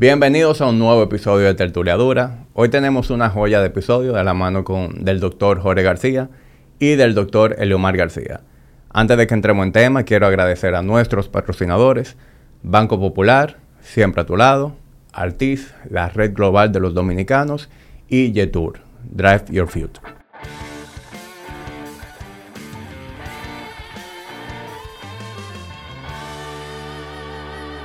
[0.00, 2.46] Bienvenidos a un nuevo episodio de Tertuliadura.
[2.54, 6.30] Hoy tenemos una joya de episodio de la mano con, del doctor Jorge García
[6.78, 8.40] y del doctor Eliomar García.
[8.88, 12.16] Antes de que entremos en tema, quiero agradecer a nuestros patrocinadores,
[12.62, 14.74] Banco Popular, Siempre a tu lado,
[15.12, 17.68] Artis, la Red Global de los Dominicanos
[18.08, 20.14] y Jetour, Drive Your Future.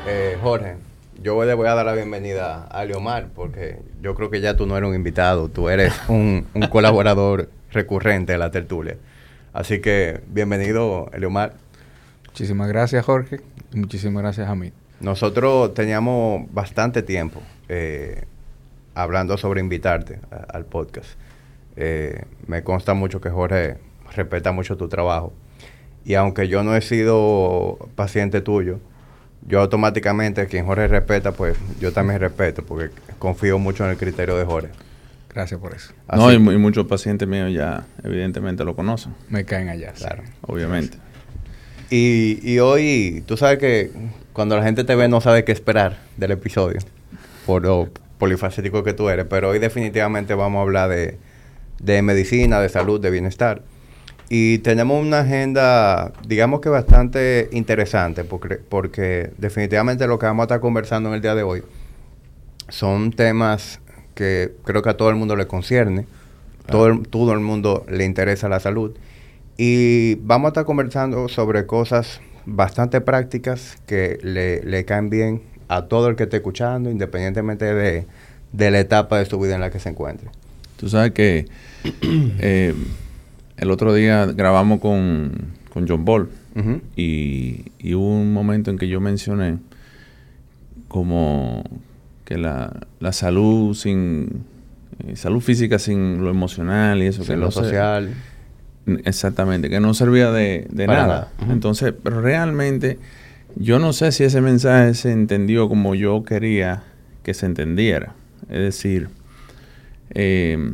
[0.08, 0.78] Eh, Jorge,
[1.26, 4.68] yo le voy a dar la bienvenida a Leomar porque yo creo que ya tú
[4.68, 8.98] no eres un invitado, tú eres un, un colaborador recurrente de la tertulia.
[9.52, 11.55] Así que bienvenido, Leomar.
[12.27, 13.41] Muchísimas gracias, Jorge.
[13.73, 14.72] Muchísimas gracias a mí.
[15.00, 18.26] Nosotros teníamos bastante tiempo eh,
[18.94, 21.09] hablando sobre invitarte al podcast.
[21.76, 23.78] Eh, me consta mucho que Jorge
[24.16, 25.34] respeta mucho tu trabajo.
[26.05, 28.80] Y aunque yo no he sido paciente tuyo,
[29.48, 34.36] yo automáticamente, quien Jorge respeta, pues yo también respeto, porque confío mucho en el criterio
[34.36, 34.70] de Jorge.
[35.34, 35.94] Gracias por eso.
[36.14, 39.14] no, y, muchos pacientes míos ya evidentemente lo conocen.
[39.30, 39.92] Me caen allá.
[39.92, 40.23] Claro.
[40.42, 40.97] Obviamente.
[41.89, 43.92] Y, y, hoy, tú sabes que
[44.33, 46.80] cuando la gente te ve no sabe qué esperar del episodio,
[47.45, 51.17] por lo polifacético que tú eres, pero hoy definitivamente vamos a hablar de,
[51.80, 53.61] de medicina, de salud, de bienestar.
[54.30, 60.45] Y tenemos una agenda, digamos que bastante interesante, porque, porque definitivamente lo que vamos a
[60.45, 61.64] estar conversando en el día de hoy
[62.70, 63.80] son temas
[64.16, 66.08] que creo que a todo el mundo le concierne,
[66.67, 68.95] todo, el, todo el mundo le interesa la salud.
[69.58, 75.84] Y vamos a estar conversando sobre cosas bastante prácticas que le, le caen bien a
[75.84, 78.06] todo el que esté escuchando, independientemente de,
[78.52, 80.30] de, la etapa de su vida en la que se encuentre.
[80.78, 81.48] Tú sabes que
[82.02, 82.73] eh,
[83.58, 85.31] el otro día grabamos con,
[85.73, 86.30] con John Ball
[86.95, 89.58] y, y, hubo un momento en que yo mencioné
[90.88, 91.64] como
[92.23, 94.45] que la, la salud sin
[95.06, 98.14] eh, salud física sin lo emocional y eso que lo social.
[99.03, 102.99] Exactamente que no servía de, de nada, entonces pero realmente
[103.58, 106.83] yo no sé si ese mensaje se entendió como yo quería
[107.23, 108.14] que se entendiera.
[108.49, 109.10] Es decir
[110.11, 110.72] eh,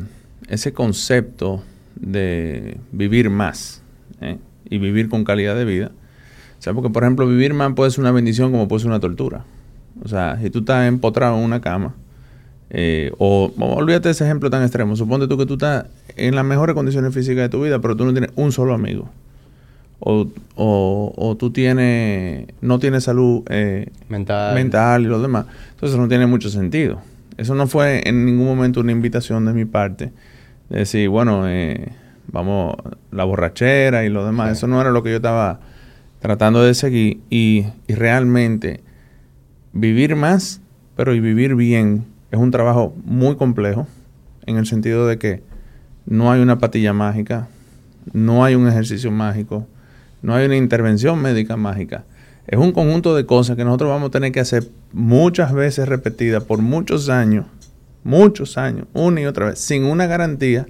[0.48, 1.64] ese concepto
[2.02, 3.82] de vivir más
[4.20, 4.36] ¿eh?
[4.68, 5.92] y vivir con calidad de vida.
[6.58, 9.00] O sea, porque por ejemplo vivir más puede ser una bendición como puede ser una
[9.00, 9.44] tortura.
[10.04, 11.94] O sea, si tú estás empotrado en una cama,
[12.70, 15.86] eh, o, olvídate de ese ejemplo tan extremo, suponte tú que tú estás
[16.16, 19.08] en las mejores condiciones físicas de tu vida, pero tú no tienes un solo amigo.
[20.00, 20.26] O,
[20.56, 24.54] o, o tú tienes, no tienes salud eh, mental.
[24.54, 25.46] mental y lo demás.
[25.74, 27.00] Entonces no tiene mucho sentido.
[27.36, 30.10] Eso no fue en ningún momento una invitación de mi parte
[30.68, 31.92] decir, bueno, eh,
[32.28, 32.74] vamos,
[33.10, 34.52] la borrachera y lo demás.
[34.52, 35.60] Eso no era lo que yo estaba
[36.20, 37.20] tratando de seguir.
[37.30, 38.82] Y, y, realmente
[39.72, 40.60] vivir más,
[40.96, 43.86] pero y vivir bien, es un trabajo muy complejo
[44.46, 45.42] en el sentido de que
[46.06, 47.48] no hay una patilla mágica,
[48.12, 49.66] no hay un ejercicio mágico,
[50.22, 52.04] no hay una intervención médica mágica.
[52.46, 56.42] Es un conjunto de cosas que nosotros vamos a tener que hacer muchas veces repetidas
[56.42, 57.46] por muchos años
[58.04, 60.66] muchos años, una y otra vez, sin una garantía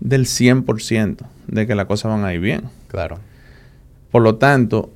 [0.00, 2.62] del 100% de que las cosas van a ir bien.
[2.88, 3.18] Claro.
[4.10, 4.90] Por lo tanto,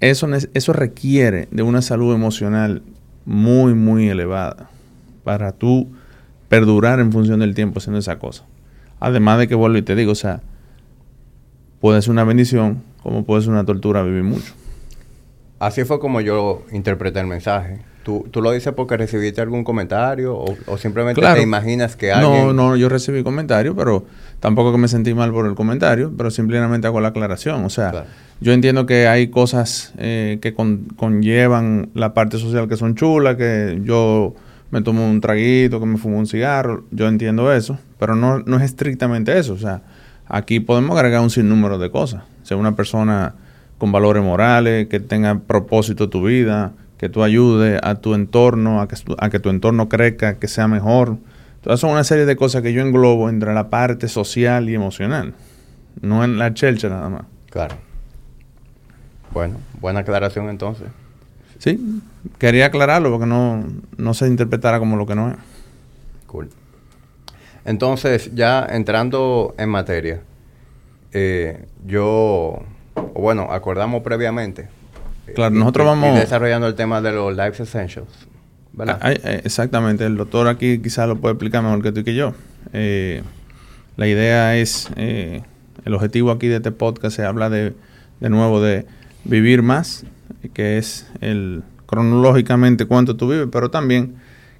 [0.00, 2.82] eso, eso requiere de una salud emocional
[3.24, 4.70] muy, muy elevada
[5.24, 5.88] para tú
[6.48, 8.44] perdurar en función del tiempo haciendo esa cosa.
[9.00, 10.40] Además de que vuelvo y te digo, o sea,
[11.80, 14.52] puede ser una bendición como puede ser una tortura vivir mucho.
[15.58, 17.80] Así fue como yo interpreté el mensaje.
[18.08, 22.46] ¿Tú, ¿Tú, lo dices porque recibiste algún comentario o, simplemente te imaginas que alguien...?
[22.46, 24.06] No, no, yo recibí comentarios, pero
[24.40, 27.66] tampoco que me sentí mal por el comentario, pero simplemente hago la aclaración.
[27.66, 28.06] O sea,
[28.40, 33.78] yo entiendo que hay cosas eh, que conllevan la parte social que son chulas, que
[33.84, 34.34] yo
[34.70, 38.56] me tomo un traguito, que me fumo un cigarro, yo entiendo eso, pero no, no
[38.56, 39.52] es estrictamente eso.
[39.52, 39.82] O sea,
[40.26, 42.22] aquí podemos agregar un sinnúmero de cosas.
[42.42, 43.34] Ser una persona
[43.76, 48.88] con valores morales, que tenga propósito tu vida, que tú ayudes a tu entorno, a
[48.88, 51.16] que, a que tu entorno crezca, que sea mejor.
[51.62, 55.34] Todas son una serie de cosas que yo englobo entre la parte social y emocional,
[56.02, 57.22] no en la chelcha nada más.
[57.50, 57.76] Claro.
[59.32, 60.88] Bueno, buena aclaración entonces.
[61.58, 62.02] Sí,
[62.38, 63.64] quería aclararlo porque no,
[63.96, 65.36] no se interpretara como lo que no es.
[66.26, 66.50] Cool.
[67.64, 70.20] Entonces, ya entrando en materia,
[71.12, 72.60] eh, yo,
[73.14, 74.68] bueno, acordamos previamente
[75.34, 76.18] Claro, nosotros vamos...
[76.18, 78.08] desarrollando el tema de los Life Essentials,
[78.72, 78.98] ¿verdad?
[79.00, 82.34] Ah, exactamente, el doctor aquí quizás lo puede explicar mejor que tú y que yo.
[82.72, 83.22] Eh,
[83.96, 85.42] la idea es, eh,
[85.84, 87.74] el objetivo aquí de este podcast se habla de,
[88.20, 88.86] de nuevo de
[89.24, 90.04] vivir más,
[90.54, 94.16] que es el cronológicamente cuánto tú vives, pero también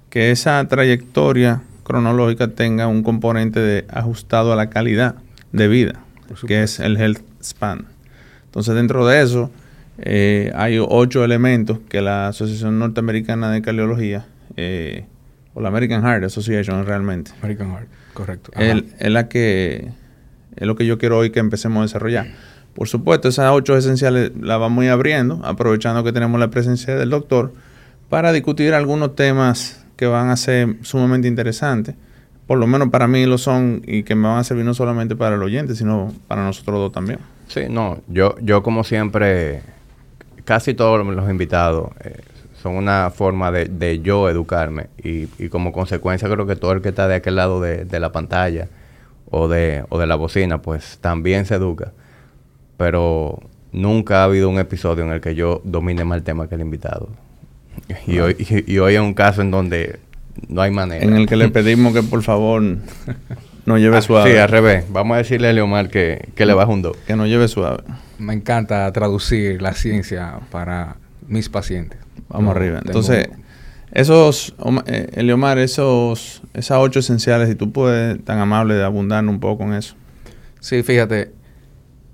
[0.09, 5.15] que esa trayectoria cronológica tenga un componente de ajustado a la calidad
[5.51, 6.01] de vida,
[6.47, 7.85] que es el health span.
[8.45, 9.51] Entonces, dentro de eso,
[10.01, 14.25] eh, hay ocho elementos que la Asociación Norteamericana de Cardiología,
[14.55, 15.05] eh,
[15.53, 18.51] o la American Heart Association realmente, American Heart, correcto.
[18.55, 19.89] es, es la que
[20.55, 22.27] es lo que yo quiero hoy que empecemos a desarrollar.
[22.73, 26.95] Por supuesto, esas ocho esenciales las vamos a ir abriendo, aprovechando que tenemos la presencia
[26.95, 27.53] del doctor,
[28.09, 31.95] para discutir algunos temas que van a ser sumamente interesantes.
[32.47, 35.15] Por lo menos para mí lo son y que me van a servir no solamente
[35.15, 37.19] para el oyente, sino para nosotros dos también.
[37.47, 39.61] Sí, no, yo, yo como siempre,
[40.49, 42.21] casi todos los invitados eh,
[42.59, 46.81] son una forma de, de yo educarme y, y, como consecuencia creo que todo el
[46.81, 48.67] que está de aquel lado de, de la pantalla
[49.29, 51.91] o de, o de la bocina, pues también se educa.
[52.77, 56.55] Pero nunca ha habido un episodio en el que yo domine más el tema que
[56.55, 57.09] el invitado.
[58.07, 59.99] Y, hoy, y, y hoy es un caso en donde
[60.47, 61.05] no hay manera.
[61.05, 62.63] En el que le pedimos que por favor
[63.65, 64.31] nos lleve Ah, suave.
[64.31, 64.85] Sí, al revés.
[64.89, 66.97] Vamos a decirle a Leomar que, que le baje un 2.
[67.07, 67.83] Que nos lleve suave.
[68.17, 70.95] Me encanta traducir la ciencia para
[71.27, 71.99] mis pacientes.
[72.29, 72.79] Vamos arriba.
[72.79, 73.29] tengo- Entonces,
[73.91, 74.55] esos,
[74.87, 79.63] eh, Eliomar, esos, esas ocho esenciales, si tú puedes, tan amable de abundar un poco
[79.63, 79.95] en eso.
[80.59, 81.31] Sí, fíjate,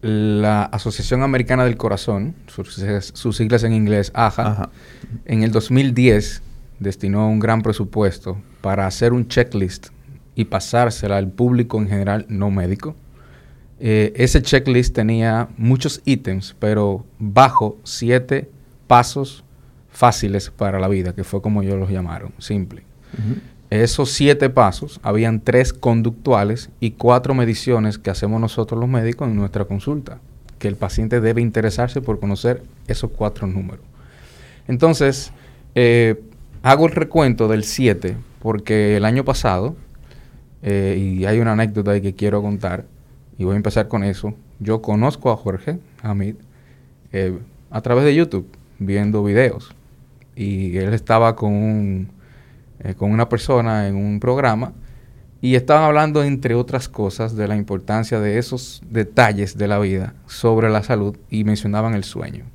[0.01, 2.79] la Asociación Americana del Corazón, sus,
[3.13, 4.69] sus siglas en inglés, AJA, Ajá.
[5.25, 6.43] en el 2010
[6.79, 9.87] destinó un gran presupuesto para hacer un checklist
[10.35, 12.95] y pasársela al público en general no médico.
[13.79, 18.49] Eh, ese checklist tenía muchos ítems, pero bajo siete
[18.87, 19.43] pasos
[19.89, 22.83] fáciles para la vida, que fue como ellos los llamaron, simple.
[23.69, 29.37] Esos siete pasos, habían tres conductuales y cuatro mediciones que hacemos nosotros los médicos en
[29.37, 30.19] nuestra consulta,
[30.59, 33.85] que el paciente debe interesarse por conocer esos cuatro números.
[34.67, 35.31] Entonces,
[35.75, 36.21] eh,
[36.63, 39.75] hago el recuento del 7 porque el año pasado,
[40.61, 42.85] eh, y hay una anécdota que quiero contar,
[43.37, 44.33] y voy a empezar con eso.
[44.59, 46.35] Yo conozco a Jorge Hamid
[47.11, 47.37] eh,
[47.69, 48.47] a través de YouTube,
[48.79, 49.75] viendo videos,
[50.35, 52.09] y él estaba con,
[52.79, 54.73] eh, con una persona en un programa
[55.41, 60.15] y estaban hablando, entre otras cosas, de la importancia de esos detalles de la vida
[60.25, 62.45] sobre la salud y mencionaban el sueño.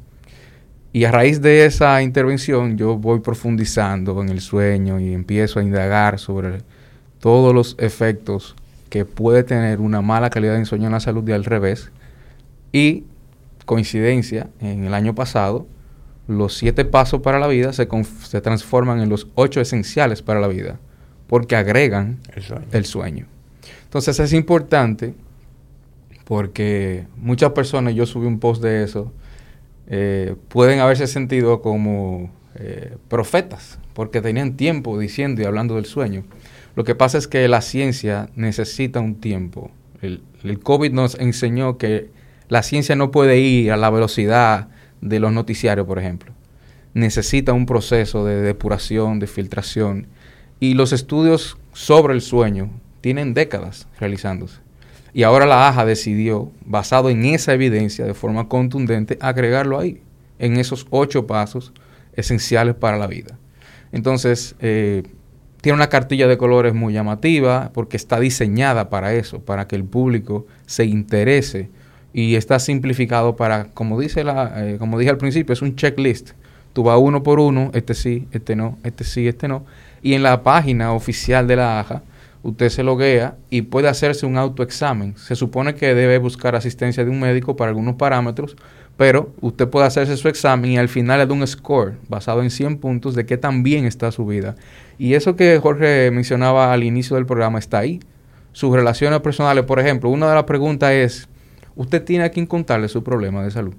[0.93, 5.63] Y a raíz de esa intervención yo voy profundizando en el sueño y empiezo a
[5.63, 6.63] indagar sobre
[7.21, 8.57] todos los efectos
[8.89, 11.91] que puede tener una mala calidad de sueño en la salud y al revés.
[12.73, 13.05] Y
[13.67, 15.67] coincidencia, en el año pasado,
[16.27, 17.89] los siete pasos para la vida se,
[18.25, 20.79] se transforman en los ocho esenciales para la vida,
[21.27, 22.67] porque agregan El sueño.
[22.73, 23.27] el sueño.
[23.85, 25.15] Entonces es importante
[26.25, 29.13] porque muchas personas, yo subí un post de eso,
[29.89, 36.23] eh, pueden haberse sentido como eh, profetas, porque tenían tiempo diciendo y hablando del sueño.
[36.77, 39.71] Lo que pasa es que la ciencia necesita un tiempo.
[40.03, 40.23] El,
[40.63, 42.11] COVID nos enseñó que
[42.49, 44.69] la ciencia no puede ir a la velocidad
[45.01, 46.33] de los noticiarios, por ejemplo.
[46.95, 50.07] Necesita un proceso de depuración, de filtración.
[50.59, 52.71] Y los estudios sobre el sueño
[53.01, 54.61] tienen décadas realizándose.
[55.13, 60.01] Y ahora la AJA decidió, basado en esa evidencia de forma contundente, agregarlo ahí,
[60.39, 61.73] en esos ocho pasos
[62.15, 63.37] esenciales para la vida.
[63.93, 65.03] Entonces, eh,
[65.61, 69.85] tiene una cartilla de colores muy llamativa porque está diseñada para eso, para que el
[69.85, 71.69] público se interese
[72.13, 76.31] y está simplificado para, como dice la, eh, como dije al principio, es un checklist.
[76.73, 79.65] Tú vas uno por uno, este sí, este no, este sí, este no.
[80.03, 82.03] Y en la página oficial de la AJA,
[82.43, 85.17] usted se loguea y puede hacerse un autoexamen.
[85.17, 88.57] Se supone que debe buscar asistencia de un médico para algunos parámetros,
[88.97, 92.51] pero usted puede hacerse su examen y al final le da un score basado en
[92.51, 94.57] 100 puntos de qué tan bien está su vida.
[95.01, 98.01] Y eso que Jorge mencionaba al inicio del programa está ahí.
[98.53, 101.27] Sus relaciones personales, por ejemplo, una de las preguntas es,
[101.75, 103.73] ¿usted tiene a quien contarle su problema de salud?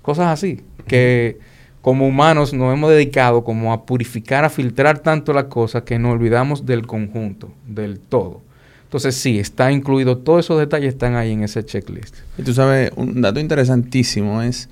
[0.00, 1.40] Cosas así, que
[1.80, 6.12] como humanos nos hemos dedicado como a purificar, a filtrar tanto las cosas que nos
[6.12, 8.42] olvidamos del conjunto, del todo.
[8.84, 12.14] Entonces sí, está incluido, todos esos detalles están ahí en ese checklist.
[12.38, 14.68] Y tú sabes, un dato interesantísimo es,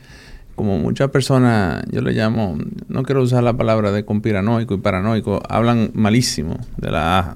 [0.60, 5.42] como muchas personas, yo le llamo, no quiero usar la palabra de conspiranoico y paranoico,
[5.48, 7.34] hablan malísimo de la AJA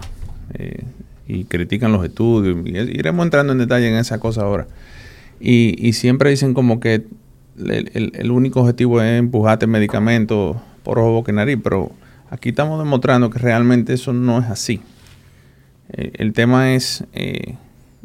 [0.52, 0.84] eh,
[1.26, 2.58] y critican los estudios.
[2.66, 4.66] Iremos entrando en detalle en esa cosa ahora.
[5.40, 7.06] Y, siempre dicen como que
[7.56, 11.92] el único objetivo es empujarte medicamentos por ojo, boca y nariz, pero
[12.28, 14.82] aquí estamos demostrando que realmente eso no es así.
[15.94, 17.54] Eh, el tema es eh,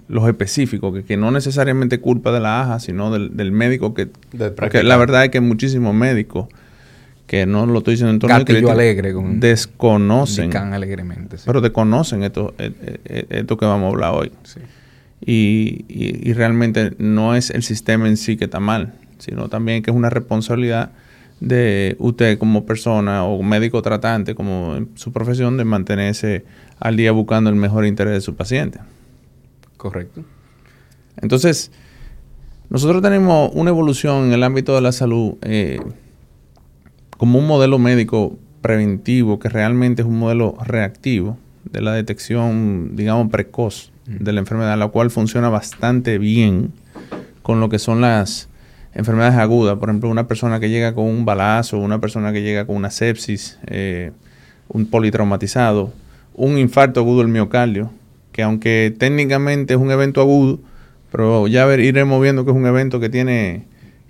[0.10, 4.10] los específicos, que, que no necesariamente culpa de la AJA, sino del, del médico que...
[4.34, 6.48] Del Porque la verdad es que hay muchísimos médicos
[7.28, 9.14] que no lo estoy diciendo en tono Gatillo alegre.
[9.14, 10.56] Con desconocen.
[10.58, 11.38] alegremente.
[11.46, 12.72] Pero desconocen esto, eh,
[13.06, 14.32] eh, esto que vamos a hablar hoy.
[15.24, 19.92] Y, y, realmente no es el sistema en sí que está mal, sino también que
[19.92, 20.90] es una responsabilidad
[21.40, 26.46] de usted como persona o médico tratante, como en su profesión, de mantenerse
[26.80, 28.80] al día buscando el mejor interés de su paciente.
[29.80, 30.26] Correcto.
[31.22, 31.72] Entonces,
[32.70, 35.80] nosotros tenemos una evolución en el ámbito de la salud eh,
[37.18, 43.32] como un modelo médico preventivo que realmente es un modelo reactivo de la detección, digamos,
[43.32, 46.74] precoz de la enfermedad, la cual funciona bastante bien
[47.42, 48.50] con lo que son las
[48.94, 49.78] enfermedades agudas.
[49.78, 52.92] Por ejemplo, una persona que llega con un balazo, una persona que llega con una
[52.92, 54.12] sepsis, eh,
[54.68, 55.94] un politraumatizado,
[56.34, 57.92] un infarto agudo del miocardio,
[58.40, 60.62] que aunque técnicamente es un evento agudo,
[61.12, 63.66] pero ya ver, iremos viendo que es un evento que tiene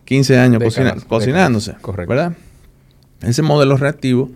[0.06, 0.62] 15 años
[1.08, 2.14] cocinándose, correcto.
[2.14, 2.34] ¿verdad?
[3.24, 4.30] Ese modelo reactivo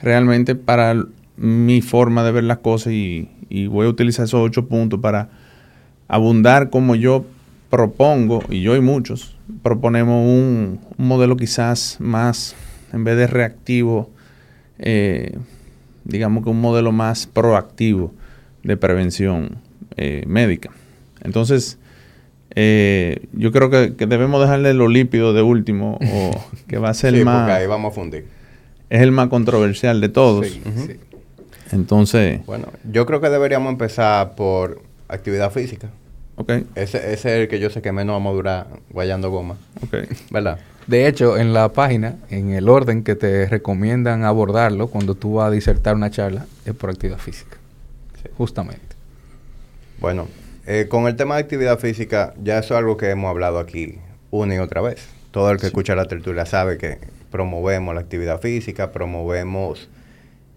[0.00, 0.94] realmente para
[1.36, 5.28] mi forma de ver las cosas y, y voy a utilizar esos ocho puntos para
[6.08, 7.26] abundar como yo
[7.68, 12.56] propongo, y yo y muchos, proponemos un, modelo quizás más,
[12.90, 14.08] en vez de reactivo,
[14.78, 15.36] eh,
[16.04, 18.14] digamos que un modelo más proactivo
[18.66, 19.58] de prevención
[19.96, 20.70] eh, médica.
[21.22, 21.78] Entonces,
[22.54, 26.30] eh, yo creo que, debemos dejarle lo lípido de último, o
[26.68, 27.50] que va a ser sí, más...
[27.50, 28.26] ahí vamos a fundir.
[28.90, 30.46] Es el más controversial de todos.
[31.72, 32.44] Entonces...
[32.46, 35.88] Bueno, yo creo que deberíamos empezar por actividad física.
[36.36, 36.52] Ok.
[36.74, 39.56] Ese, es el que yo sé que menos vamos a durar guayando goma.
[39.82, 39.96] Ok.
[40.30, 40.58] ¿Verdad?
[40.86, 45.48] De hecho, en la página, en el orden que te recomiendan abordarlo cuando tú vas
[45.48, 47.56] a disertar una charla, es por actividad física.
[48.36, 48.96] Justamente.
[49.98, 50.28] Bueno,
[50.66, 53.98] eh, con el tema de actividad física, ya eso es algo que hemos hablado aquí
[54.30, 55.08] una y otra vez.
[55.30, 56.98] Todo el que escucha la tertulia sabe que
[57.30, 59.88] promovemos la actividad física, promovemos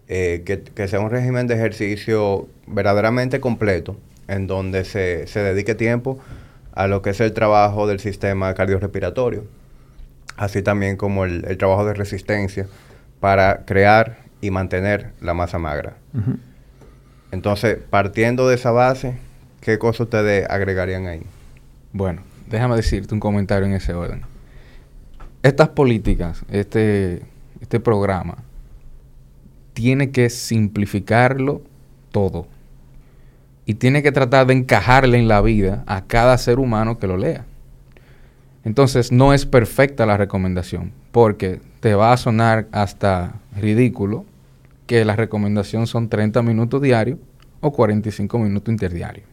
[0.08, 3.96] eh, que, sea un régimen de ejercicio verdaderamente completo,
[4.28, 6.18] en donde se, se dedique tiempo
[6.72, 9.44] a lo que es el trabajo del sistema cardiorrespiratorio,
[10.36, 12.66] así también como el, trabajo de resistencia
[13.20, 15.96] para crear y mantener la masa magra.
[17.32, 19.16] Entonces, partiendo de esa base,
[19.60, 21.22] ¿qué cosas ustedes agregarían ahí?
[21.92, 24.22] Bueno, déjame decirte un comentario en ese orden.
[25.42, 27.22] Estas políticas, este,
[27.60, 28.38] este programa,
[29.72, 31.62] tiene que simplificarlo
[32.10, 32.46] todo.
[33.64, 37.16] Y tiene que tratar de encajarle en la vida a cada ser humano que lo
[37.16, 37.44] lea.
[38.64, 44.26] Entonces no es perfecta la recomendación, porque te va a sonar hasta ridículo
[44.90, 47.20] que la recomendación son 30 minutos diarios
[47.60, 49.24] o 45 minutos interdiarios.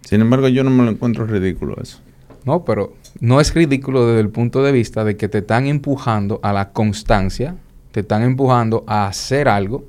[0.00, 1.98] Sin embargo, yo no me lo encuentro ridículo eso.
[2.46, 6.40] No, pero no es ridículo desde el punto de vista de que te están empujando
[6.42, 7.56] a la constancia
[7.92, 9.84] te están empujando a hacer algo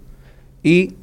[0.61, 0.95] y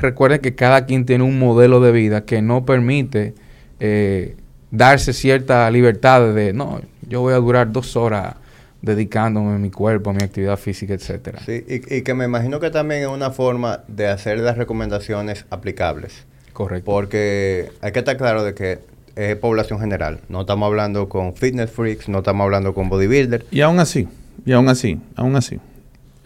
[0.00, 3.34] recuerden que cada quien tiene un modelo de vida que no permite
[3.78, 4.34] eh,
[4.72, 8.34] darse cierta libertad de, no, yo voy a durar dos horas
[8.82, 11.40] dedicándome a mi cuerpo, a mi actividad física, etcétera.
[11.46, 16.26] Sí, y, que me imagino que también es una forma de hacer las recomendaciones aplicables.
[16.52, 16.84] Correcto.
[16.84, 18.80] Porque hay que estar claro de que
[19.14, 20.20] es población general.
[20.28, 23.46] No estamos hablando con fitness freaks, no estamos hablando con bodybuilder.
[23.50, 24.08] Y aún así,
[24.44, 25.60] y aún así, aún así,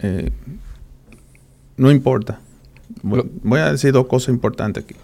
[0.01, 0.31] eh,
[1.77, 2.41] no importa.
[3.03, 4.97] Voy, a decir dos cosas importantes aquí.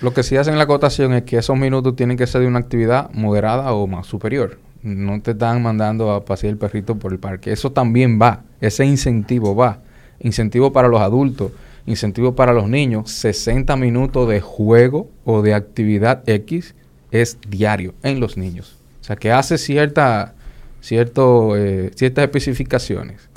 [0.00, 2.48] Lo que sí hacen en la acotación es que esos minutos tienen que ser de
[2.48, 4.58] una actividad moderada o más superior.
[4.84, 7.50] No te están mandando a pasear el perrito por el parque.
[7.50, 8.44] Eso también va.
[8.60, 9.80] Ese incentivo va.
[10.20, 11.50] Incentivo para los adultos,
[11.86, 13.10] incentivo para los niños.
[13.10, 16.76] 60 minutos de juego o de actividad X
[17.10, 18.78] es diario en los niños.
[19.00, 20.34] O sea que hace cierta,
[20.80, 23.28] cierto, eh, ciertas especificaciones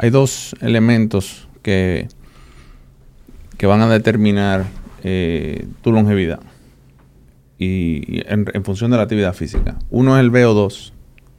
[0.00, 2.08] hay dos elementos que,
[3.58, 4.64] que van a determinar
[5.04, 6.40] eh, tu longevidad
[7.60, 9.76] y, en, función de la actividad física.
[9.90, 10.92] Uno es el VO2,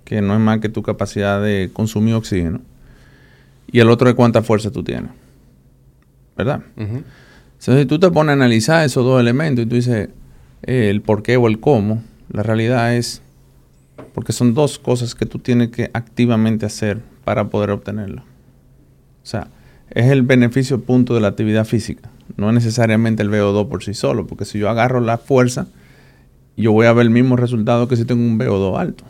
[0.05, 2.61] que no es más que tu capacidad de consumir oxígeno,
[3.71, 5.11] y el otro es cuánta fuerza tú tienes.
[6.37, 6.61] ¿Verdad?
[6.77, 10.09] Entonces, si tú te pones a analizar esos dos elementos y tú dices
[10.63, 13.21] eh, el por qué o el cómo, la realidad es
[14.13, 18.21] porque son dos cosas que tú tienes que activamente hacer para poder obtenerlo.
[18.21, 19.47] O sea,
[19.89, 23.93] es el beneficio punto de la actividad física, no es necesariamente el VO2 por sí
[23.93, 25.67] solo, porque si yo agarro la fuerza,
[26.57, 29.03] yo voy a ver el mismo resultado que si tengo un VO2 alto,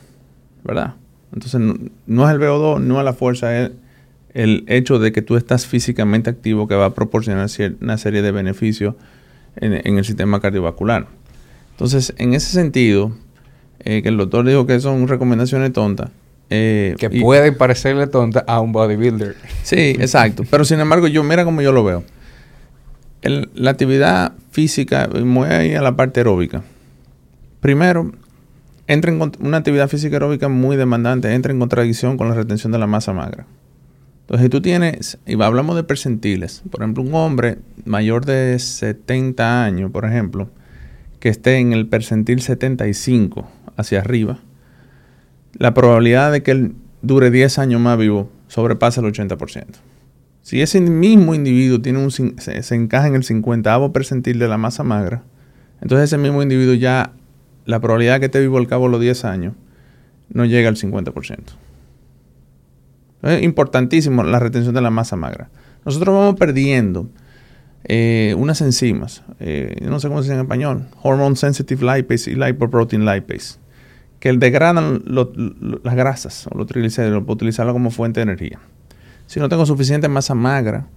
[0.63, 0.95] ¿verdad?
[1.33, 1.61] Entonces,
[2.05, 3.71] no, es el VO2, no es la fuerza, es
[4.33, 7.47] el hecho de que tú estás físicamente activo que va a proporcionar
[7.81, 8.95] una serie de beneficios
[9.55, 11.07] en, el sistema cardiovascular.
[11.71, 13.11] Entonces, en ese sentido,
[13.79, 16.09] eh, que el doctor dijo que son recomendaciones tontas,
[16.53, 19.37] Eh, Que y- puede parecerle tonta a un bodybuilder.
[19.63, 20.43] Sí, exacto.
[20.51, 22.03] Pero sin embargo, yo, mira cómo yo lo veo.
[23.21, 26.61] El- la actividad física, muy ahí a la parte aeróbica.
[27.61, 28.11] Primero,
[28.87, 32.79] entra en una actividad física aeróbica muy demandante, entra en contradicción con la retención de
[32.79, 33.45] la masa magra.
[34.21, 39.63] Entonces, si tú tienes, y hablamos de percentiles, por ejemplo, un hombre mayor de 70
[39.63, 40.49] años, por ejemplo,
[41.19, 44.39] que esté en el percentil 75 hacia arriba,
[45.53, 49.65] la probabilidad de que él dure 10 años más vivo sobrepasa el 80%.
[50.41, 54.57] Si ese mismo individuo tiene un, se, se encaja en el 50 percentil de la
[54.57, 55.23] masa magra,
[55.81, 57.13] entonces ese mismo individuo ya,
[57.65, 59.53] la probabilidad de que esté vivo al cabo de los 10 años
[60.29, 61.37] no llega al 50%.
[63.23, 65.49] Es importantísimo la retención de la masa magra.
[65.85, 67.09] Nosotros vamos perdiendo
[67.83, 72.35] eh, unas enzimas, eh, no sé cómo se dice en español, hormone sensitive lipase y
[72.35, 73.59] lipoprotein lipase,
[74.19, 78.59] que degradan las grasas o los triglicéridos para utilizarlo como fuente de energía.
[79.25, 80.87] Si no tengo suficiente masa magra,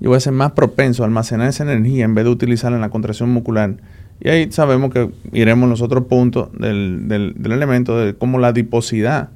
[0.00, 2.82] yo voy a ser más propenso a almacenar esa energía en vez de utilizarla en
[2.82, 3.76] la contracción muscular.
[4.20, 8.48] Y ahí sabemos que iremos los otros puntos del, del- del elemento de cómo la
[8.48, 9.28] adiposidad,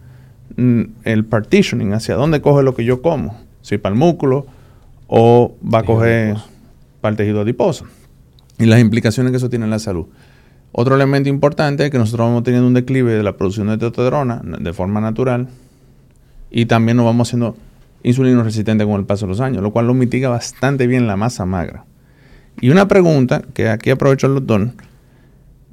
[0.56, 3.38] mm, el partitioning, hacia dónde coge lo que yo como.
[3.62, 4.46] Si para el músculo
[5.06, 6.48] o va a coger adiposo.
[7.00, 7.84] para el tejido adiposo.
[8.58, 10.06] Y las implicaciones que eso tiene en la salud.
[10.72, 14.40] Otro elemento importante es que nosotros vamos teniendo un declive de la producción de testosterona
[14.42, 15.48] de forma natural
[16.50, 17.56] y también nos vamos haciendo
[18.02, 21.16] insulino resistente con el paso de los años, lo cual lo mitiga bastante bien la
[21.16, 21.84] masa magra.
[22.60, 24.70] Y una pregunta que aquí aprovecho el doctor.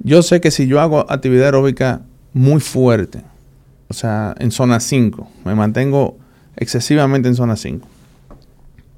[0.00, 3.22] Yo sé que si yo hago actividad aeróbica muy fuerte,
[3.88, 6.16] o sea, en zona 5, me mantengo
[6.56, 7.86] excesivamente en zona 5,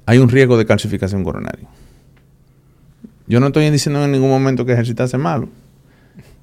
[0.05, 1.67] hay un riesgo de calcificación coronaria.
[3.27, 5.49] Yo no estoy diciendo en ningún momento que ejercitarse malo,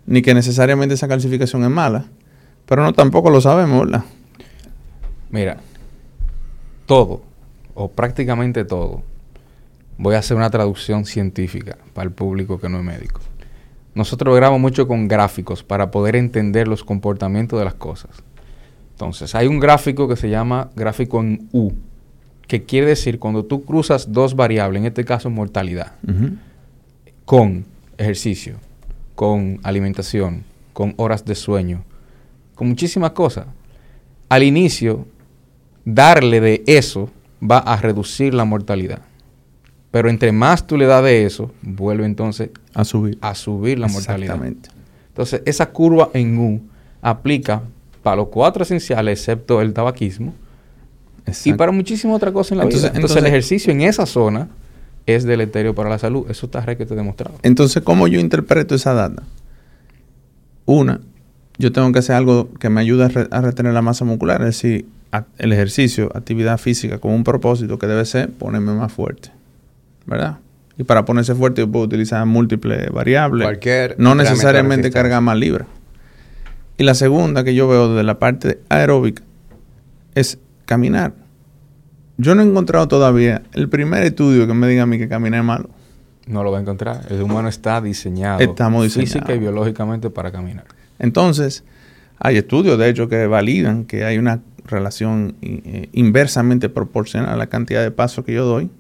[0.07, 2.07] ni que necesariamente esa calcificación es mala,
[2.67, 4.05] pero no tampoco lo sabemos, ¿verdad?
[5.31, 5.59] Mira,
[6.87, 7.23] todo,
[7.75, 9.03] o prácticamente todo,
[10.01, 13.21] voy a hacer una traducción científica para el público que no es médico.
[13.95, 18.11] Nosotros grabamos mucho con gráficos para poder entender los comportamientos de las cosas.
[18.93, 21.73] Entonces, hay un gráfico que se llama gráfico en U,
[22.47, 25.93] que quiere decir cuando tú cruzas dos variables, en este caso mortalidad,
[27.27, 27.67] con
[27.99, 28.57] ejercicio,
[29.15, 31.85] con alimentación, con horas de sueño,
[32.55, 33.47] con muchísimas cosas.
[34.31, 35.07] Al inicio,
[35.85, 37.11] darle de eso
[37.43, 39.10] va a reducir la mortalidad.
[39.91, 43.19] Pero entre más tú le das de eso, vuelve entonces A subir.
[43.21, 44.35] a subir la mortalidad.
[44.37, 44.69] Exactamente.
[45.09, 46.61] Entonces, esa curva en U
[47.03, 47.63] aplica
[48.03, 50.33] para los cuatro esenciales, excepto el tabaquismo,
[51.45, 52.97] y para muchísimas otras cosas en la Entonces- vida.
[52.97, 54.49] Entonces, entonces- el ejercicio en esa zona
[55.07, 56.27] es deleterio para la salud.
[56.31, 57.37] Eso está re que te he demostrado.
[57.43, 59.23] Entonces, ¿cómo yo interpreto esa data?
[60.67, 61.01] Una,
[61.59, 64.41] yo tengo que hacer algo que me ayude a, re- a retener la masa muscular,
[64.43, 64.87] es decir,
[65.39, 69.31] el ejercicio, actividad física con un propósito que debe ser ponerme más fuerte,
[70.11, 70.39] ¿verdad?
[70.77, 75.69] Y para ponerse fuerte yo puedo utilizar múltiples variables, Cualquier no necesariamente cargar más libras.
[76.77, 79.23] Y la segunda que yo veo de la parte aeróbica
[80.15, 81.13] es caminar.
[82.17, 85.41] Yo no he encontrado todavía el primer estudio que me diga a mí que caminar
[85.41, 85.71] es malo.
[86.27, 87.07] No lo va a encontrar.
[87.09, 89.13] El humano está diseñado, Estamos diseñados.
[89.13, 90.65] física y biológicamente para caminar.
[90.99, 91.65] Entonces,
[92.19, 97.49] hay estudios, de hecho, que validan que hay una relación eh, inversamente proporcional a la
[97.49, 98.71] cantidad de pasos que yo doy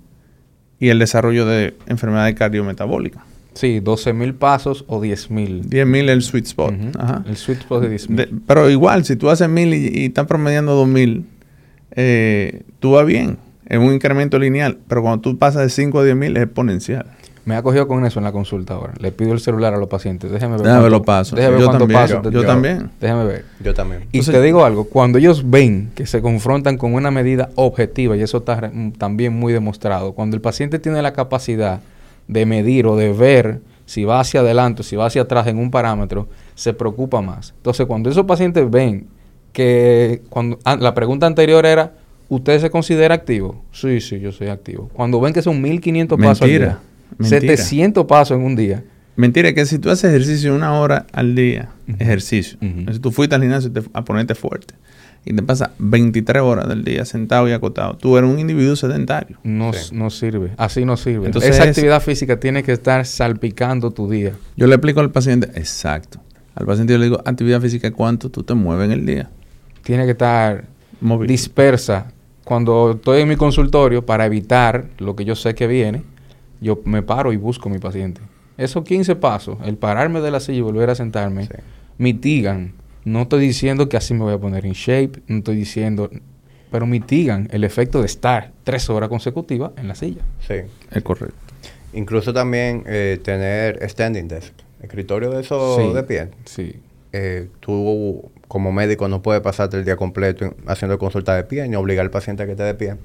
[0.80, 3.22] y el desarrollo de enfermedades cardiometabólicas.
[3.54, 5.64] Sí, 12.000 pasos o 10.000.
[5.68, 6.72] 10.000 es el sweet spot.
[6.72, 6.90] Ujú.
[6.98, 7.22] Ajá.
[7.28, 8.14] El sweet spot de 10.000.
[8.16, 11.24] De- pero igual, si tú haces 1.000 y, y estás promediando 2.000,
[11.92, 13.38] eh, tú vas bien.
[13.66, 14.78] Es un incremento lineal.
[14.88, 17.06] Pero cuando tú pasas de 5 a 10.000 es exponencial.
[17.44, 18.92] Me ha cogido con eso en la consulta ahora.
[18.98, 20.30] Le pido el celular a los pacientes.
[20.30, 20.62] Déjame ver.
[20.62, 21.36] Déjame cuánto- los pasos.
[21.36, 22.20] Déjame ver Yo cuántos también.
[22.22, 22.90] pasos Yo, también.
[23.00, 23.44] Déjame ver.
[23.64, 24.00] Yo también.
[24.12, 28.16] Y Entonces- te digo algo, cuando ellos ven que se confrontan con una medida objetiva,
[28.16, 31.80] y eso está mm, también muy demostrado, cuando el paciente tiene la capacidad
[32.28, 35.58] de medir o de ver si va hacia adelante o si va hacia atrás en
[35.58, 37.54] un parámetro, se preocupa más.
[37.56, 39.06] Entonces, cuando esos pacientes ven
[39.52, 41.94] que cuando ah, la pregunta anterior era,
[42.28, 43.64] ¿usted se considera activo?
[43.72, 44.88] Sí, sí, yo soy activo.
[44.92, 46.78] Cuando ven que son 1500 pasos al Mentira, día,
[47.18, 47.40] mentira.
[47.56, 48.84] 700 pasos en un día,
[49.16, 51.68] Mentira, que si tú haces ejercicio una hora al día,
[51.98, 54.74] ejercicio, si tú fuiste al gimnasio te- a ponerte fuerte
[55.26, 59.36] y te pasas 23 horas del día sentado y acotado, tú eres un individuo sedentario.
[59.42, 59.94] no, Sí.
[59.94, 60.52] no sirve.
[60.56, 61.26] Así no sirve.
[61.26, 64.32] Entonces Esa es- actividad física tiene que estar salpicando tu día.
[64.56, 66.20] Yo le explico al paciente, exacto.
[66.54, 69.28] Al paciente yo le digo, actividad física, ¿cuánto tú te mueves en el día?
[69.82, 70.64] Tiene que estar
[71.02, 71.28] Móvil.
[71.28, 72.10] dispersa.
[72.44, 76.02] Cuando estoy en mi consultorio, para evitar lo que yo sé que viene,
[76.60, 78.20] yo me paro y busco a mi paciente.
[78.58, 81.52] Esos 15 pasos, el pararme de la silla y volver a sentarme, Sí.
[81.98, 82.72] mitigan
[83.04, 86.10] No estoy diciendo que así me voy a poner en shape, no estoy diciendo,
[86.70, 90.20] pero mitigan el efecto de estar tres horas consecutivas en la silla.
[90.46, 90.56] Sí.
[90.90, 91.34] Es correcto.
[91.94, 96.28] Incluso también eh, tener standing desk, escritorio de eso Sí, de pie.
[96.44, 96.74] Sí.
[97.14, 101.66] Eh, tú como médico no puedes pasarte el día completo en- haciendo consulta de pie
[101.68, 102.96] ni obligar al paciente a que esté de pie.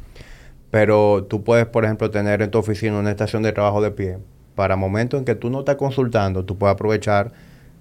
[0.75, 4.17] Pero tú puedes, por ejemplo, tener en tu oficina una estación de trabajo de pie.
[4.55, 7.31] Para momentos en que tú no estás consultando, tú puedes aprovechar,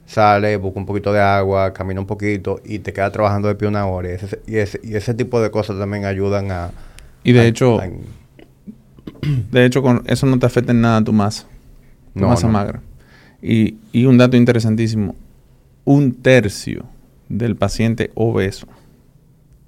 [0.07, 3.67] sale, busca un poquito de agua, camina un poquito y te quedas trabajando de pie
[3.67, 4.11] una hora.
[4.11, 6.71] Y ese, y ese, y ese tipo de cosas también ayudan a...
[7.25, 7.89] Y de a- hecho, a-
[9.51, 11.47] de hecho, con eso no te afecta en nada a tu masa.
[12.15, 12.53] Tu No, masa no.
[12.53, 12.81] magra.
[13.43, 15.17] Y, y un dato interesantísimo.
[15.85, 16.85] Un tercio
[17.29, 18.69] del paciente obeso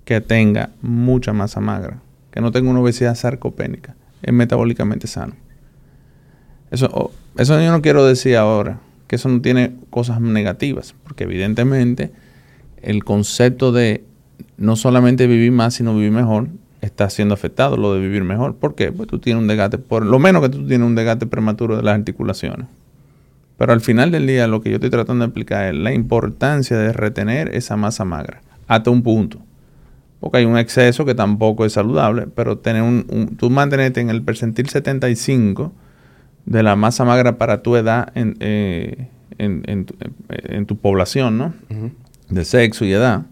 [0.04, 1.98] que tenga mucha masa magra,
[2.37, 5.33] que no tenga una obesidad sarcopénica, es metabólicamente sano.
[6.70, 11.25] Eso, o- eso yo no quiero decir ahora que eso no tiene cosas negativas, porque
[11.25, 12.11] evidentemente
[12.83, 14.05] el concepto de
[14.59, 16.49] no solamente vivir más, sino vivir mejor,
[16.83, 18.55] está siendo afectado lo de vivir mejor.
[18.55, 18.92] ¿Por qué?
[18.92, 21.83] Pues tú tienes un desgaste, por lo menos que tú tienes un desgaste prematuro de
[21.85, 22.66] las articulaciones.
[23.57, 26.77] Pero al final del día lo que yo estoy tratando de explicar es la importancia
[26.77, 29.38] de retener esa masa magra hasta un punto.
[30.26, 34.10] Porque hay un exceso que tampoco es saludable, pero tener un, un- tú mantenerte en
[34.10, 35.70] el percentil 75
[36.46, 39.06] de la masa magra para tu edad en, eh,
[39.38, 39.94] en- en tu,
[40.28, 41.54] en tu población, ¿no?
[41.70, 41.92] Ujú.
[42.28, 43.26] de sexo y edad,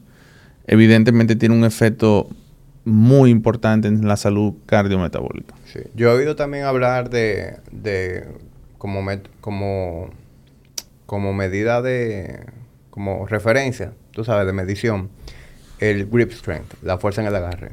[0.69, 2.29] evidentemente tiene un efecto
[2.85, 5.57] muy importante en la salud cardiometabólica.
[5.65, 5.81] Sí.
[5.97, 8.25] Yo he oído también hablar de, de
[8.79, 10.11] como, met- como,
[11.07, 12.47] como medida de,
[12.91, 15.09] como referencia, tú sabes, de medición,
[15.91, 17.73] el grip strength, la fuerza en el agarre.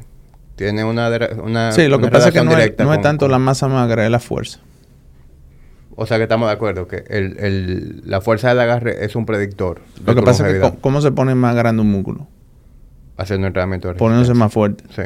[0.55, 1.09] Tiene una,
[1.43, 4.05] una sí, lo que pasa es que no es, no es tanto la masa magra,
[4.05, 4.59] es la fuerza.
[5.95, 9.25] O sea que estamos de acuerdo que el, el, la fuerza del agarre es un
[9.25, 9.81] predictor.
[9.99, 12.27] de Lo que pasa es que cómo se pone más grande un músculo,
[13.17, 14.83] haciendo entrenamiento de poniéndose más fuerte.
[14.95, 15.03] Sí.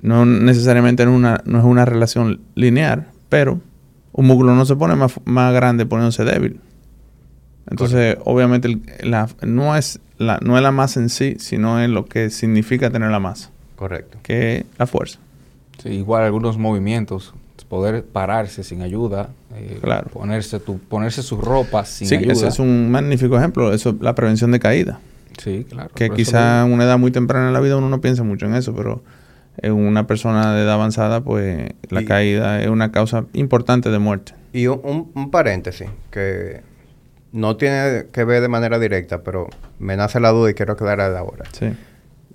[0.00, 3.60] No necesariamente es una, no es una relación lineal, pero
[4.12, 6.60] un músculo no se pone más, más grande poniéndose débil.
[7.70, 11.88] Entonces, obviamente, el- la, no, es la, no es la masa en sí, sino es
[11.90, 14.18] lo que significa tener la masa, Correcto.
[14.22, 15.18] que es la fuerza.
[15.82, 17.34] Sí, igual algunos movimientos,
[17.68, 20.08] poder pararse sin ayuda, eh, Claro.
[20.12, 22.32] ponerse, tu, ponerse su ropa sin sí, ayuda.
[22.34, 23.72] ese es un magnífico ejemplo.
[23.72, 25.00] Eso, la prevención de caída.
[25.42, 25.90] Sí, claro.
[25.94, 28.54] Que quizá en una edad muy temprana en la vida uno no piensa mucho en
[28.54, 29.02] eso, pero
[29.56, 33.98] en una persona de edad avanzada, pues la Y- caída es una causa importante de
[33.98, 34.34] muerte.
[34.52, 36.60] Y un- un paréntesis que
[37.34, 39.48] no tiene que ver de manera directa, pero
[39.80, 41.44] me nace la duda y quiero aclarar ahora.
[41.52, 41.74] Sí.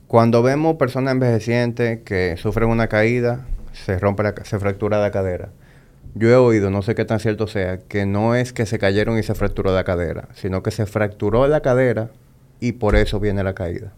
[0.08, 5.50] Cuando vemos personas envejecientes que sufren una caída, se rompe la, se fractura la cadera.
[6.16, 9.18] Yo he oído, no sé qué tan cierto sea, que no es que se cayeron
[9.18, 12.10] y se fracturó la cadera, sino que se fracturó la cadera
[12.60, 13.94] y por eso viene la caída.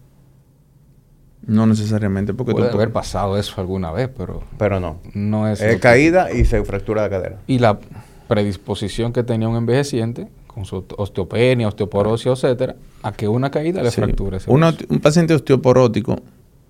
[1.44, 5.00] No necesariamente porque Puede tú- haber pasado eso alguna vez, pero Pero no.
[5.14, 5.60] no es...
[5.60, 7.38] Es que- caída y se fractura la cadera.
[7.48, 7.80] Y la
[8.28, 13.90] predisposición que tenía un envejeciente, con su osteopenia, osteoporosis, etcétera, a que una caída le
[13.90, 14.00] Sí.
[14.00, 16.16] fracture ese un paciente osteoporótico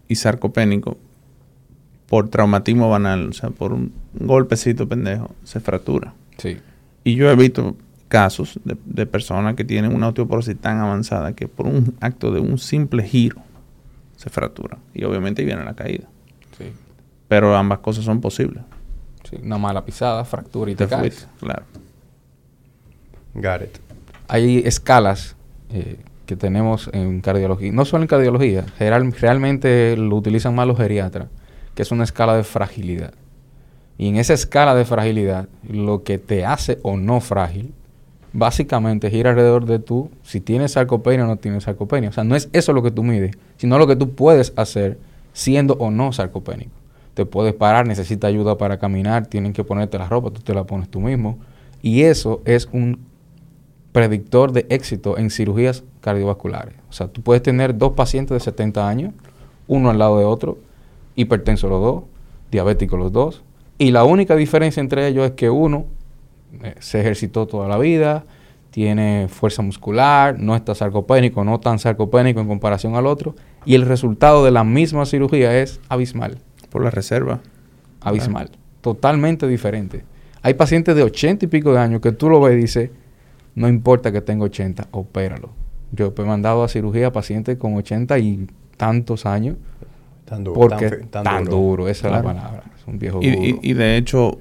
[0.09, 0.97] y sarcopénico
[2.09, 6.13] por traumatismo banal, o sea, por un golpecito pendejo, se fractura.
[6.39, 6.59] Sí.
[7.05, 7.77] Y yo he visto
[8.09, 12.41] casos de, de personas que tienen una osteoporosis tan avanzada que por un acto de
[12.41, 13.41] un simple giro
[14.17, 14.79] se fractura.
[14.95, 16.07] Y obviamente viene la caída.
[16.59, 16.67] Sí.
[17.29, 18.63] Pero ambas cosas son posibles.
[19.29, 21.01] Sí, Una mala pisada, fractura y te, Te caes.
[21.15, 21.63] fuiste, claro.
[23.35, 23.81] Got.
[24.29, 25.37] Hay escalas
[25.71, 30.77] eh, que tenemos en cardiología, no solo en cardiología, general- realmente lo utilizan más los
[30.77, 31.29] geriatras,
[31.75, 33.15] que es una escala de fragilidad.
[33.99, 37.73] Y en esa escala de fragilidad, lo que te hace o no frágil,
[38.33, 42.09] básicamente gira alrededor de tú, si tienes sarcopenia o no tienes sarcopenia.
[42.09, 44.99] O sea, no es eso lo que tú mides, sino lo que tú puedes hacer
[45.35, 46.71] siendo o no sarcopénico.
[47.15, 50.65] Te puedes parar, necesitas ayuda para caminar, tienen que ponerte la ropa, tú te la
[50.65, 51.39] pones tú mismo.
[51.83, 52.99] Y eso es un
[53.93, 56.75] predictor de éxito en cirugías cardiovasculares.
[56.89, 59.15] O sea, tú puedes tener dos pacientes de 70 años,
[59.69, 60.59] uno al lado de otro,
[61.15, 62.05] hipertensos los dos,
[62.51, 63.43] diabéticos los dos,
[63.79, 65.87] y la única diferencia entre ellos es que uno
[66.63, 68.25] eh, se ejercitó toda la vida,
[68.71, 73.35] tiene fuerza muscular, no está sarcopénico, no tan sarcopénico en comparación al otro,
[73.67, 76.39] y el resultado de la misma cirugía es abismal,
[76.71, 77.41] Por la reserva.
[78.01, 78.51] abismal,
[78.81, 80.05] totalmente diferente.
[80.41, 82.91] Hay pacientes de 80 y pico de años que tú lo ves y dices,
[83.55, 85.51] no importa que tenga 80, opéralo.
[85.93, 89.57] Yo he mandado a cirugía a pacientes con 80 y tantos años
[90.25, 90.59] Tan duro.
[90.61, 91.57] porque tan, tan tan, duro.
[91.57, 91.89] duro.
[91.89, 92.31] esa Claro.
[92.31, 93.43] es la palabra, es un viejo Y, duro.
[93.45, 94.39] y- y de hecho,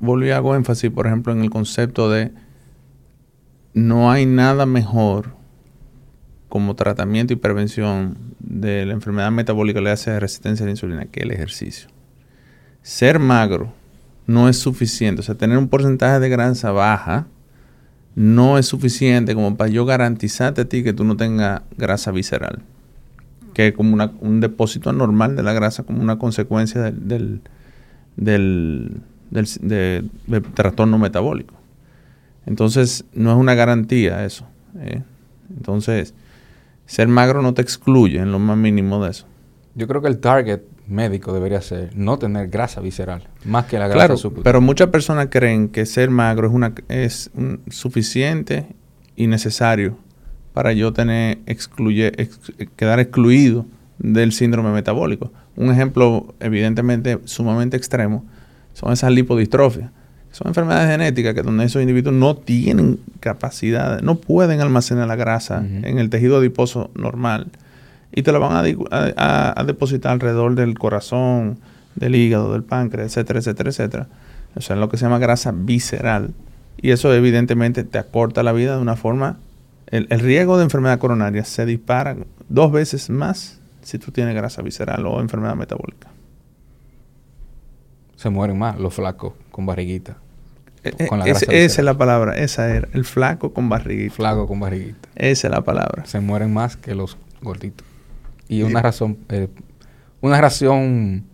[0.00, 2.32] volví a hago énfasis, por ejemplo, en el concepto de
[3.74, 5.36] no hay nada mejor
[6.48, 11.20] como tratamiento y prevención de la enfermedad metabólica le hace resistencia a la insulina, que
[11.20, 11.88] el ejercicio.
[12.82, 13.72] Ser magro
[14.26, 17.26] no es suficiente, o sea, tener un porcentaje de grasa baja
[18.18, 22.62] no es suficiente como para yo garantizarte a ti que tú no tengas grasa visceral,
[23.54, 27.40] que es como un depósito anormal de la grasa como una consecuencia del,
[28.16, 30.10] del, del,
[30.54, 31.54] trastorno metabólico.
[32.44, 34.46] Entonces, no es una garantía eso.
[34.80, 35.04] ¿eh?
[35.56, 36.12] Entonces,
[36.86, 39.26] ser magro no te excluye en lo más mínimo de eso.
[39.76, 43.88] Yo creo que el target médico debería ser no tener grasa visceral, más que la
[43.88, 47.30] grasa claro, Pero muchas personas creen que ser magro es una es
[47.70, 48.66] suficiente
[49.16, 49.96] y necesario
[50.52, 52.12] para yo tener excluye,
[52.76, 53.66] quedar excluido
[53.98, 55.32] del síndrome metabólico.
[55.56, 58.24] Un ejemplo evidentemente sumamente extremo
[58.74, 59.90] son esas lipodistrofias.
[60.30, 65.58] Son enfermedades genéticas que donde esos individuos no tienen capacidad, no pueden almacenar la grasa
[65.58, 67.48] en el tejido adiposo normal
[68.12, 71.58] y te lo van a, depositar alrededor del corazón,
[71.94, 74.08] del hígado, del páncreas, etcétera, etcétera, etcétera.
[74.56, 76.32] O sea, lo que se llama grasa visceral.
[76.80, 79.38] Y eso evidentemente te acorta la vida de una forma...
[79.90, 82.14] El, el riesgo de enfermedad coronaria se dispara
[82.50, 86.08] dos veces más si tú tienes grasa visceral o enfermedad metabólica.
[88.16, 90.18] Se mueren más los flacos con barriguita.
[90.84, 94.14] Eh, eh, esa es la palabra, esa era, el flaco con barriguita.
[94.14, 95.08] Flaco con barriguita.
[95.14, 96.04] Esa es la palabra.
[96.04, 97.87] Se mueren más que los gorditos.
[98.48, 99.48] Y una razón, eh,
[100.20, 101.24] una razón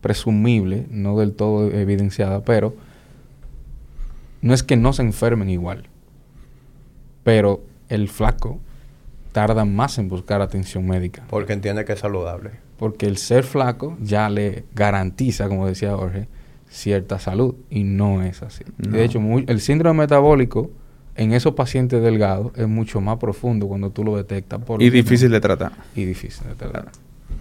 [0.00, 2.74] presumible, no del todo evidenciada, pero
[4.42, 5.84] no es que no se enfermen igual,
[7.22, 8.60] pero el flaco
[9.32, 11.24] tarda más en buscar atención médica.
[11.28, 12.50] Porque entiende que es saludable.
[12.78, 16.28] Porque el ser flaco ya le garantiza, como decía Jorge,
[16.68, 18.64] cierta salud y no es así.
[18.78, 20.70] De hecho, el síndrome metabólico
[21.16, 24.60] en esos pacientes delgados es mucho más profundo cuando tú lo detectas.
[24.62, 25.72] Por y difícil de tratar.
[25.94, 26.88] Y difícil de tratar.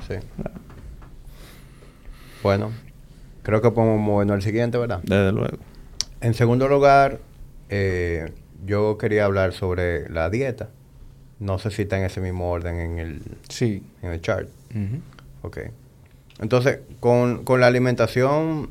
[0.08, 0.16] Sí.
[2.42, 2.72] Bueno,
[3.42, 5.00] creo que podemos movernos al siguiente, ¿verdad?
[5.04, 5.58] Desde luego.
[6.22, 7.20] En segundo lugar,
[7.70, 8.32] eh,
[8.66, 10.70] yo quería hablar sobre la dieta.
[11.40, 13.84] No sé si está en ese mismo orden en el, sí.
[14.02, 14.48] en el chart.
[15.42, 15.60] Ok.
[16.40, 18.70] Entonces, con, con la alimentación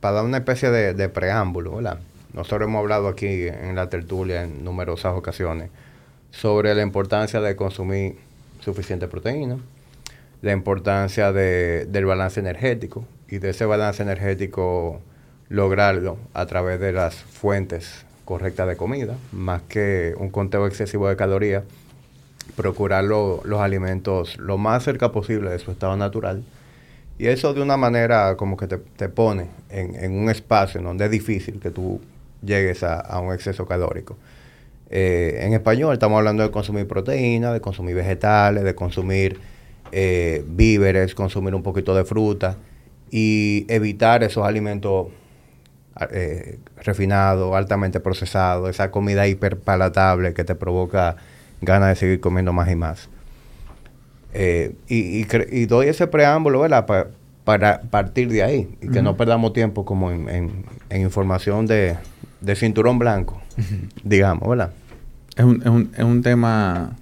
[0.00, 1.98] para dar una especie de, preámbulo, ¿verdad?
[2.34, 5.70] Nosotros hemos hablado aquí en la tertulia en numerosas ocasiones
[6.32, 8.16] sobre la importancia de consumir
[8.60, 9.58] suficiente proteína,
[10.42, 15.00] la importancia del balance energético y de ese balance energético
[15.48, 21.16] lograrlo a través de las fuentes correctas de comida, más que un conteo excesivo de
[21.16, 21.62] calorías,
[22.56, 26.42] procurar los alimentos lo más cerca posible de su estado natural.
[27.16, 31.10] Y eso de una manera como que te, pone en, un espacio en donde es
[31.10, 32.00] difícil que tú
[32.44, 34.16] llegues a, un exceso calórico.
[34.90, 39.38] Eh, en español estamos hablando de consumir proteína, de consumir vegetales, de consumir
[39.92, 42.56] eh, víveres, consumir un poquito de fruta
[43.10, 45.08] y evitar esos alimentos
[46.10, 51.16] eh, refinados, altamente procesados, esa comida hiperpalatable que te provoca
[51.60, 53.08] ganas de seguir comiendo más y más.
[54.32, 56.84] Eh, y, doy ese preámbulo, ¿verdad?
[57.44, 61.96] para partir de ahí y que no perdamos tiempo como en, información de,
[62.56, 63.40] cinturón blanco,
[64.04, 64.72] digamos, ¿verdad?
[65.36, 66.96] Es un, es, un, es un tema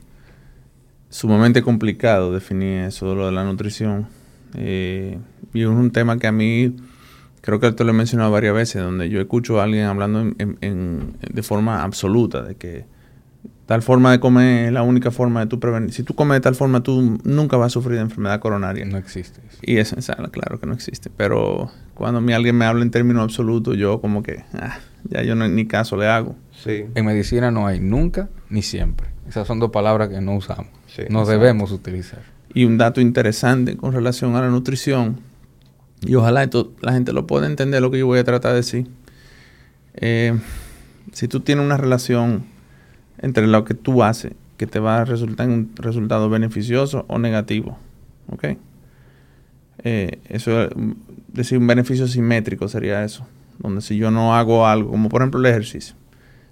[1.10, 4.06] sumamente complicado definir eso, lo de la nutrición.
[4.54, 5.18] Eh,
[5.52, 6.74] y es un tema que a mí,
[7.40, 11.42] creo que te lo he mencionado varias veces, donde yo escucho a alguien hablando de
[11.42, 12.84] forma absoluta, de que
[13.66, 15.92] Tal forma de comer es la única forma de tu prevenir.
[15.92, 18.84] Si tú comes de tal forma, tú nunca vas a sufrir de enfermedad coronaria.
[18.84, 19.40] No existe.
[19.62, 19.96] Y eso,
[20.30, 21.10] claro que no existe.
[21.16, 24.78] Pero cuando a mí alguien me habla en términos absolutos, yo como que, ah,
[25.08, 26.36] ya yo ni caso le hago.
[26.62, 26.84] Sí.
[26.94, 29.08] En medicina no hay nunca ni siempre.
[29.28, 30.68] Esas son dos palabras que no usamos.
[31.08, 32.20] no debemos utilizar.
[32.54, 35.20] Y un dato interesante con relación a la nutrición,
[36.04, 38.56] y ojalá esto, la gente lo pueda entender lo que yo voy a tratar de
[38.56, 38.86] decir.
[39.94, 40.38] Eh,
[41.12, 42.44] si tú tienes una relación
[43.18, 47.18] entre lo que tú haces que te va a resultar en un resultado beneficioso o
[47.18, 47.78] negativo.
[48.30, 48.44] ¿Ok?
[49.84, 50.68] Eh, eso,
[51.28, 53.26] decir, un beneficio simétrico sería eso.
[53.62, 55.94] Donde si yo no hago algo, como por ejemplo el ejercicio.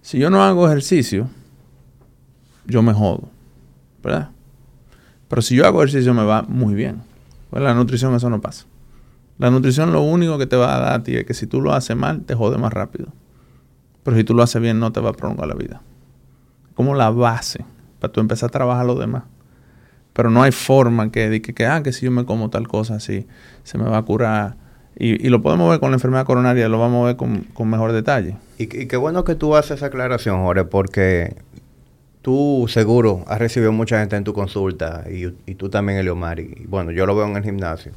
[0.01, 1.29] Si yo no hago ejercicio,
[2.65, 3.29] yo me jodo.
[4.03, 4.31] ¿Verdad?
[5.29, 7.03] Pero si yo hago ejercicio me va muy bien.
[7.51, 8.65] Pues la nutrición eso no pasa.
[9.37, 11.61] La nutrición lo único que te va a dar a ti es que si tú
[11.61, 13.09] lo haces mal, te jode más rápido.
[14.03, 15.83] Pero si tú lo haces bien, no te va a prolongar la vida
[16.81, 17.63] como la base
[17.99, 19.25] para tú empezar a trabajar lo demás.
[20.15, 22.95] Pero no hay forma que, que, que, ah, que si yo me como tal cosa
[22.95, 23.27] así,
[23.65, 24.57] se me va a curar.
[25.03, 28.37] Y, lo podemos ver con la enfermedad coronaria, lo vamos a ver con, mejor detalle.
[28.59, 31.37] Y, qué bueno que tú haces esa aclaración, Jorge, porque
[32.21, 36.67] tú seguro has recibido mucha gente en tu consulta y, y tú también, Eliomar, y
[36.69, 37.93] bueno, yo lo veo en el gimnasio.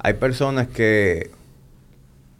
[0.00, 1.30] Hay personas que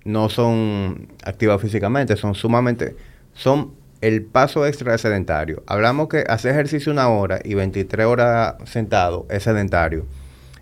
[0.05, 2.97] no son activas físicamente, son sumamente,
[3.35, 3.71] son
[4.01, 5.63] el paso extra de sedentario.
[5.69, 10.05] Hablamos que hacer ejercicio una hora y 23 horas sentado es sedentario.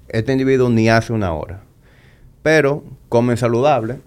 [0.08, 1.62] Este individuo ni hace una hora.
[2.42, 3.98] Pero comen saludable,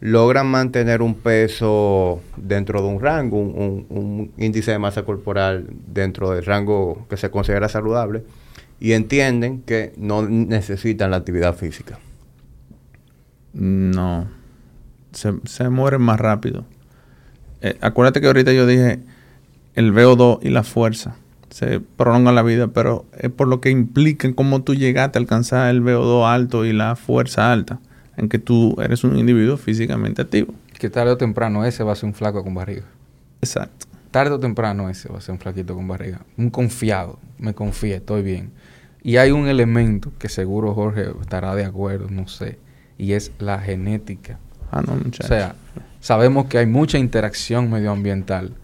[0.00, 6.44] logran mantener un peso dentro de un rango, un, índice de masa corporal dentro del
[6.44, 8.24] rango que se considera saludable
[8.80, 11.98] y entienden que no necesitan la actividad física.
[13.52, 14.26] No,
[15.12, 16.64] se, se mueren más rápido.
[17.60, 19.00] Eh, acuérdate que ahorita yo dije
[19.74, 21.16] el VO2 y la fuerza
[21.52, 25.70] se prolongan la vida, pero es por lo que implica cómo tú llegaste a alcanzar
[25.70, 27.78] el VO2 alto y la fuerza alta,
[28.16, 30.54] en que tú eres un individuo físicamente activo.
[30.78, 32.84] Que tarde o temprano ese va a ser un flaco con barriga.
[33.40, 33.86] Exacto.
[34.10, 36.22] Tarde o temprano ese va a ser un flaquito con barriga.
[36.36, 37.18] Un confiado.
[37.38, 38.50] Me confíe, estoy bien.
[39.02, 42.58] Y hay un elemento que seguro Jorge estará de acuerdo, no sé,
[42.98, 44.38] y es la genética.
[44.70, 45.26] Ah, no, muchachos.
[45.26, 45.54] O sea,
[46.00, 48.54] sabemos que hay mucha interacción medioambiental,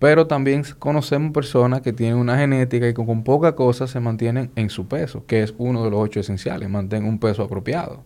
[0.00, 4.70] pero también conocemos personas que tienen una genética y con, poca cosa se mantienen en
[4.70, 8.02] su peso, que es uno de los ocho esenciales, mantener un peso apropiado,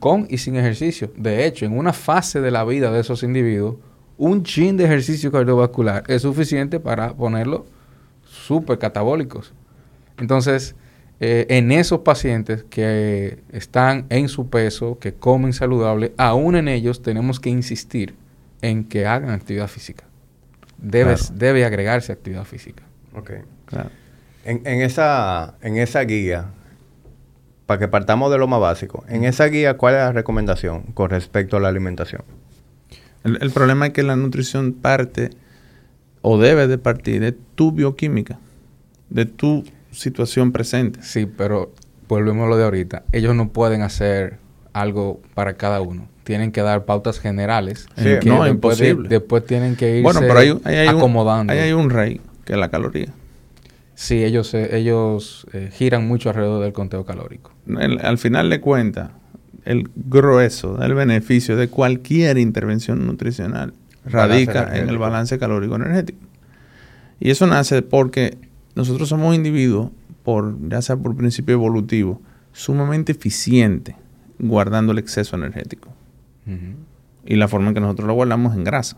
[0.00, 1.12] con y sin ejercicio.
[1.14, 3.76] De hecho, en una fase de la vida de esos individuos,
[4.16, 7.62] un chin de ejercicio cardiovascular es suficiente para ponerlos
[8.24, 9.52] súper catabólicos.
[10.18, 10.74] Entonces,
[11.20, 17.02] eh, en esos pacientes que están en su peso, que comen saludable, aún en ellos
[17.02, 18.14] tenemos que insistir
[18.62, 20.04] en que hagan actividad física.
[20.78, 22.82] Debe agregarse actividad física.
[23.14, 23.32] Ok.
[23.66, 23.90] Claro.
[24.44, 26.50] En, esa, en esa guía,
[27.66, 31.10] para que partamos de lo más básico, en esa guía, ¿cuál es la recomendación con
[31.10, 32.22] respecto a la alimentación?
[33.24, 35.30] El, el problema es que la nutrición parte
[36.22, 38.38] o debe de partir de tu bioquímica,
[39.10, 41.02] de tu situación presente.
[41.02, 41.72] Sí, pero
[42.06, 43.02] volvemos a lo de ahorita.
[43.12, 44.38] Ellos no pueden hacer
[44.72, 46.08] algo para cada uno.
[46.26, 47.86] Tienen que dar pautas generales.
[47.96, 49.08] Sí, no, es imposible.
[49.08, 51.52] después tienen que irse bueno, pero hay, hay acomodando.
[51.52, 53.12] Un, ahí hay un rey, que es la caloría.
[53.94, 57.52] Sí, ellos, eh, ellos eh, giran mucho alrededor del conteo calórico.
[58.02, 59.10] al final de cuentas,
[59.64, 66.18] el grueso del beneficio de cualquier intervención nutricional radica en el balance calórico energético.
[67.20, 68.36] Y eso nace porque
[68.74, 69.92] nosotros somos individuos,
[70.24, 72.20] por, ya sea por principio evolutivo,
[72.52, 73.94] sumamente eficientes
[74.40, 75.95] guardando el exceso energético.
[77.24, 78.96] Y la forma en que nosotros lo guardamos es en grasa.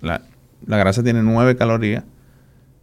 [0.00, 0.20] la,
[0.66, 2.04] grasa tiene 9 calorías,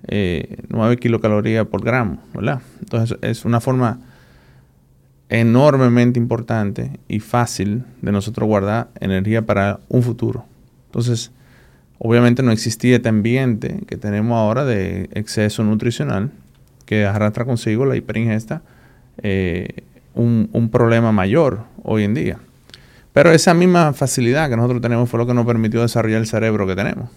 [0.08, 2.62] eh, 9 kilocalorías por gramo, ¿verdad?
[2.80, 4.00] Entonces es una forma
[5.28, 10.46] enormemente importante y fácil de nosotros guardar energía para un futuro.
[10.88, 11.32] Entonces,
[12.00, 16.32] Obviamente no existía este ambiente que tenemos ahora de exceso nutricional
[16.86, 18.62] que arrastra consigo la hiperingesta
[19.22, 19.84] eh,
[20.16, 22.40] un, problema mayor hoy en día.
[23.20, 26.66] Pero esa misma facilidad que nosotros tenemos fue lo que nos permitió desarrollar el cerebro
[26.66, 27.10] que tenemos.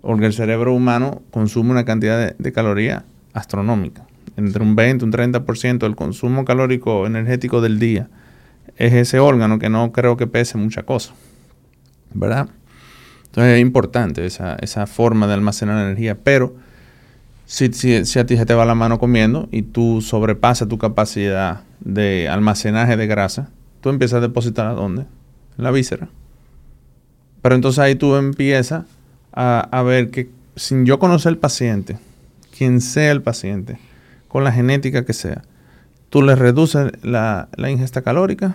[0.00, 4.04] Porque el cerebro humano consume una cantidad de, calorías astronómica.
[4.36, 8.10] Entre un 20 y un 30% del consumo calórico energético del día
[8.76, 11.14] es ese órgano que no creo que pese mucha cosa.
[12.14, 12.50] ¿Verdad?
[13.24, 16.54] Entonces es importante esa, esa forma de almacenar energía, pero
[17.46, 20.78] si, si, si, a ti se te va la mano comiendo y tú sobrepasas tu
[20.78, 23.48] capacidad de almacenaje de grasa,
[23.82, 25.02] tú empiezas a depositar a dónde?
[25.58, 26.08] En la víscera.
[27.42, 28.86] Pero entonces ahí tú empiezas
[29.32, 31.98] a, a ver que sin yo conocer el paciente,
[32.56, 33.78] quien sea el paciente,
[34.28, 35.42] con la genética que sea,
[36.08, 38.54] tú le reduces la, la ingesta calórica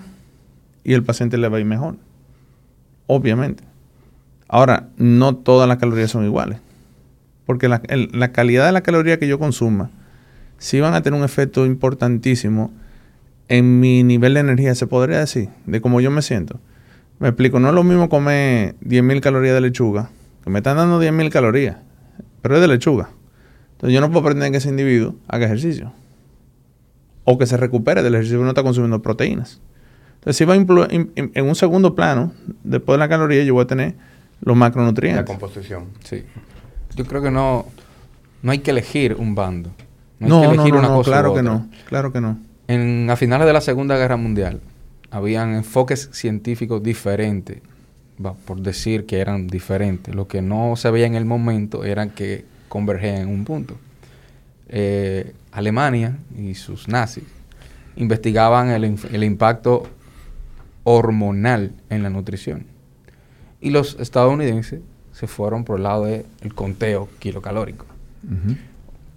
[0.83, 1.97] y el paciente le va a ir mejor.
[3.05, 3.63] Obviamente.
[4.47, 6.59] Ahora, no todas las calorías son iguales.
[7.47, 7.79] Porque la,
[8.31, 9.89] calidad de la caloría que yo consuma
[10.57, 12.71] sí van a tener un efecto importantísimo
[13.49, 16.59] en mi nivel de energía, se podría decir, de cómo yo me siento.
[17.19, 20.09] Me explico, no es lo mismo comer 10.000 calorías de lechuga,
[20.43, 21.77] que me están dando 10.000 calorías,
[22.41, 23.09] pero es de lechuga.
[23.73, 25.93] Entonces yo no puedo pretender que ese individuo haga ejercicio.
[27.23, 29.59] O que se recupere del ejercicio que no está consumiendo proteínas.
[30.15, 32.31] Entonces si va en un segundo plano,
[32.63, 33.95] después de la caloría, yo voy a tener
[34.41, 35.21] los macronutrientes.
[35.21, 35.85] La composición.
[36.03, 36.23] Sí.
[36.95, 37.65] Yo creo que no,
[38.41, 39.71] no hay que elegir un bando.
[40.19, 42.39] No, hay que elegir una cosa claro que no, claro que no.
[42.67, 44.61] En, a finales de la Segunda Guerra Mundial,
[45.09, 47.59] habían enfoques científicos diferentes,
[48.45, 50.13] por decir que eran diferentes.
[50.13, 53.77] Lo que no se veía en el momento era que convergían en un punto.
[54.69, 57.23] Eh, Alemania y sus nazis
[57.95, 59.83] investigaban el, el impacto
[60.83, 62.65] hormonal en la nutrición
[63.59, 67.85] y los estadounidenses se fueron por el lado del conteo kilocalórico.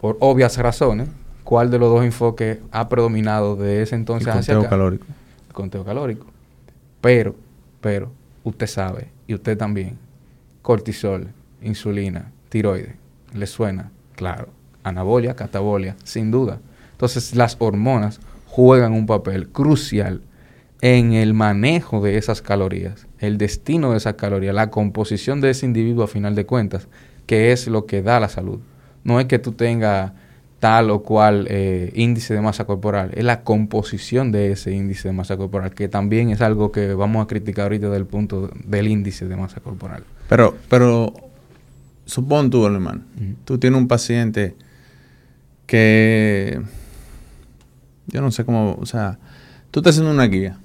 [0.01, 1.09] Por obvias razones,
[1.51, 4.71] ¿cuál de los dos enfoques ha predominado de ese entonces El hacia conteo acá?
[4.71, 5.07] calórico.
[5.49, 6.27] El conteo calórico.
[7.01, 7.35] Pero,
[7.81, 8.13] pero,
[8.45, 9.99] usted sabe, y usted también,
[10.63, 11.27] cortisol,
[11.61, 12.95] insulina, tiroides,
[13.35, 13.91] ¿le suena?
[14.15, 14.51] Claro.
[14.85, 16.61] Anabolia, catabolia, sin duda.
[16.93, 20.23] Entonces, las hormonas juegan un papel crucial
[20.83, 25.67] en el manejo de esas calorías, el destino de esas calorías, la composición de ese
[25.67, 26.87] individuo a final de cuentas,
[27.27, 28.61] que es lo que da la salud.
[29.03, 30.13] No es que tú tengas
[30.61, 35.15] tal o cual eh, índice de masa corporal, es la composición de ese índice de
[35.15, 39.27] masa corporal, que también es algo que vamos a criticar ahorita del punto del índice
[39.27, 40.05] de masa corporal.
[40.29, 41.15] Pero, pero,
[42.05, 43.35] supón tú, alemán, Ujú.
[43.47, 44.55] tú tienes un paciente
[45.67, 46.61] que,
[48.09, 49.19] yo no sé cómo, o sea,
[49.71, 50.59] tú estás haciendo una guía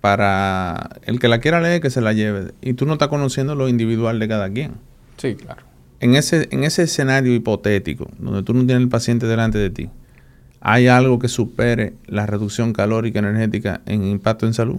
[0.00, 3.54] para el que la quiera leer, que se la lleve, y tú no estás conociendo
[3.54, 4.72] lo individual de cada quien.
[5.18, 5.67] Sí, claro.
[6.00, 9.90] En ese, en ese escenario hipotético, donde tú no tienes el paciente delante de ti,
[10.60, 14.78] ¿hay algo que supere la reducción calórica energética en impacto en salud?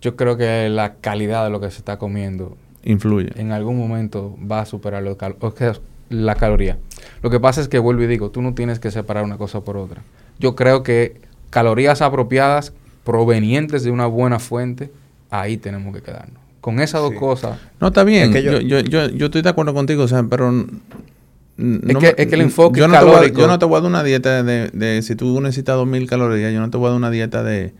[0.00, 3.30] Yo creo que la calidad de lo que se está comiendo Influye.
[3.36, 5.74] en algún momento va a superar lo cal- o sea,
[6.08, 6.78] la caloría.
[7.22, 9.62] Lo que pasa es que vuelvo y digo, tú no tienes que separar una cosa
[9.62, 10.02] por otra.
[10.38, 11.20] Yo creo que
[11.50, 12.72] calorías apropiadas
[13.04, 14.92] provenientes de una buena fuente,
[15.30, 16.40] ahí tenemos que quedarnos.
[16.66, 17.16] Con esas dos Sí.
[17.20, 18.24] cosas, No, está bien.
[18.30, 20.50] Es que yo, yo- yo, yo, yo estoy de acuerdo contigo, o sea, pero...
[20.50, 23.64] no que- es que el enfoque yo no te voy a- calórico- yo no te
[23.66, 25.00] voy a dar una dieta de, de...
[25.02, 27.72] Si tú necesitas 2.000 calorías, yo no te voy a dar una dieta de...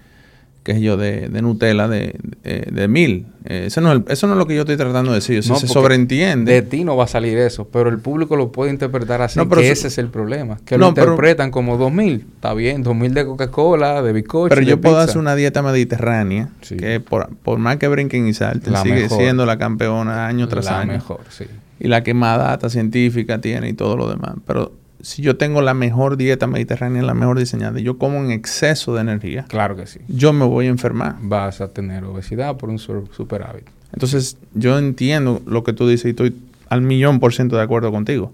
[0.67, 3.25] qué sé yo, de, de Nutella de, de, de 1.000.
[3.45, 5.39] Eh, eso, no es, el- eso no es lo que yo estoy tratando de decir.
[5.39, 6.53] Eso No, se sobreentiende.
[6.53, 9.49] de ti no va a salir eso, pero el público lo puede interpretar así, No,
[9.49, 10.59] pero que eso- ese es el problema.
[10.64, 14.61] Que No, lo pero- interpretan como 2000, está bien, 2000 de Coca-Cola, de bizcocho, Pero
[14.62, 16.77] de yo puedo hacer una dieta mediterránea Sí.
[16.77, 19.19] que por, por más que brinquen y salten, La sigue mejor.
[19.19, 20.93] siendo la campeona año tras La año.
[20.93, 21.45] mejor, sí.
[21.79, 24.33] Y la que más data científica tiene y todo lo demás.
[24.47, 24.73] Pero
[25.03, 28.95] si yo tengo la mejor dieta mediterránea, la mejor diseñada, y yo como en exceso
[28.95, 30.01] de energía, Claro que sí.
[30.09, 31.17] yo me voy a enfermar.
[31.21, 33.67] Vas a tener obesidad por un superávit.
[33.93, 36.35] Entonces, yo entiendo lo que tú dices y estoy
[36.69, 38.33] al millón por ciento de acuerdo contigo.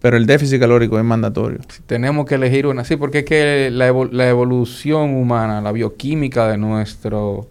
[0.00, 1.58] Pero el déficit calórico es mandatorio.
[1.68, 3.86] Si tenemos que elegir una, sí, porque es que la
[4.28, 7.48] evolución humana, la bioquímica de nuestro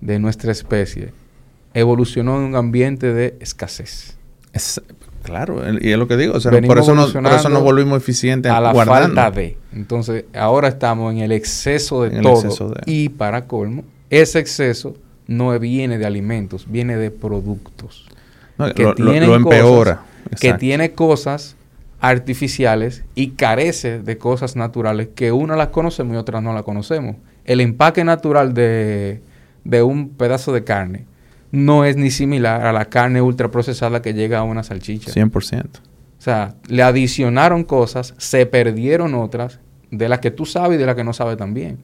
[0.00, 1.12] de nuestra especie
[1.74, 4.16] evolucionó en un ambiente de escasez.
[4.52, 4.80] Es-
[5.22, 6.34] claro, el- y es lo que digo.
[6.34, 9.14] O sea, por, eso no, por eso nos volvimos eficientes a la guardando.
[9.14, 9.56] falta de.
[9.72, 12.34] Entonces, ahora estamos en el exceso de En todo.
[12.34, 12.80] exceso de.
[12.86, 14.96] Y para colmo, ese exceso
[15.26, 18.06] no viene de alimentos, viene de productos.
[18.56, 20.02] No, que lo, lo- tienen lo empeora.
[20.24, 21.54] cosas que tiene cosas
[22.00, 27.16] artificiales y carece de cosas naturales que unas las conocemos y otras no las conocemos.
[27.44, 29.20] El empaque natural de,
[29.64, 31.04] de un pedazo de carne
[31.50, 35.12] no es ni similar a la carne ultraprocesada que llega a una salchicha.
[35.12, 35.64] 100%.
[36.18, 40.86] O sea, le adicionaron cosas, se perdieron otras de las que tú sabes y de
[40.86, 41.78] las que no sabes también.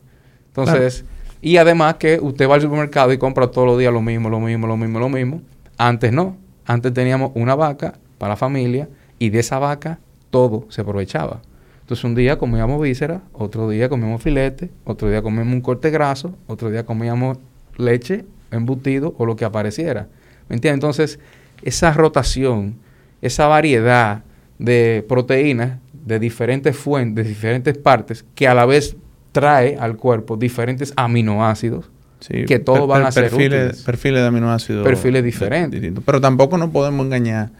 [0.49, 1.05] Entonces,
[1.41, 4.41] y además que usted va al supermercado y compra todos los días lo mismo, lo
[4.41, 5.43] mismo, lo mismo, lo mismo.
[5.79, 6.37] Antes no.
[6.67, 8.89] Antes teníamos una vaca para la familia
[9.19, 9.99] y de esa vaca
[10.31, 11.43] todo se aprovechaba.
[11.81, 16.35] Entonces un día comíamos vísceras, otro día comíamos filete, otro día comíamos un corte graso,
[16.47, 17.39] otro día comíamos
[17.77, 20.09] leche, embutido o lo que apareciera.
[20.49, 20.77] ¿Me entiendes?
[20.77, 21.19] Entonces,
[21.63, 22.77] esa rotación,
[23.23, 24.23] esa variedad
[24.59, 28.97] de proteínas de diferentes fuentes, de diferentes partes, que a la vez
[29.33, 31.91] trae al cuerpo diferentes aminoácidos,
[32.21, 33.83] Sí, que todos van a ser útiles.
[33.83, 34.85] perfiles de aminoácidos.
[34.85, 35.73] Perfiles di- diferentes.
[35.81, 36.05] distintos.
[36.05, 37.51] Pero tampoco nos podemos engañar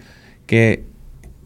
[0.47, 0.85] que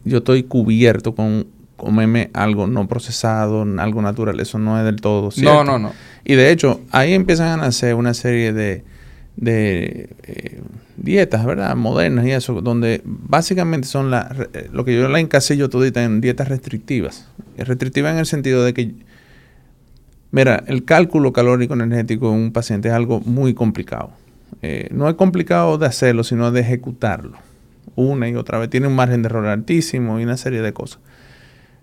[0.05, 4.39] yo estoy cubierto con comerme algo no procesado, algo natural.
[4.39, 5.53] Eso no es del todo cierto.
[5.53, 5.93] No, no, no.
[6.23, 8.83] Y de hecho, ahí empiezan a nacer una serie de,
[9.39, 10.61] de eh,
[10.97, 11.75] dietas, ¿verdad?
[11.75, 16.49] Modernas y eso, donde básicamente son eh, lo que yo la encasillo todita en dietas
[16.49, 17.25] restrictivas.
[17.57, 18.91] Restrictivas en el sentido de que,
[20.31, 24.11] mira, el cálculo calórico energético en un paciente es algo muy complicado.
[24.61, 27.37] Eh, no es complicado de hacerlo, sino de ejecutarlo.
[27.95, 28.69] Una y otra vez.
[28.69, 30.99] Tiene un margen de error altísimo y una serie de cosas.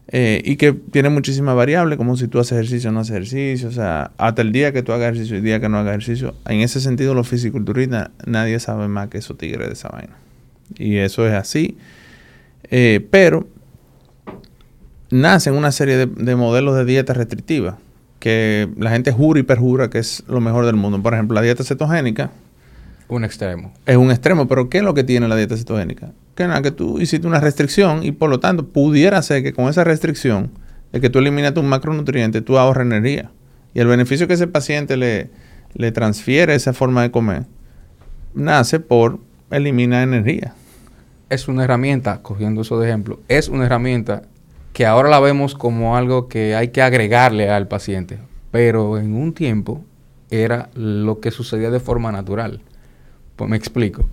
[0.09, 3.69] Eh, y que tiene muchísimas variables, como si tú haces ejercicio o no haces ejercicio,
[3.69, 5.91] o sea, hasta el día que tú hagas ejercicio y el día que no hagas
[5.95, 6.35] ejercicio.
[6.47, 10.17] En ese sentido, los fisiculturistas, nadie sabe más que esos tigres de esa vaina.
[10.79, 11.77] Y eso es así.
[12.71, 13.49] Eh, pero
[15.11, 17.79] nacen una serie de, de modelos de dieta restrictiva
[18.19, 21.03] que la gente jura y perjura que es lo mejor del mundo.
[21.03, 22.31] Por ejemplo, la dieta cetogénica
[23.09, 23.73] Un extremo.
[23.87, 26.13] es un extremo, pero ¿qué es lo que tiene la dieta cetogénica?
[26.37, 29.69] Que nada, que tú hiciste una restricción y por lo tanto pudiera ser que con
[29.69, 30.53] esa restricción
[30.93, 33.33] de que tú eliminas tus macronutrientes, tú ahorras energía.
[33.75, 35.31] Y el beneficio que ese paciente le,
[35.75, 37.47] le transfiere esa forma de comer
[38.37, 39.19] nace por
[39.51, 40.55] eliminar energía.
[41.29, 44.23] es una herramienta, cogiendo eso de ejemplo, es una herramienta
[44.73, 48.19] que ahora la vemos como algo que hay que agregarle al paciente,
[48.53, 49.83] pero en un tiempo
[50.31, 52.61] era lo que sucedía de forma natural.
[53.37, 54.07] Pues me explico.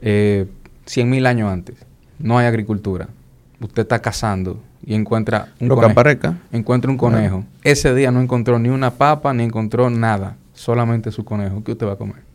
[0.00, 0.46] Eh,
[0.86, 1.76] 100 mil años antes,
[2.18, 3.08] no hay agricultura.
[3.60, 6.34] Usted está cazando y encuentra un Lo conejo.
[6.52, 7.44] Encuentra un conejo.
[7.62, 10.36] Ese día no encontró ni una papa, ni encontró nada.
[10.54, 11.62] Solamente su conejo.
[11.64, 12.26] ¿Qué usted va a comer?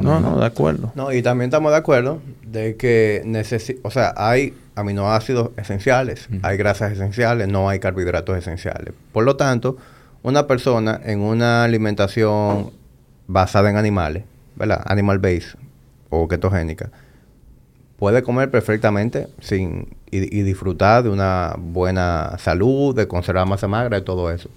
[0.00, 0.92] No, no, de acuerdo.
[0.94, 6.56] No, y también estamos de acuerdo de que necesi o sea, hay aminoácidos esenciales, hay
[6.56, 8.94] grasas esenciales, no hay carbohidratos esenciales.
[9.12, 9.76] Por lo tanto,
[10.22, 12.70] una persona en una alimentación
[13.26, 14.24] basada en animales,
[14.54, 14.82] ¿verdad?
[14.86, 15.58] Animal based
[16.08, 16.90] o ketogénica,
[18.00, 23.98] puede comer perfectamente sin y, y disfrutar de una buena salud, de conservar masa magra
[23.98, 24.48] y todo eso.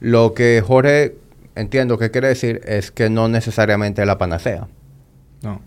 [0.00, 1.16] Lo que Jorge
[1.56, 4.68] entiendo que quiere decir es que no necesariamente es la panacea.
[5.42, 5.60] No.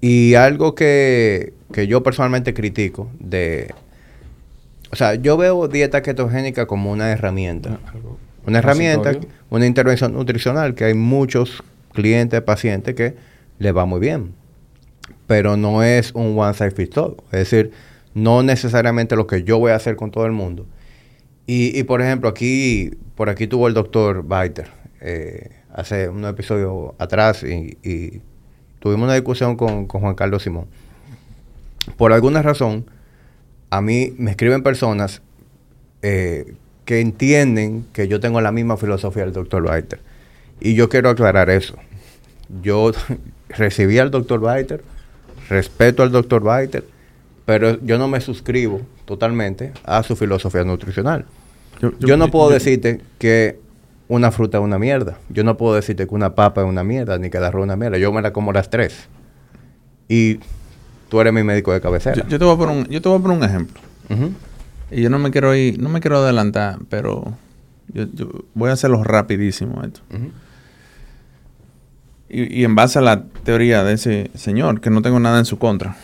[0.00, 3.74] Y algo que, que yo personalmente critico de...
[4.90, 7.78] O sea, yo veo dieta ketogénica como una herramienta.
[7.92, 8.16] Algo
[8.46, 9.12] Una herramienta,
[9.50, 11.62] una intervención nutricional que hay muchos
[11.92, 13.16] clientes, pacientes que
[13.58, 14.32] le va muy bien.
[15.28, 17.16] Pero no es un one size fits all.
[17.26, 17.70] Es decir,
[18.14, 20.66] no necesariamente lo que yo voy a hacer con todo el mundo.
[21.46, 24.68] Y, y, por ejemplo, aquí, por aquí tuvo el doctor Biter
[25.00, 28.20] eh, hace un episodio atrás y,
[28.80, 30.66] tuvimos una discusión con, con Juan Carlos Simón.
[31.96, 32.86] Por alguna razón,
[33.70, 35.22] a mí me escriben personas
[36.02, 36.54] eh,
[36.84, 40.00] que entienden que yo tengo la misma filosofía del doctor Biter.
[40.60, 41.76] Y yo quiero aclarar eso.
[42.62, 42.92] Yo
[43.48, 44.82] recibí al doctor Biter,
[45.48, 46.84] respeto al doctor Biter,
[47.44, 51.24] pero yo no me suscribo totalmente a su filosofía nutricional.
[52.00, 53.58] Yo, no puedo decirte que
[54.08, 55.18] una fruta es una mierda.
[55.28, 57.64] Yo no puedo decirte que una papa es una mierda, ni que la arroz es
[57.64, 57.98] una mierda.
[57.98, 59.08] Yo me la como las tres.
[60.08, 60.40] Y
[61.08, 62.26] tú eres mi médico de cabecera.
[62.28, 63.80] Yo, te voy a poner un, yo te voy a poner un ejemplo.
[64.90, 67.34] Y yo no me quiero ir, no me quiero adelantar, pero
[67.92, 68.06] yo,
[68.54, 70.00] voy a hacerlo rapidísimo esto.
[72.30, 75.58] Y, en base a la teoría de ese señor, que no tengo nada en su
[75.58, 75.96] contra.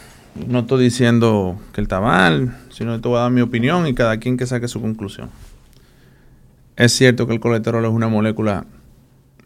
[0.47, 3.87] No estoy diciendo que él está mal, sino que te voy a dar mi opinión
[3.87, 5.31] y cada quien que saque su conclusión.
[6.77, 8.67] Es cierto que el colesterol es una molécula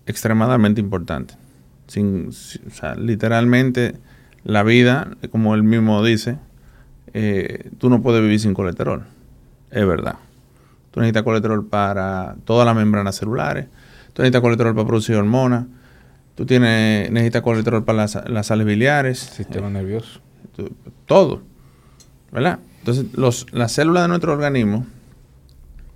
[0.06, 1.34] extremadamente importante.
[1.86, 2.30] Sin,
[2.96, 3.96] literalmente
[4.44, 6.38] la vida, como él mismo dice,
[7.12, 9.04] eh, tú no puedes vivir sin colesterol.
[9.70, 10.16] Es verdad.
[10.90, 13.66] Tú necesitas colesterol para todas las membranas celulares.
[14.14, 15.66] Tú necesitas colesterol para producir hormonas.
[16.38, 19.18] Tú tienes, necesitas colesterol para las, las sales biliares.
[19.18, 20.20] Sistema nervioso.
[20.54, 20.70] Tu-
[21.04, 21.42] todo.
[22.30, 22.60] ¿Verdad?
[22.78, 24.86] Entonces, los, las células de nuestro organismo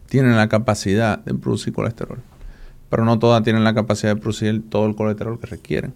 [0.08, 2.18] tienen la capacidad de producir colesterol,
[2.90, 5.94] pero no todas tienen la capacidad de producir todo el colesterol que requieren.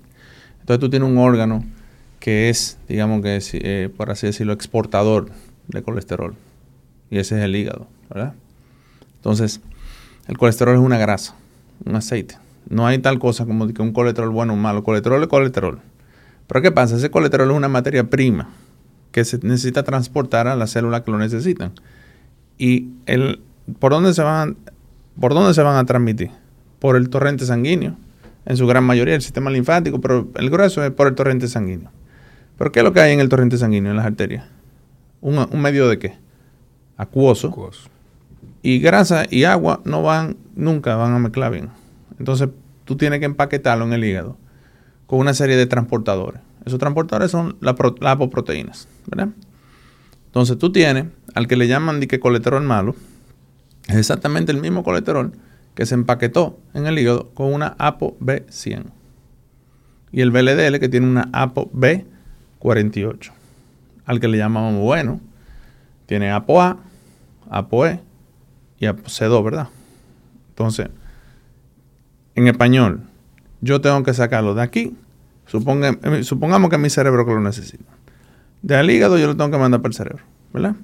[0.60, 1.64] Entonces, tú tienes un órgano
[2.20, 5.28] que es, digamos que, es, eh, por así decirlo, exportador
[5.66, 6.36] de colesterol,
[7.10, 8.34] y ese es el hígado, ¿verdad?
[9.16, 9.60] Entonces,
[10.28, 11.34] el colesterol es una grasa,
[11.84, 12.36] un aceite.
[12.68, 14.82] No hay tal cosa como que un colesterol bueno o malo.
[14.82, 15.80] Colesterol es colesterol.
[16.46, 16.96] Pero ¿qué pasa?
[16.96, 18.48] Ese colesterol es una materia prima
[19.12, 21.72] que se necesita transportar a las células que lo necesitan.
[22.58, 23.40] ¿Y el,
[23.78, 24.56] por, dónde se van,
[25.18, 26.30] por dónde se van a transmitir?
[26.78, 27.96] Por el torrente sanguíneo.
[28.44, 31.90] En su gran mayoría el sistema linfático, pero el grueso es por el torrente sanguíneo.
[32.58, 34.44] ¿Pero qué es lo que hay en el torrente sanguíneo, en las arterias?
[35.20, 36.14] ¿Un, un medio de qué?
[36.96, 37.48] Acuoso.
[37.48, 37.88] Acuoso.
[38.62, 41.70] Y grasa y agua no van, nunca van a mezclar bien.
[42.18, 42.48] Entonces
[42.84, 44.36] tú tienes que empaquetarlo en el hígado
[45.06, 46.40] con una serie de transportadores.
[46.64, 49.28] Esos transportadores son las apoproteínas, ¿verdad?
[50.26, 52.96] Entonces tú tienes al que le llaman dique colesterol malo,
[53.88, 55.32] es exactamente el mismo colesterol
[55.74, 58.86] que se empaquetó en el hígado con una ApoB100.
[60.10, 63.30] Y el VLDL que tiene una ApoB48.
[64.06, 65.20] Al que le llamamos bueno,
[66.06, 66.78] tiene ApoA,
[67.50, 68.00] ApoE
[68.78, 69.68] y ApoC2, ¿verdad?
[70.48, 70.88] Entonces,
[72.36, 73.00] en español,
[73.60, 74.96] yo tengo que sacarlo de aquí.
[75.52, 77.84] Eh, supongamos que mi cerebro lo necesita.
[78.62, 80.76] Del hígado yo lo tengo que mandar para el cerebro, ¿verdad?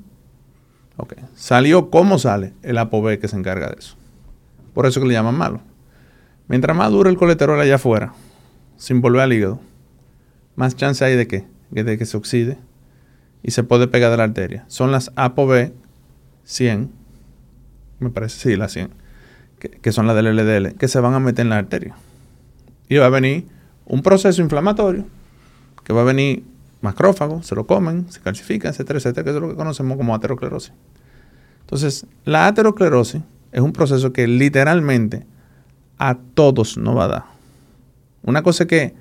[0.96, 1.14] Ok.
[1.34, 2.54] Salió, ¿cómo sale?
[2.62, 3.96] El ApoB que se encarga de eso.
[4.74, 5.60] Por eso que le llaman malo.
[6.48, 8.14] Mientras más dure el colesterol allá afuera,
[8.76, 9.60] sin volver al hígado,
[10.56, 12.58] más chance hay de que, de que se oxide
[13.42, 14.64] y se puede pegar de la arteria.
[14.68, 15.72] Son las ApoB
[16.44, 16.90] 100,
[18.00, 18.90] me parece, sí, las 100,
[19.68, 21.94] que, son las del LDL, que se van a meter en la arteria.
[22.88, 23.46] Y va a venir
[23.86, 25.04] un proceso inflamatorio,
[25.84, 26.44] que va a venir
[26.80, 30.72] macrófago, se lo comen, se calcifica, etcétera, etcétera, que es lo que conocemos como aterosclerosis.
[31.60, 35.24] Entonces, la aterosclerosis es un proceso que literalmente
[35.98, 37.24] a todos nos va a dar.
[38.24, 38.94] Una cosa es que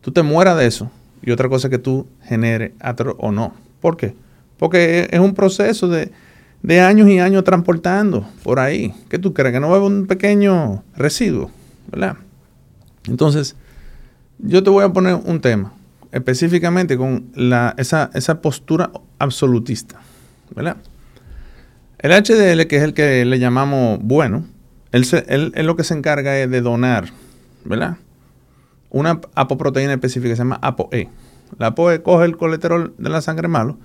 [0.00, 0.90] tú te mueras de eso
[1.22, 3.54] y otra cosa es que tú genere atero o no.
[3.80, 4.14] ¿Por qué?
[4.58, 6.10] Porque es un proceso de,
[6.62, 8.94] de años y años transportando por ahí.
[9.08, 9.52] ¿Qué tú crees?
[9.52, 11.50] Que no va a haber un pequeño residuo,
[11.90, 12.16] ¿verdad?
[13.08, 13.56] Entonces,
[14.38, 15.72] yo te voy a poner un tema,
[16.12, 20.00] específicamente con la, esa, esa postura absolutista,
[20.54, 20.76] ¿verdad?
[21.98, 24.44] El HDL, que es el que le llamamos bueno,
[24.92, 27.08] él, él, lo que se encarga de donar,
[27.64, 27.96] ¿verdad?
[28.90, 31.08] Una apoproteína específica que se llama ApoE.
[31.58, 33.78] La ApoE coge el colesterol de la sangre malo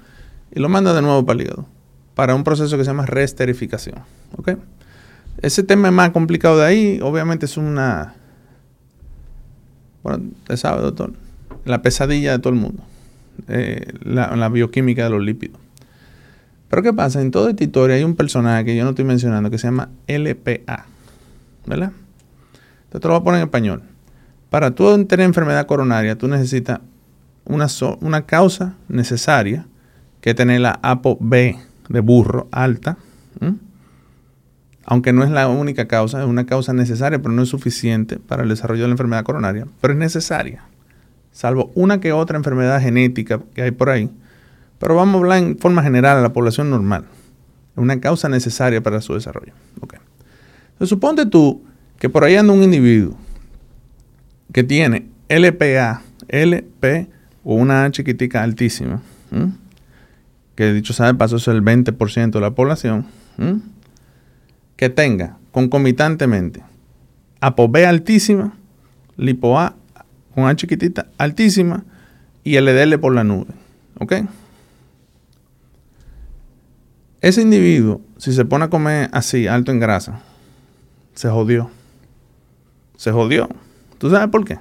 [0.53, 1.76] y lo manda de nuevo para el hígado
[2.17, 3.99] para un proceso que se llama resterificación.
[4.37, 4.53] ¿Ok?
[5.39, 6.99] Ese tema es más complicado de ahí.
[6.99, 8.15] Obviamente es una...
[10.01, 11.13] Bueno, usted sabe, doctor.
[11.63, 12.81] La pesadilla de todo el mundo.
[13.47, 15.59] Eh, la, la, bioquímica de los lípidos.
[16.71, 17.21] Pero ¿qué pasa?
[17.21, 19.89] En toda esta historia hay un personaje que yo no estoy mencionando que se llama
[20.07, 20.87] LPA.
[21.67, 21.91] ¿Verdad?
[22.85, 23.83] Entonces te lo voy a poner en español.
[24.49, 26.79] Para tú tener enfermedad coronaria, tú necesitas
[27.45, 27.67] una,
[28.01, 29.67] una causa necesaria
[30.19, 32.97] que tener la ApoB de burro alta,
[34.85, 38.43] aunque no es la única causa, es una causa necesaria, pero no es suficiente para
[38.43, 40.63] el desarrollo de la enfermedad coronaria, pero es necesaria,
[41.31, 44.09] salvo una que otra enfermedad genética que hay por ahí.
[44.79, 47.05] Pero vamos a hablar en forma general a la población normal.
[47.75, 49.53] Es una causa necesaria para su desarrollo.
[49.81, 49.99] Okay.
[50.73, 51.63] Entonces, suponte tú
[51.99, 53.17] que por ahí anda un individuo
[54.53, 57.09] que tiene LPA, LP
[57.43, 59.01] o una chiquitica altísima
[60.57, 63.05] que dicho sea de paso es el 20% de la población,
[64.75, 66.63] que tenga concomitantemente
[67.39, 68.53] ApoB altísima,
[69.17, 69.75] lipoA
[70.33, 71.83] con A chiquitita altísima
[72.43, 73.53] y LDL por la nube.
[73.99, 74.13] ¿Ok?
[77.21, 80.21] Ese individuo, si se pone a comer así, alto en grasa,
[81.13, 81.69] se jodió.
[82.95, 83.47] Se jodió.
[83.99, 84.57] ¿Tú sabes por qué?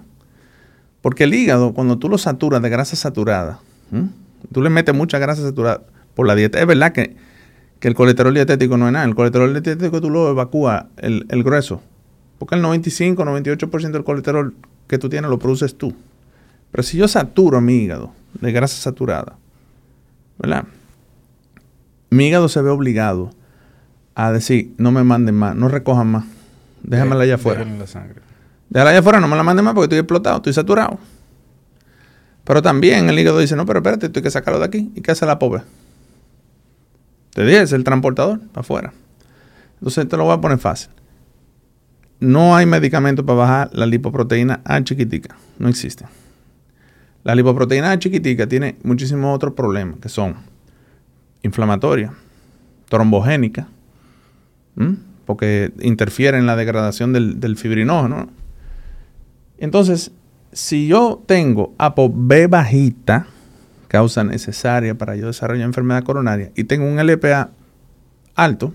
[1.01, 3.61] Porque el hígado, cuando tú lo saturas de grasa saturada,
[4.53, 5.83] Tú le metes mucha grasa saturada
[6.15, 6.61] por la dieta.
[6.61, 7.17] Es verdad que,
[7.81, 9.05] el colesterol dietético no es nada.
[9.05, 11.81] El colesterol dietético tú lo evacúas el, grueso.
[12.39, 14.55] Porque el 95, 98% del colesterol
[14.89, 15.95] que tú tienes lo produces tú.
[16.73, 19.37] Pero si yo saturo mi hígado de grasa saturada,
[20.39, 20.65] ¿verdad?
[22.11, 23.31] Mi hígado se ve obligado
[24.17, 26.25] a decir, no me manden más, no recojan más.
[26.83, 27.65] Déjamela allá afuera.
[28.69, 30.99] Déjala allá afuera, no me la manden más porque estoy explotado, estoy saturado.
[32.47, 34.93] Pero también el hígado dice, no, pero espérate, tú hay que sacarlo de aquí.
[34.95, 35.63] ¿Y qué hace la pobre?
[37.35, 38.93] Te dije, es el transportador, para afuera.
[39.75, 40.91] Entonces te lo voy a poner fácil.
[42.21, 45.37] No hay medicamento para bajar la lipoproteína A chiquitica.
[45.59, 46.07] No existe.
[47.25, 50.37] La lipoproteína A chiquitica tiene muchísimos otros problemas, que son
[51.43, 52.13] inflamatorias,
[52.89, 53.67] trombogénicas,
[55.25, 58.29] porque interfiere en la degradación del fibrinógeno.
[59.59, 60.13] Entonces,
[60.57, 63.27] si yo tengo ApoB bajita,
[63.89, 67.51] causa necesaria para yo desarrollar enfermedad coronaria, y tengo un LPA
[68.35, 68.73] alto,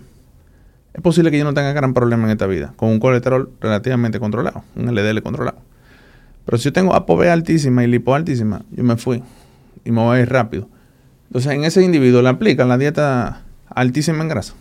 [0.93, 4.19] es posible que yo no tenga gran problema en esta vida, con un colesterol relativamente
[4.19, 5.57] controlado, un LDL controlado.
[6.45, 9.23] Pero si yo tengo ApoB altísima y lipo altísima, yo me fui
[9.83, 10.69] y me voy a ir rápido.
[11.29, 14.53] Entonces, en ese individuo le aplican la dieta altísima en grasa.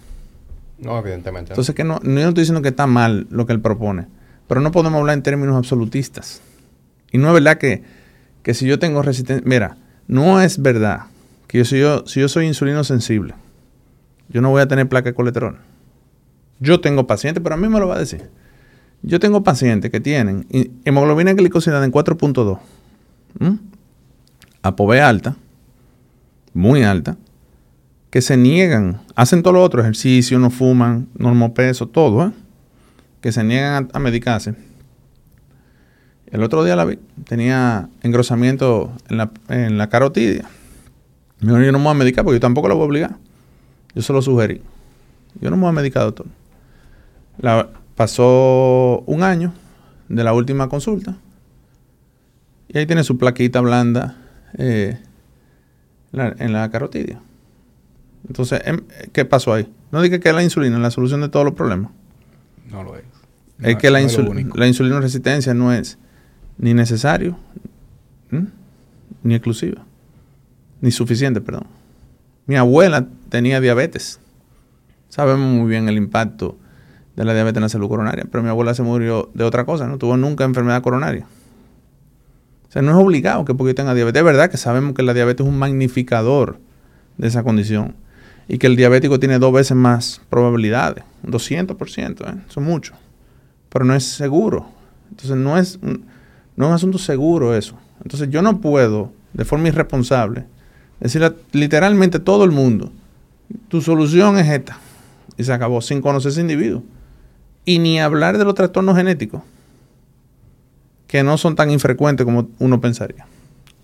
[0.78, 1.52] No, evidentemente.
[1.52, 4.06] Entonces, que no, no, yo no estoy diciendo que está mal lo que él propone,
[4.48, 6.40] pero no podemos hablar en términos absolutistas.
[7.12, 7.84] Y no es verdad que,
[8.54, 11.06] si yo tengo resistencia, mira, no es verdad
[11.46, 13.34] que yo, si, yo, si yo soy insulino sensible,
[14.28, 15.58] yo no voy a tener placa de colesterol.
[16.60, 18.30] Yo tengo pacientes, pero a mí me lo va a decir.
[19.02, 20.46] Yo tengo pacientes que tienen
[20.84, 22.58] hemoglobina glicosilada en 4.2,
[24.62, 25.36] ApoB alta,
[26.52, 27.16] muy alta,
[28.10, 32.32] que se niegan, hacen todo lo otro, ejercicio, no fuman, normopeso, todo, ¿eh?
[33.22, 34.54] que se niegan a medicarse
[36.32, 40.48] el otro día la vi, tenía engrosamiento en la, en la carotidia.
[41.40, 43.16] Me dijo, yo no me voy a medicar porque yo tampoco lo voy a obligar.
[43.94, 44.62] Yo se lo sugerí.
[45.40, 46.26] Yo no me voy a medicar, doctor.
[47.38, 49.52] La, pasó un año
[50.08, 51.16] de la última consulta.
[52.68, 54.16] Y ahí tiene su plaquita blanda
[54.56, 54.98] eh,
[56.12, 57.20] en la carotidia.
[58.28, 59.68] Entonces, em, ¿qué pasó ahí?
[59.90, 61.90] No dije que la insulina es la solución de todos los problemas.
[62.70, 63.04] No lo es.
[63.60, 64.00] es que la,
[64.54, 65.98] la insulina resistencia no es
[66.60, 67.36] ni necesario,
[69.22, 69.82] ni exclusiva,
[70.82, 71.64] ni suficiente, perdón.
[72.46, 74.20] Mi abuela tenía diabetes.
[75.08, 76.56] Sabemos muy bien el impacto
[77.16, 79.86] de la diabetes en la salud coronaria, pero mi abuela se murió de otra cosa,
[79.86, 81.26] no tuvo nunca enfermedad coronaria.
[82.68, 84.20] O sea, no es obligado que porque tenga diabetes.
[84.20, 86.58] Es verdad que sabemos que la diabetes es un magnificador
[87.16, 87.94] de esa condición
[88.48, 92.40] y que el diabético tiene dos veces más probabilidades, un 200%, ¿eh?
[92.48, 92.94] eso es mucho,
[93.70, 94.66] pero no es seguro.
[95.10, 95.78] Entonces no es,
[96.60, 97.76] no es un asunto seguro eso.
[98.02, 100.44] Entonces yo no puedo, de forma irresponsable,
[101.00, 102.92] Es decir, literalmente todo el mundo.
[103.68, 104.78] Tu solución es esta.
[105.36, 106.82] Y se acabó sin conocer ese individuo.
[107.64, 109.42] Y ni hablar de los trastornos genéticos,
[111.06, 113.26] que no son tan infrecuentes como uno pensaría.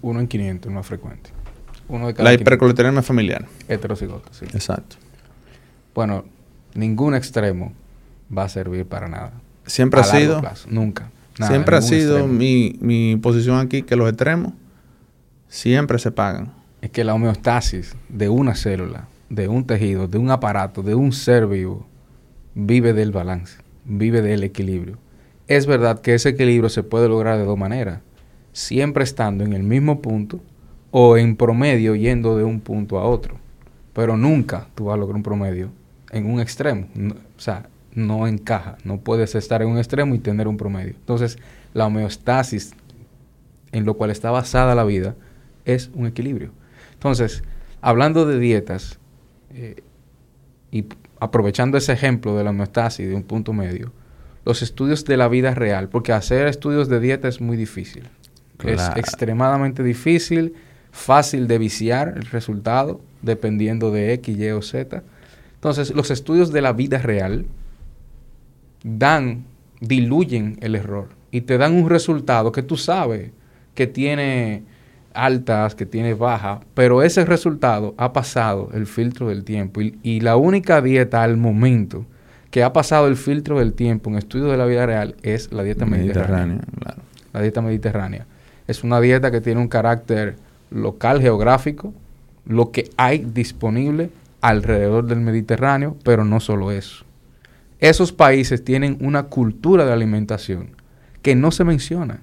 [0.02, 1.30] Uno en 500 no es frecuente.
[1.88, 3.46] Uno de cada La hipercolesterolemia familiar.
[3.68, 4.44] Heterocigota, sí.
[4.52, 4.96] Exacto.
[5.94, 6.24] Bueno,
[6.74, 7.72] ningún extremo
[8.36, 9.32] va a servir para nada.
[9.64, 10.42] Siempre ha sido.
[10.68, 11.10] Nunca.
[11.40, 14.52] Siempre ha sido mi, mi posición aquí que los extremos
[15.48, 16.52] siempre se pagan.
[16.80, 21.12] Es que la homeostasis de una célula, de un tejido, de un aparato, de un
[21.12, 21.86] ser vivo,
[22.54, 24.98] vive del balance, vive del equilibrio.
[25.48, 28.00] Es verdad que ese equilibrio se puede lograr de dos maneras,
[28.52, 30.40] siempre estando en el mismo punto
[30.90, 33.36] o en promedio yendo de un punto a otro.
[33.92, 35.70] Pero nunca tú vas a lograr un promedio
[36.10, 36.86] en un extremo.
[36.96, 38.76] o sea, no encaja.
[38.84, 40.94] No puedes estar en un extremo y tener un promedio.
[40.94, 41.38] Entonces,
[41.74, 42.74] la homeostasis
[43.72, 45.16] en lo cual está basada la vida
[45.64, 46.52] es un equilibrio.
[46.92, 47.42] Entonces,
[47.80, 49.00] hablando de dietas
[49.50, 49.82] eh,
[50.70, 50.86] y
[51.18, 53.92] aprovechando ese ejemplo de la homeostasis de un punto medio,
[54.44, 58.08] los estudios de la vida real, porque hacer estudios de dieta es muy difícil.
[58.64, 60.54] Es extremadamente difícil,
[60.90, 65.02] fácil de viciar el resultado, dependiendo de X, Y o Z.
[65.54, 67.46] Entonces, los estudios de la vida real
[68.86, 69.44] dan,
[69.80, 73.32] diluyen el error y te dan un resultado que tú sabes
[73.74, 74.62] que tiene
[75.12, 80.36] altas, que tiene bajas, pero ese resultado ha pasado el filtro del tiempo y, la
[80.36, 82.04] única dieta al momento
[82.50, 85.62] que ha pasado el filtro del tiempo en estudio de la vida real es la
[85.62, 86.60] dieta mediterránea.
[87.32, 88.26] La dieta mediterránea.
[88.68, 90.36] Es una dieta que tiene un carácter
[90.70, 91.92] local geográfico,
[92.46, 94.10] lo que hay disponible
[94.40, 97.05] alrededor del Mediterráneo, pero no solo eso.
[97.78, 100.76] Esos países tienen una cultura de alimentación
[101.22, 102.22] que no se menciona.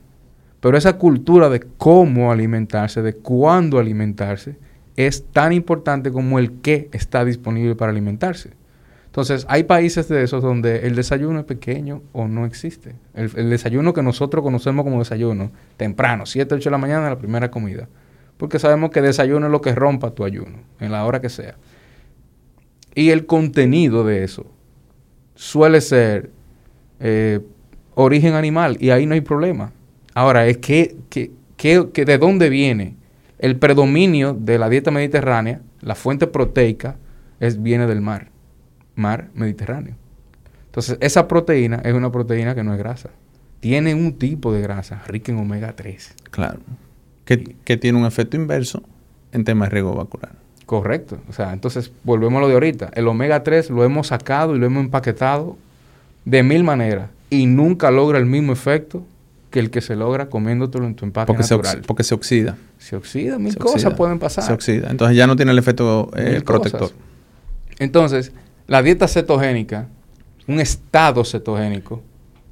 [0.60, 4.56] Pero esa cultura de cómo alimentarse, de cuándo alimentarse,
[4.96, 8.52] es tan importante como el qué está disponible para alimentarse.
[9.08, 12.96] Entonces, hay países de esos donde el desayuno es pequeño o no existe.
[13.14, 17.52] El, desayuno que nosotros conocemos como desayuno, temprano, 7, 8 de la mañana, la primera
[17.52, 17.90] comida.
[18.38, 21.56] Porque sabemos que desayuno es lo que rompa tu ayuno, en la hora que sea.
[22.96, 24.48] Y el contenido de eso
[25.44, 26.32] suele ser
[27.02, 27.42] eh,
[27.96, 29.74] origen animal y ahí no hay problema.
[30.14, 32.96] Ahora, es que, que, de dónde viene
[33.40, 36.96] el predominio de la dieta mediterránea, la fuente proteica,
[37.42, 38.32] es, viene del mar,
[38.96, 39.96] mar Mediterráneo.
[40.68, 43.10] Entonces, esa proteína es una proteína que no es grasa.
[43.60, 46.16] Tiene un tipo de grasa rica en omega 3.
[46.32, 46.62] Claro.
[47.26, 48.82] Que, que tiene un efecto inverso
[49.34, 50.43] en temas de riego vascular.
[50.82, 51.20] Correcto.
[51.30, 52.90] O sea, entonces volvemos a lo de ahorita.
[52.96, 55.56] El omega 3 lo hemos sacado y lo hemos empaquetado
[56.26, 59.04] de mil maneras y nunca logra el mismo efecto
[59.52, 61.76] que el que se logra comiéndotelo en tu empaque porque natural.
[61.76, 62.58] Se porque se oxida.
[62.80, 64.46] Se oxida, mil cosas pueden pasar.
[64.46, 64.90] Se oxida.
[64.90, 66.90] Entonces ya no tiene el efecto eh, protector.
[67.78, 68.32] Entonces,
[68.66, 69.90] la dieta cetogénica,
[70.48, 72.02] un estado cetogénico,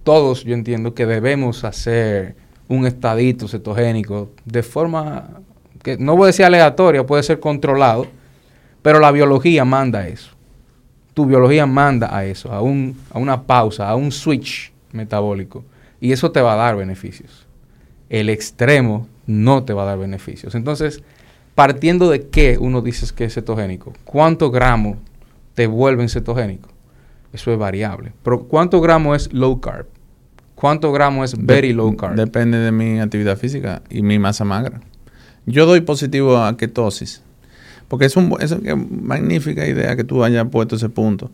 [0.04, 2.36] todos yo entiendo que debemos hacer
[2.68, 5.42] un estadito cetogénico de forma
[5.84, 8.08] que no voy a decir aleatoria, puede ser controlado,
[8.82, 10.32] pero la biología manda eso.
[11.14, 15.64] Tu biología manda a eso, a, un, a una pausa, a un switch metabólico.
[16.00, 17.48] Y eso te va a dar beneficios.
[18.10, 20.56] El extremo no te va a dar beneficios.
[20.56, 21.04] Entonces,
[21.56, 24.98] partiendo de qué uno dice que es cetogénico, ¿cuántos gramos
[25.54, 26.70] te vuelven cetogénico?
[27.34, 28.14] Eso es variable.
[28.24, 29.88] Pero ¿cuántos gramos es low carb?
[30.56, 32.16] ¿Cuántos gramos es very low carb?
[32.16, 34.82] Depende de mi actividad física y mi masa magra.
[35.46, 37.22] Yo doy positivo a ketosis.
[37.88, 41.30] Porque es, un, es una magnífica idea que tú hayas puesto ese punto.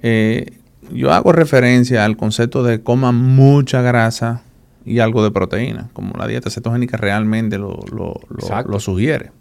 [0.00, 0.52] Eh,
[0.92, 4.42] yo hago referencia al concepto de coma mucha grasa
[4.84, 9.32] y algo de proteína, como la dieta cetogénica realmente lo, lo, sugiere.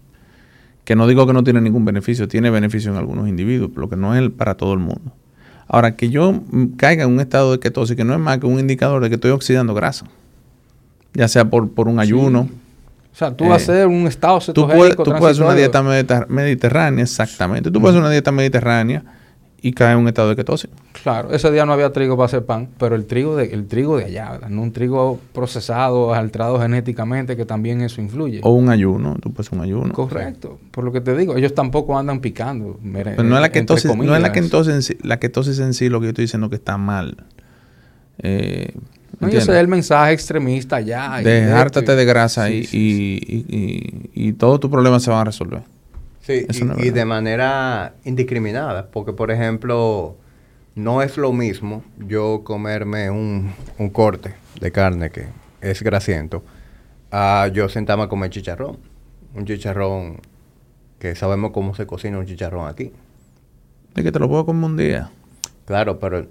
[0.84, 3.95] Que no digo que no tiene ningún beneficio, tiene beneficio en algunos individuos, pero que
[3.95, 5.13] no es para todo el mundo.
[5.70, 6.41] Ahora, que yo
[6.76, 9.15] caiga en un estado de ketosis, que no es más que un indicador de que
[9.15, 10.05] estoy oxidando grasa,
[11.13, 12.49] ya sea por, por un ayuno.
[13.18, 15.03] O sea, tú vas a hacer un estado cetogénico.
[15.03, 17.72] Tú puedes, hacer una dieta mediterránea, exactamente.
[17.72, 19.03] Tú puedes hacer una dieta mediterránea
[19.59, 20.70] y cae en un estado de ketosis.
[21.01, 23.97] Claro, ese día no había trigo para hacer pan, pero el trigo de, el trigo
[23.97, 28.39] de allá, no un trigo procesado, alterado genéticamente, que también eso influye.
[28.43, 29.93] O un ayuno, tú puedes un ayuno.
[29.93, 32.80] Correcto, por lo que te digo, ellos tampoco andan picando.
[32.93, 35.89] Pero no es la ketosis, no es la ketosis, en sí, la ketosis en sí
[35.89, 37.18] lo que yo estoy diciendo que está mal.
[38.20, 38.76] Eh,
[39.20, 41.18] no, yo sé el mensaje extremista ya.
[41.22, 45.63] Dejártate de grasa y, y, y, y todos tus problemas se van a resolver.
[46.22, 46.45] Sí,
[46.78, 50.18] y, de manera indiscriminada, porque por ejemplo,
[50.76, 55.28] no es lo mismo yo comerme un, un corte de carne que
[55.61, 56.43] es grasiento,
[57.11, 58.78] a yo sentarme a comer chicharrón.
[59.34, 60.20] Un chicharrón
[60.99, 62.91] que sabemos cómo se cocina un chicharrón aquí.
[63.95, 65.09] Es que te lo puedo comer un día.
[65.65, 66.28] Claro, pero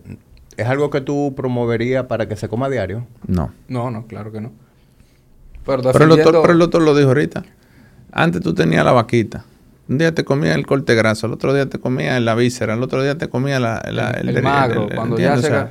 [0.56, 3.06] ¿es algo que tú promoverías para que se coma a diario?
[3.26, 3.52] No.
[3.68, 4.52] No, no, claro que no.
[5.64, 7.44] Pero, Pero el, doctor, pero el doctor lo dijo ahorita.
[8.12, 9.44] Antes tú tenías la vaquita.
[9.88, 12.82] Un día te comía el corte graso, el otro día te comía la víscera, el
[12.82, 15.70] otro día te comía la, la- El- el magro, cuando ya O sea,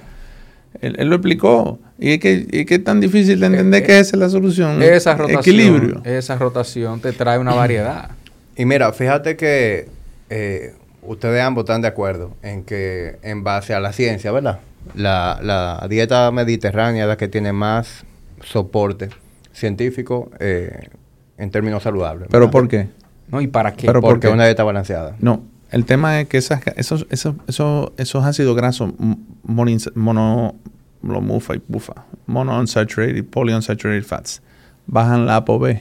[0.81, 1.79] él, él lo explicó.
[1.97, 4.19] Y es que, y es que es tan difícil de entender Eh, que esa es
[4.19, 4.81] la solución.
[4.83, 6.01] esa rotación, Equilibrio.
[6.05, 8.11] esa rotación te trae una variedad.
[8.57, 9.87] Y mira, fíjate que
[10.29, 14.59] eh, ustedes ambos están de acuerdo en que en base a la ciencia, ¿verdad?
[14.93, 18.05] La, la dieta mediterránea es la que tiene más
[18.43, 19.09] soporte
[19.51, 20.89] científico eh,
[21.37, 22.27] en términos saludables.
[22.29, 22.51] ¿Pero ¿verdad?
[22.51, 22.87] por qué?
[23.29, 23.41] ¿No?
[23.41, 23.87] ¿Y para qué?
[23.87, 25.15] Pero ¿por Porque es una dieta balanceada.
[25.19, 29.17] No, el tema es que esas, esos, esos, esos, esos ácidos grasos m-
[29.47, 30.55] monoins- mono,
[31.01, 34.41] lo mufa y bufa, monounsaturated, polyunsaturated fats,
[34.85, 35.79] bajan la ApoB,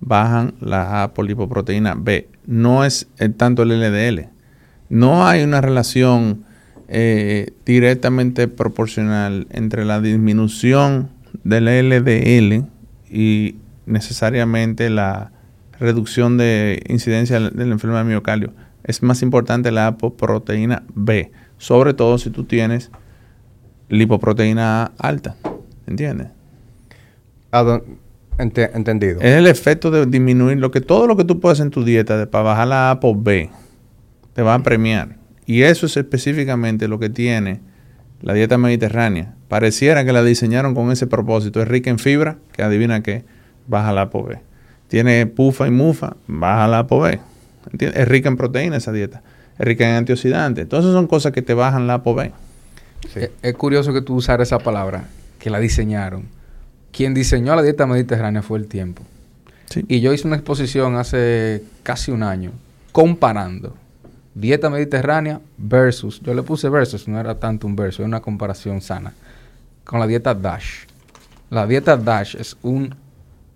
[0.00, 2.28] bajan la apolipoproteína B.
[2.46, 4.28] No es eh, tanto el LDL.
[4.88, 6.44] No hay una relación
[6.88, 11.10] eh, directamente proporcional entre la disminución
[11.44, 12.66] del LDL
[13.10, 13.56] y
[13.86, 15.32] necesariamente la
[15.78, 18.52] reducción de incidencia de la enfermedad de miocardio.
[18.84, 22.90] Es más importante la apoproteína B, sobre todo si tú tienes
[23.88, 25.36] lipoproteína A alta.
[25.86, 26.28] ¿Entiendes?
[27.52, 27.80] ¿A
[28.38, 29.20] entendido.
[29.20, 32.18] Es el efecto de disminuir lo que todo lo que tú puedes en tu dieta
[32.18, 33.50] de, para bajar la APO B
[34.34, 35.16] te va a premiar.
[35.46, 37.60] Y eso es específicamente lo que tiene
[38.20, 39.34] la dieta mediterránea.
[39.48, 41.62] Pareciera que la diseñaron con ese propósito.
[41.62, 43.24] Es rica en fibra, que adivina qué,
[43.68, 44.38] baja la APO B.
[44.88, 47.20] Tiene pufa y mufa, baja la APO B.
[47.72, 48.00] ¿Entiendes?
[48.00, 49.22] Es rica en proteína esa dieta.
[49.58, 50.68] Es rica en antioxidantes.
[50.68, 52.32] Todas esas son cosas que te bajan la APO B.
[53.12, 53.20] Sí.
[53.20, 55.04] Es, es curioso que tú usaras esa palabra,
[55.38, 56.24] que la diseñaron.
[56.90, 59.02] Quien diseñó la dieta mediterránea fue el tiempo.
[59.66, 59.84] Sí.
[59.86, 62.52] Y yo hice una exposición hace casi un año
[62.92, 63.74] comparando
[64.36, 68.82] dieta mediterránea versus, yo le puse versus, no era tanto un verso, era una comparación
[68.82, 69.14] sana,
[69.84, 70.84] con la dieta DASH.
[71.48, 72.94] La dieta DASH es un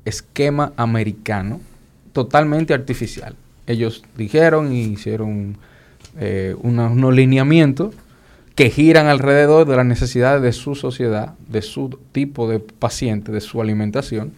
[0.06, 1.60] esquema americano
[2.12, 3.36] totalmente artificial.
[3.66, 5.58] Ellos dijeron y hicieron
[6.18, 7.94] eh, unos lineamientos
[8.54, 13.42] que giran alrededor de las necesidades de su sociedad, de su tipo de paciente, de
[13.42, 14.32] su alimentación,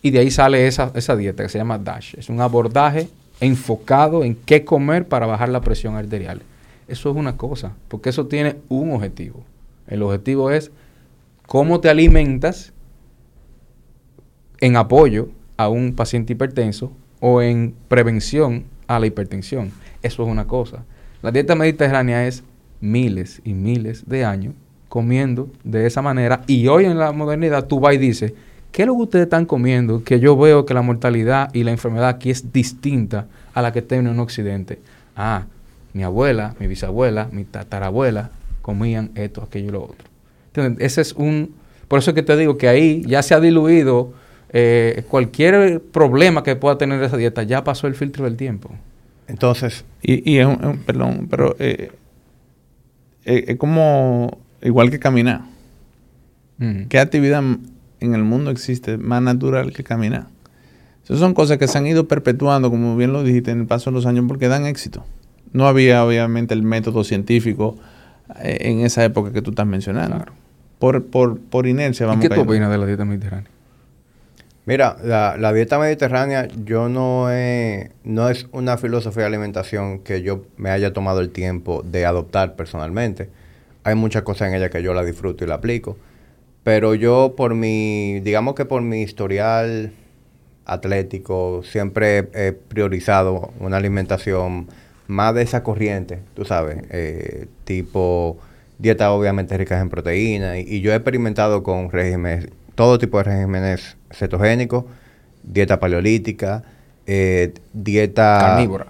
[0.00, 2.14] y de ahí sale esa dieta que se llama DASH.
[2.18, 3.08] Es un abordaje
[3.40, 6.42] enfocado en qué comer para bajar la presión arterial.
[6.88, 9.44] Eso es una cosa, porque eso tiene un objetivo.
[9.86, 10.70] El objetivo es
[11.46, 12.72] cómo te alimentas
[14.60, 19.72] en apoyo a un paciente hipertenso o en prevención a la hipertensión.
[20.02, 20.84] Eso es una cosa.
[21.22, 22.44] La dieta mediterránea es
[22.80, 24.54] miles y miles de años
[24.88, 28.32] comiendo de esa manera y hoy en la modernidad tú vas y dices,
[28.72, 30.02] ¿qué es lo que ustedes están comiendo?
[30.04, 33.82] Que yo veo que la mortalidad y la enfermedad aquí es distinta a la que
[33.82, 34.78] tiene en Occidente.
[35.16, 35.44] Ah,
[35.94, 38.30] mi abuela, mi bisabuela, mi tatarabuela
[38.62, 40.06] comían esto, aquello y lo otro.
[40.54, 41.54] Entonces, ese es un...
[41.88, 44.12] Por eso es que te digo que ahí ya se ha diluido
[44.50, 48.70] eh, cualquier problema que pueda tener esa dieta, ya pasó el filtro del tiempo.
[49.26, 51.90] Entonces, Y, y es un, es un- perdón, pero eh,
[53.24, 55.42] eh, es como igual que caminar.
[56.60, 56.88] Ujú.
[56.88, 57.42] ¿Qué actividad
[58.00, 60.26] en el mundo existe más natural que caminar?
[61.04, 63.90] Esas son cosas que se han ido perpetuando, como bien lo dijiste, en el paso
[63.90, 65.04] de los años, porque dan éxito.
[65.52, 67.76] No había, obviamente, el método científico
[68.42, 70.16] eh, en esa época que tú estás mencionando.
[70.16, 70.32] Claro.
[70.78, 73.50] Por, por, por inercia ¿Y vamos qué tú opinas de la dieta mediterránea?
[74.68, 80.20] mira, la, la dieta mediterránea yo no he, no es una filosofía de alimentación que
[80.20, 83.30] yo me haya tomado el tiempo de adoptar personalmente.
[83.82, 85.96] Hay muchas cosas en ella que yo la disfruto y la aplico.
[86.68, 89.90] Pero yo por mi, digamos que por mi historial
[90.66, 94.68] atlético, siempre he, priorizado una alimentación
[95.06, 98.36] más de esa corriente, tú sabes, eh, tipo
[98.76, 103.24] dieta obviamente ricas en proteína y, y yo he experimentado con regímenes, todo tipo de
[103.24, 104.84] regímenes cetogénicos,
[105.42, 106.64] dieta paleolítica,
[107.06, 108.40] eh, dieta...
[108.42, 108.88] Carnívora.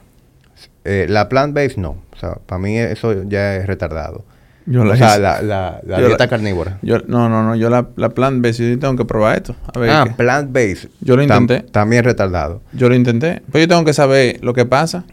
[0.85, 4.25] Eh, la plant-based no, o sea, para mí eso ya es retardado.
[4.71, 5.21] Yo la o sea, hice.
[5.21, 6.79] la, la- la Yo dieta la- carnívora.
[6.83, 7.57] Yo, no, no, no.
[7.57, 9.57] Yo la, la plant based, yo tengo que probar esto.
[9.73, 10.91] A ver Ah, plant-based.
[11.01, 11.71] Yo lo tam- intenté.
[11.71, 12.61] también retardado.
[12.73, 13.43] Yo lo intenté.
[13.51, 15.05] Pues yo tengo que saber lo que pasa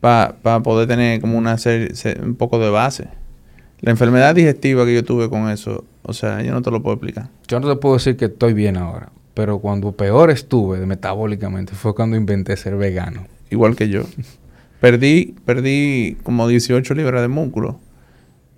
[0.00, 3.08] para poder tener como una serie, se- un poco de base.
[3.80, 6.94] La enfermedad digestiva que yo tuve con eso, o sea, yo no te lo puedo
[6.94, 7.28] explicar.
[7.48, 11.94] Yo no te puedo decir que estoy bien ahora, pero cuando peor estuve metabólicamente fue
[11.94, 13.26] cuando inventé ser vegano.
[13.50, 14.02] Igual que yo.
[14.80, 17.78] perdí, perdí como 18 libras de músculo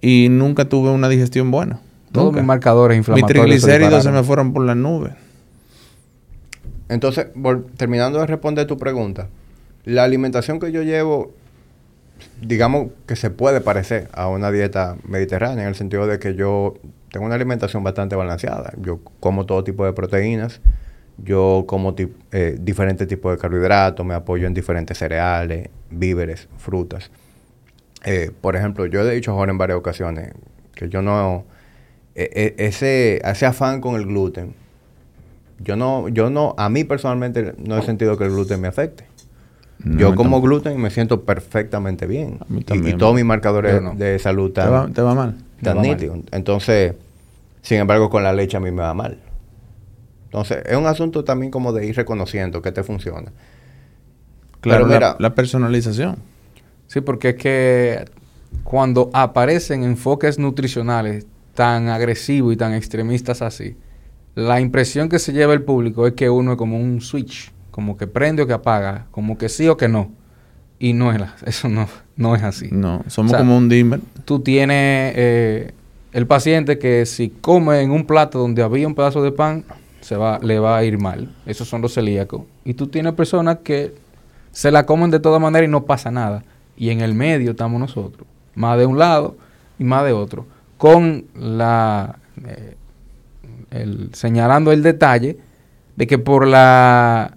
[0.05, 1.81] y nunca tuve una digestión buena.
[2.13, 2.41] Todos Nunca.
[2.41, 3.45] mis marcadores Mis inflamatorios.
[3.45, 5.15] se triglicéridos se me fueron por las nubes.
[6.91, 7.29] Entonces,
[7.79, 9.29] terminando de responder tu pregunta,
[9.85, 11.33] la alimentación que yo llevo,
[12.43, 16.75] digamos que se puede parecer a una dieta mediterránea, en el sentido de que yo
[17.11, 18.75] tengo una alimentación bastante balanceada.
[18.83, 20.61] Yo como todo tipo de proteínas,
[21.17, 27.11] yo como eh, diferentes tipos de carbohidratos, me apoyo en diferentes cereales, víveres, frutas.
[28.05, 30.33] Eh, por ejemplo, yo he dicho a Jorge en varias ocasiones
[30.75, 31.45] que yo no...
[32.15, 34.55] E, e, ese, ese afán con el gluten,
[35.59, 39.05] yo no, yo no, a mí personalmente no he sentido que el gluten me afecte.
[39.85, 42.39] yo como gluten y me siento perfectamente bien.
[42.49, 44.93] y, todos mis marcadores de salud están...
[44.93, 45.37] ¿Te va, mal?
[45.63, 46.21] Tan nítidos.
[46.31, 46.95] Entonces,
[47.63, 49.19] sin embargo, con la leche a mí me va mal.
[50.27, 53.33] Entonces, es un asunto también como de ir reconociendo que te funciona.
[54.61, 56.17] Claro, la, la personalización.
[56.87, 58.05] Sí, porque es que
[58.63, 63.77] cuando aparecen enfoques nutricionales tan agresivos y tan extremistas así,
[64.35, 67.97] la impresión que se lleva el público es que uno es como un switch, como
[67.97, 70.11] que prende o que apaga, como que sí o que no.
[70.79, 72.69] Y no es eso no, no es así.
[72.71, 74.01] No, somos como un dimmer.
[74.25, 75.73] Tú tienes eh,
[76.13, 79.65] el paciente que si come en un plato donde había un pedazo de pan,
[80.01, 81.35] se va, le va a ir mal.
[81.47, 82.43] Esos son los celíacos.
[82.65, 83.95] Y tú tienes personas que
[84.53, 86.45] se la comen de toda manera y no pasa nada.
[86.77, 89.37] Y en el medio estamos nosotros, más de un lado
[89.79, 90.47] y más de otro,
[90.77, 92.77] con la eh,
[94.13, 95.39] señalando el detalle
[95.97, 97.37] de que por la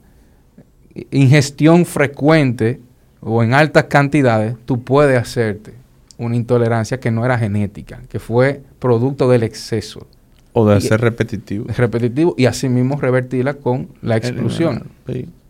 [1.11, 2.79] ingestión frecuente
[3.21, 5.73] o en altas cantidades, tú puedes hacerte
[6.17, 10.07] una intolerancia que no era genética, que fue producto del exceso.
[10.53, 11.65] O de ser repetitivo.
[11.75, 14.89] Repetitivo y asimismo revertirla con la exclusión.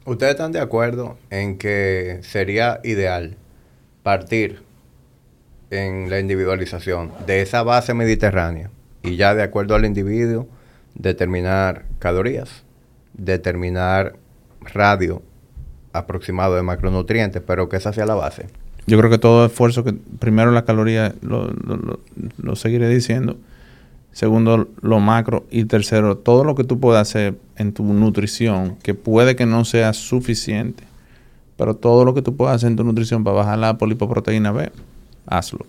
[0.06, 3.38] ¿Ustedes están de acuerdo en que sería ideal
[4.08, 4.62] partir
[5.70, 8.70] en la individualización de esa base mediterránea
[9.03, 10.47] y ya de acuerdo al individuo
[10.95, 12.64] determinar calorías,
[13.16, 14.16] determinar
[14.62, 15.22] radio
[15.91, 18.45] aproximado de macronutrientes, pero que esa sea la base.
[18.86, 21.99] Yo creo que todo esfuerzo que primero la caloría lo, lo,
[22.38, 23.36] lo, seguiré diciendo,
[24.14, 28.93] segundo lo macro y tercero todo lo que tú puedas hacer en tu nutrición que
[28.93, 30.86] puede que no sea suficiente,
[31.58, 34.72] pero todo lo que tú puedas hacer en tu nutrición para bajar la polipoproteína B,
[35.26, 35.66] hazlo.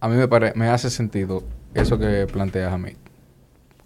[0.00, 1.42] A mí me, me hace sentido
[1.74, 2.90] eso que planteas a mí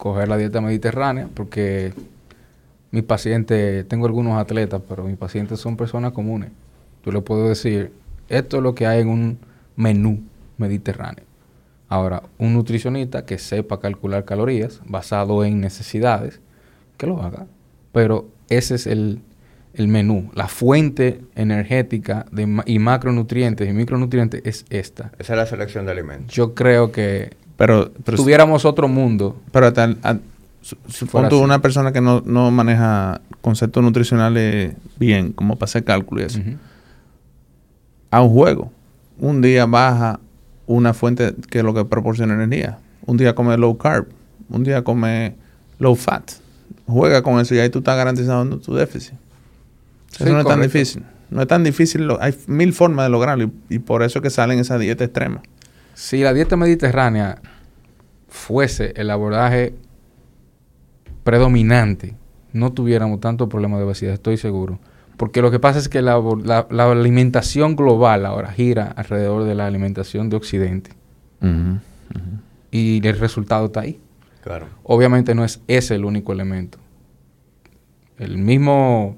[0.02, 1.94] coger la dieta mediterránea porque
[2.90, 6.50] mis pacientes, tengo algunos atletas, pero mis pacientes son personas comunes.
[7.04, 7.92] Yo le puedo decir,
[8.28, 9.38] esto es lo que hay en un
[9.76, 10.20] menú
[10.58, 11.24] mediterráneo.
[11.88, 16.40] Ahora, un nutricionista que sepa calcular calorías basado en necesidades,
[16.96, 17.46] que lo haga.
[17.92, 19.20] Pero ese es el,
[19.78, 20.30] menú.
[20.34, 25.12] La fuente energética de, y macronutrientes y micronutrientes es esta.
[25.18, 26.34] Esa es la selección de alimentos.
[26.34, 29.40] Yo creo que pero, tuviéramos otro mundo.
[29.52, 29.98] Pero tal,
[30.88, 36.24] supongo una persona que no, no, maneja conceptos nutricionales bien, como para hacer cálculo y
[36.24, 36.40] eso,
[38.10, 38.72] a un juego.
[39.18, 40.20] Un día baja
[40.66, 42.78] una fuente que es lo que proporciona energía.
[43.06, 44.06] Un día come low carb.
[44.48, 45.34] Un día come
[45.78, 46.32] low fat.
[46.86, 49.14] Juega con eso y ahí tú estás garantizando tu déficit.
[50.18, 51.04] Eso no es tan difícil.
[51.30, 52.08] No es tan difícil.
[52.20, 55.42] hay mil formas de lograrlo y, y por eso es que salen esas dietas extremas.
[55.94, 57.40] Si la dieta mediterránea
[58.28, 59.74] fuese el abordaje
[61.24, 62.16] predominante,
[62.52, 64.78] no tuviéramos tanto problema de obesidad, estoy seguro.
[65.16, 66.16] Porque lo que pasa es que la,
[66.70, 70.90] alimentación global ahora gira alrededor de la alimentación de Occidente.
[72.70, 74.00] Y el resultado está ahí.
[74.42, 74.66] Claro.
[74.82, 76.78] Obviamente no es ese el único elemento.
[78.18, 79.16] El mismo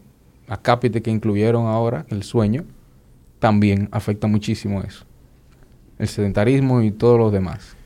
[0.49, 2.65] acápite que incluyeron ahora, el sueño,
[3.39, 5.05] también afecta muchísimo eso
[5.99, 7.77] el sedentarismo y todos los demás.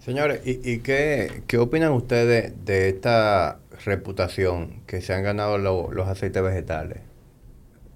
[0.00, 6.98] Señores, ¿y, qué, opinan ustedes de esta reputación que se han ganado los aceites vegetales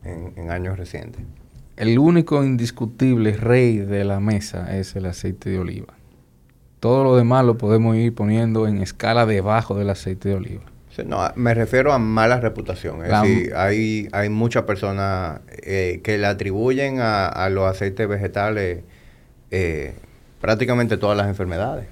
[0.04, 1.22] en, años recientes?
[1.76, 5.94] El único indiscutible rey de la mesa es el aceite de oliva.
[6.80, 10.64] Todo lo demás lo podemos ir poniendo en escala debajo del aceite de oliva.
[11.06, 13.04] No, me refiero a mala reputación.
[13.04, 18.84] Es decir, hay, hay muchas personas eh, que le atribuyen a los aceites vegetales
[19.52, 19.92] eh,
[20.40, 21.86] prácticamente todas las enfermedades.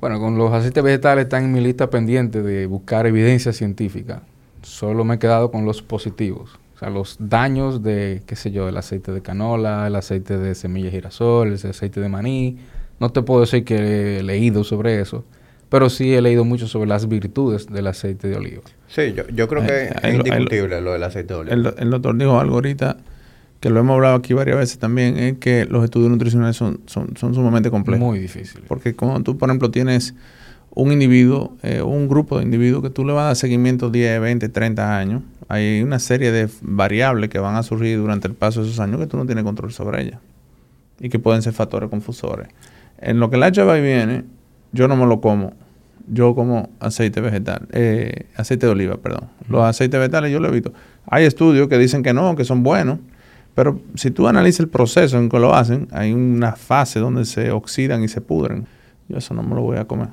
[0.00, 4.22] Bueno, con los aceites vegetales están en mi lista pendiente de buscar evidencia científica.
[4.62, 6.58] Solo me he quedado con los positivos.
[6.76, 10.54] O sea, los daños de, qué sé yo, el aceite de canola, el aceite de
[10.54, 12.58] semilla de girasol, el aceite de maní.
[13.00, 15.24] No te puedo decir que he leído sobre eso,
[15.70, 18.62] pero sí he leído mucho sobre las virtudes del aceite de oliva.
[18.88, 21.54] Sí, yo, creo que eh, es indiscutible lo, del aceite de oliva.
[21.54, 22.98] El, el doctor dijo algo ahorita
[23.60, 27.14] que lo hemos hablado aquí varias veces también, es que los estudios nutricionales son, son,
[27.16, 28.00] sumamente complejos.
[28.00, 28.64] Muy difíciles.
[28.66, 30.14] Porque cuando tú, por ejemplo, tienes
[30.70, 34.20] un individuo, eh, un grupo de individuos que tú le vas a dar seguimiento 10,
[34.20, 38.62] 20, 30 años, hay una serie de variables que van a surgir durante el paso
[38.62, 40.20] de esos años que tú no tienes control sobre ellas
[40.98, 42.48] y que pueden ser factores confusores.
[42.98, 44.24] En lo que el HB viene,
[44.72, 45.52] yo no me lo como.
[46.12, 49.28] Yo como aceite vegetal, eh, aceite de oliva, perdón.
[49.48, 50.72] Los aceites vegetales yo lo evito.
[51.06, 52.98] Hay estudios que dicen que no, que son buenos,
[53.54, 57.52] pero si tú analizas el proceso en que lo hacen, hay una fase donde se
[57.52, 58.66] oxidan y se pudren.
[59.08, 60.08] Yo eso no me lo voy a comer.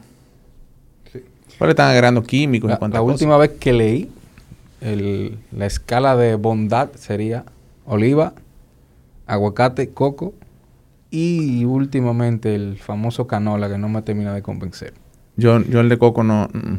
[1.11, 1.19] Sí.
[1.57, 3.15] Pero están agregando químicos y La, cuantas la cosas.
[3.15, 4.11] última vez que leí,
[4.81, 7.43] el- la escala de bondad sería
[7.85, 8.33] oliva,
[9.25, 10.33] aguacate, coco
[11.11, 14.93] y últimamente el famoso canola que no me termina de convencer.
[15.35, 16.75] Yo, yo el de coco no, mm,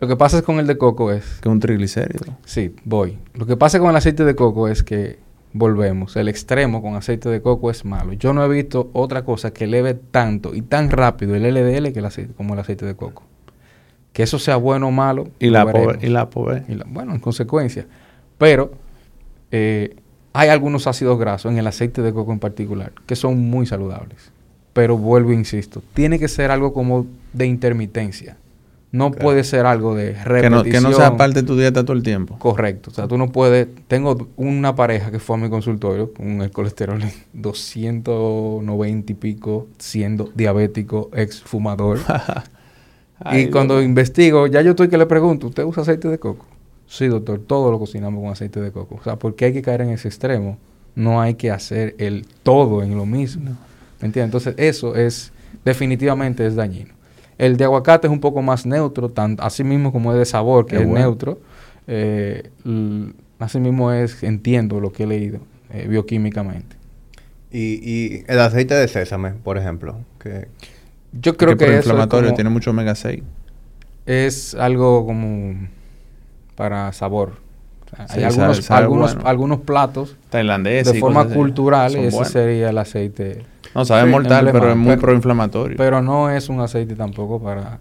[0.00, 2.36] Lo que pasa es con el de coco es, que un triglicérido.
[2.44, 3.18] sí, voy.
[3.34, 5.18] Lo que pasa con el aceite de coco es que
[5.52, 8.12] volvemos, el extremo con aceite de coco es malo.
[8.12, 11.98] Yo no he visto otra cosa que eleve tanto y tan rápido el LDL que
[12.00, 13.24] el aceite, como el aceite de coco.
[14.12, 15.28] Que eso sea bueno o malo.
[15.38, 16.64] Y la, pobre, y la pobre.
[16.68, 17.86] Y la- bueno, en consecuencia.
[18.36, 18.72] Pero
[19.50, 19.96] eh,
[20.38, 24.30] hay algunos ácidos grasos en el aceite de coco en particular que son muy saludables.
[24.72, 28.36] Pero vuelvo e insisto, tiene que ser algo como de intermitencia.
[28.90, 29.22] No Claro.
[29.24, 30.52] puede ser algo de Que repetición.
[30.52, 32.38] no, que no sea parte de tu dieta todo el tiempo.
[32.38, 32.90] Correcto.
[32.90, 33.66] O sea, tú no puedes...
[33.86, 39.66] Tengo una pareja que fue a mi consultorio con el colesterol en 290 y pico,
[39.78, 41.98] siendo diabético, ex fumador.
[43.32, 46.46] Y cuando investigo, ya yo estoy que le pregunto, ¿usted usa aceite de coco?
[46.90, 48.96] Sí, doctor, todo lo cocinamos con aceite de coco.
[48.96, 50.56] O sea, ¿por qué hay que caer en ese extremo?
[50.94, 53.56] No hay que hacer el todo en lo mismo.
[54.00, 54.24] ¿Me entiendes?
[54.24, 55.30] Entonces, eso es,
[55.64, 56.94] definitivamente es dañino.
[57.36, 60.66] El de aguacate es un poco más neutro, tan, así mismo como es de sabor,
[60.66, 61.04] que Es es, bueno.
[61.04, 61.40] neutro.
[61.86, 62.50] Eh,
[63.38, 65.40] así mismo es, entiendo lo que he leído
[65.72, 66.76] eh, bioquímicamente.
[67.52, 70.48] Y, y el aceite de sésame, por ejemplo, que
[71.12, 73.22] Yo creo que, eso es, inflamatorio como- tiene mucho omega 6.
[74.06, 75.68] es algo como
[76.58, 77.34] para sabor.
[77.86, 79.28] O sea, Sí, hay algunos, sabe algunos, bueno.
[79.30, 80.92] algunos platos Tailandés.
[80.92, 82.32] de forma cultural y ese buenos.
[82.32, 83.44] sería el aceite.
[83.76, 85.76] No, sabe Sí, mortal, pero es muy Pero- proinflamatorio.
[85.76, 87.78] Pero no es un aceite tampoco para...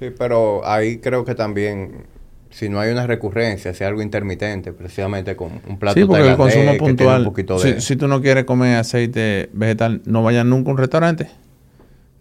[0.00, 2.06] Sí, pero ahí creo que también,
[2.50, 6.36] si no hay una recurrencia, si algo intermitente, precisamente con un plato sí, porque el
[6.36, 7.20] consumo que tiene puntual.
[7.20, 7.80] un poquito si, de...
[7.80, 11.28] si tú no quieres comer aceite vegetal, no vayas nunca a un restaurante.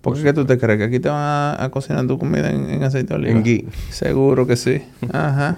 [0.02, 2.70] ¿Por qué tú te crees que aquí te van a, a cocinar tu comida en,
[2.70, 3.32] en aceite de oliva?
[3.32, 3.68] En ghee.
[3.90, 4.82] Seguro que sí.
[5.12, 5.58] Ajá.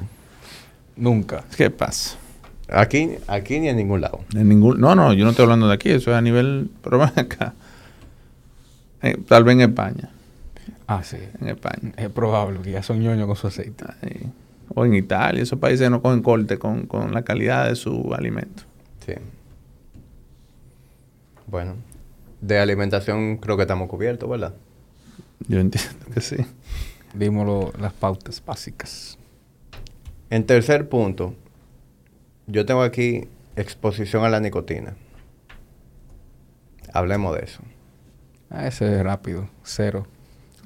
[0.99, 1.45] Nunca.
[1.55, 2.17] ¿Qué pasa?
[2.67, 4.19] Aquí, aquí ni en ningún lado.
[4.35, 6.69] En ningún, no, no, yo no estoy hablando de aquí, eso es a nivel.
[6.83, 7.53] Pero acá.
[9.01, 10.11] Eh, tal vez en España.
[10.85, 11.17] Ah, sí.
[11.41, 11.93] En España.
[11.97, 13.85] Es probable que ya son ñoños con su aceite.
[14.01, 14.31] Ahí.
[14.75, 18.63] O en Italia, esos países no cogen corte con, con la calidad de su alimento.
[19.05, 19.13] Sí.
[21.47, 21.75] Bueno,
[22.41, 24.53] de alimentación creo que estamos cubiertos, ¿verdad?
[25.47, 26.37] Yo entiendo que sí.
[27.13, 29.18] Dímoslo, las pautas básicas.
[30.29, 31.33] En tercer punto,
[32.47, 34.95] yo tengo aquí exposición a la nicotina.
[36.93, 37.61] Hablemos de eso.
[38.49, 39.47] Ah, ese es rápido.
[39.63, 40.07] Cero.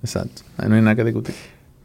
[0.02, 0.42] Exacto.
[0.58, 1.36] Ahí no hay nada que discutir.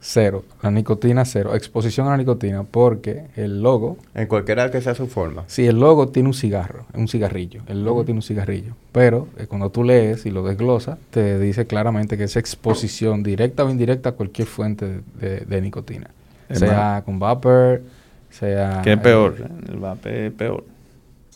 [0.00, 0.44] Cero.
[0.62, 1.56] La nicotina, cero.
[1.56, 5.42] Exposición a la nicotina porque el logo En cualquiera que sea su forma.
[5.48, 7.62] Sí, el logo tiene un cigarro, un cigarrillo.
[7.66, 8.74] El logo tiene un cigarrillo.
[8.92, 13.64] Pero eh, cuando tú lees y lo desglosas, te dice claramente que es exposición directa
[13.64, 16.10] o indirecta a cualquier fuente de, de- de nicotina.
[16.56, 17.82] Sea con vapor,
[18.30, 18.80] sea...
[18.82, 19.36] ¿Qué es peor?
[19.40, 20.64] eh, El vape es peor.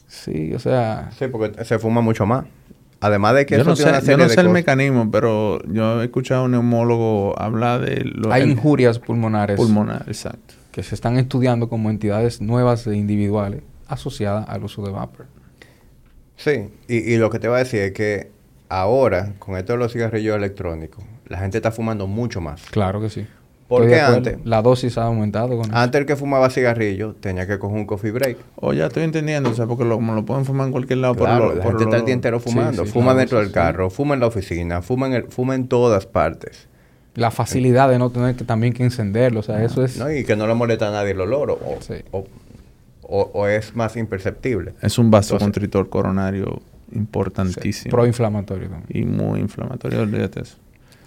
[0.07, 1.11] sí, o sea...
[1.19, 2.45] Sí, porque se fuma mucho más.
[3.01, 4.53] Además de que Yo eso no tiene sé, una yo no sé el cosas.
[4.53, 9.57] mecanismo, pero yo he escuchado a un neumólogo hablar de lo hay el- injurias pulmonares
[9.57, 10.55] pulmonar, exacto.
[10.71, 15.27] que se están estudiando como entidades nuevas e individuales asociadas al uso de vapor.
[16.37, 18.31] Sí, y, y lo que te voy a decir es que
[18.69, 22.63] ahora, con esto de los cigarrillos electrónicos, la gente está fumando mucho más.
[22.71, 23.27] Claro que sí.
[23.79, 24.39] ¿Por qué antes?
[24.45, 25.77] La dosis ha aumentado con eso.
[25.77, 28.37] Antes el que fumaba cigarrillo tenía que coger un coffee break.
[28.57, 31.15] O ya estoy entendiendo, o sea, porque lo, como lo pueden fumar en cualquier lado.
[31.15, 32.85] Claro, por lo, la por gente está el día entero fumando.
[32.85, 33.55] sí, fuma claro, dentro sí, del sí.
[33.55, 36.69] carro, fuma en la oficina, fuma en, el, fuma en todas partes.
[37.15, 39.99] La facilidad de no tener que también que encenderlo, o sea, eso es...
[39.99, 40.11] ¿no?
[40.11, 41.51] Y que no le molesta a nadie el olor.
[41.51, 41.95] O, Sí.
[42.11, 42.25] o,
[43.03, 44.73] o- o es más imperceptible.
[44.81, 46.63] Es un Entonces- vasoconstrictor coronario
[46.95, 47.91] importantísimo.
[47.91, 49.03] proinflamatorio también.
[49.03, 50.57] y muy inflamatorio, olvídate eso.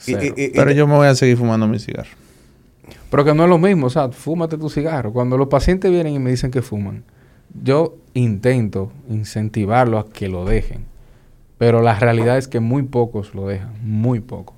[0.07, 0.33] Y- Cero.
[0.37, 2.09] y- y- Pero yo me voy a seguir fumando mi cigarro.
[3.15, 5.13] Pero que no es lo mismo, o sea, fúmate tu cigarro.
[5.13, 7.03] Cuando los pacientes vienen y me dicen que fuman,
[7.63, 10.83] yo intento incentivarlos a que lo dejen.
[11.57, 14.55] Pero la realidad es que muy pocos lo dejan, muy pocos.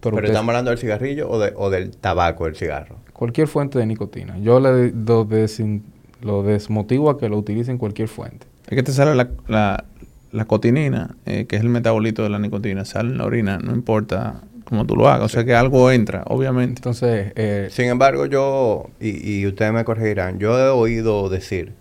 [0.00, 2.94] Pero, Pero, estamos hablando del cigarrillo o, de- o del tabaco del cigarro.
[3.12, 4.38] cualquier fuente de nicotina.
[4.38, 5.82] Yo le lo, desin-
[6.22, 8.46] lo desmotivo a que lo utilicen cualquier fuente.
[8.68, 9.84] Es que te sale la, la,
[10.30, 13.72] la cotinina, eh, que es el metabolito de la nicotina, sale en la orina, no
[13.74, 15.24] importa como tú lo hagas.
[15.26, 16.80] O sea que algo entra, obviamente.
[16.80, 21.72] Entonces, eh, Sin embargo, yo, y, y ustedes me corregirán, yo he oído decir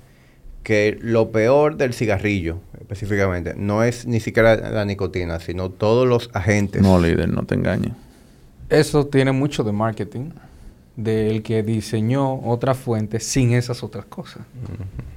[0.63, 6.29] que lo peor del cigarrillo, específicamente, no es ni siquiera la nicotina, sino todos los
[6.33, 6.81] agentes.
[6.81, 7.93] No, líder, no te engañes.
[8.69, 10.31] eso tiene mucho de marketing
[10.95, 14.43] del que diseñó otra fuente sin esas otras cosas.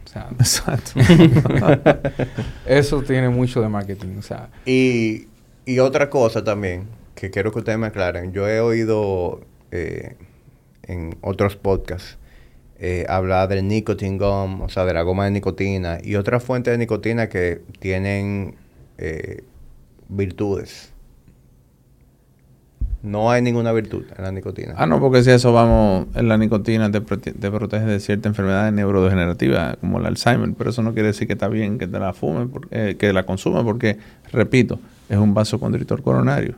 [0.04, 0.92] O sea, Exacto.
[2.66, 4.18] eso tiene mucho de marketing.
[4.18, 5.28] O sea, Y,
[5.64, 6.84] y otra cosa también,
[7.18, 8.32] que quiero que ustedes me aclaren.
[8.32, 9.40] Yo he oído
[9.72, 10.14] eh,
[10.84, 12.16] en otros podcasts
[12.78, 16.70] eh, hablar del nicotine gum, o sea, de la goma de nicotina, y otras fuentes
[16.72, 18.54] de nicotina que tienen
[18.98, 19.42] eh,
[20.08, 20.92] virtudes.
[23.02, 24.74] No hay ninguna virtud en la nicotina.
[24.76, 28.28] ah, no, porque si eso vamos, en la nicotina te, prote- te protege de cierta
[28.28, 31.98] enfermedad neurodegenerativa, como el Alzheimer, pero eso no quiere decir que está bien que te
[31.98, 33.98] la fume, por- eh, que la consuma, porque,
[34.32, 34.78] repito,
[35.08, 36.56] es un vasoconstrictor coronario.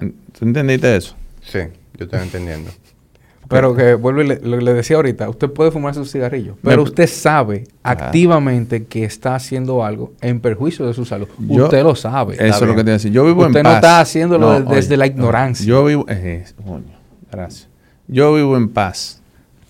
[0.00, 1.14] ¿Tú entendiste eso?
[1.42, 1.60] Sí,
[1.98, 2.70] yo estoy entendiendo.
[3.48, 6.56] pero que vuelvo y le, lo que le decía ahorita, usted puede fumar su cigarrillo,
[6.62, 11.26] pero usted sabe activamente que está haciendo algo en perjuicio de su salud.
[11.38, 12.34] Yo- usted lo sabe.
[12.34, 13.12] Eso es lo que te voy a decir.
[13.12, 13.76] Yo vivo Usted en no paz.
[13.76, 15.66] está haciéndolo de- desde la ignorancia.
[15.66, 16.04] Yo vivo...
[16.08, 16.84] eh, eh, coño,
[17.30, 17.68] gracias.
[18.06, 19.20] Yo vivo en paz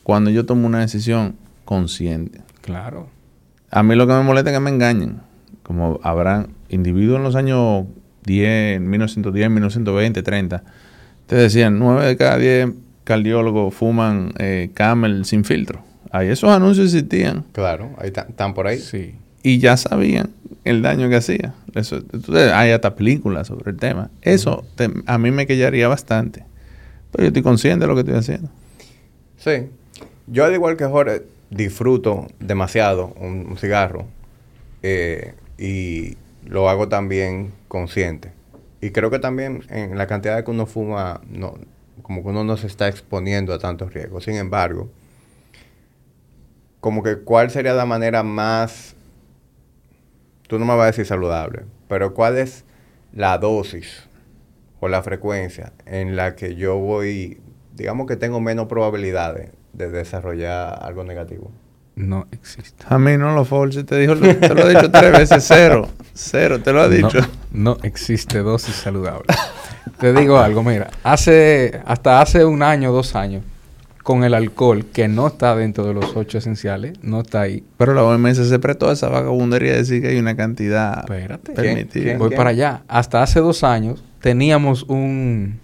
[0.02, 2.40] cuando yo tomo una decisión consciente.
[2.62, 3.09] Claro.
[3.70, 5.20] A mí lo que me molesta es que me engañen.
[5.62, 7.85] Como habrán individuos en los años
[8.24, 10.62] 10, 1910, 1920, 30.
[11.26, 12.70] Te decían, 9 de cada 10
[13.05, 15.82] cardiólogos fuman eh, Camel sin filtro.
[16.12, 18.78] Ahí esos anuncios existían Claro, ahí están por ahí.
[18.78, 19.14] Sí.
[19.42, 20.30] y ya sabían
[20.64, 21.55] el daño que hacía.
[21.74, 24.10] Eso, entonces, hay hasta películas sobre el tema.
[24.22, 26.44] Eso te- a mí me quedaría bastante.
[27.12, 28.51] Pero yo estoy consciente de lo que estoy haciendo.
[29.38, 29.68] Sí.
[30.26, 34.06] Yo, al igual que Jorge, disfruto demasiado un, un cigarro.
[34.82, 38.32] eh, y lo hago también consciente.
[38.80, 41.54] Y creo que también en la cantidad de que uno fuma, no,
[42.02, 44.24] como que uno no se está exponiendo a tantos riesgos.
[44.24, 44.90] Sin embargo,
[46.80, 48.96] como que cuál sería la manera más,
[50.48, 52.64] tú no me vas a decir saludable, pero cuál es
[53.12, 54.08] la dosis
[54.80, 57.40] o la frecuencia en la que yo voy,
[57.74, 61.50] digamos que tengo menos probabilidades de desarrollar algo negativo.
[62.01, 62.85] No existe.
[62.89, 65.89] A mí no lo force, te, dijo, te lo he dicho tres veces, cero.
[66.14, 67.20] Cero, te lo he dicho.
[67.52, 69.27] No, no existe dosis saludable.
[69.98, 73.44] Te digo algo, mira, hace hasta hace un año, dos años,
[74.02, 77.62] con el alcohol, que no está dentro de los ocho esenciales, no está ahí.
[77.77, 81.52] Pero la OMS se prestó a esa vagabundería de decir que hay una cantidad Espérate.
[81.52, 82.05] permitida.
[82.05, 82.18] ¿Quién?
[82.18, 82.82] Voy para allá.
[82.89, 85.60] Hasta hace dos años teníamos un,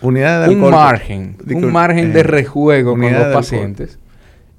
[0.00, 0.72] Unidades de un alcohol.
[0.72, 3.98] margen, Disculpe, un margen eh, de rejuego con los pacientes.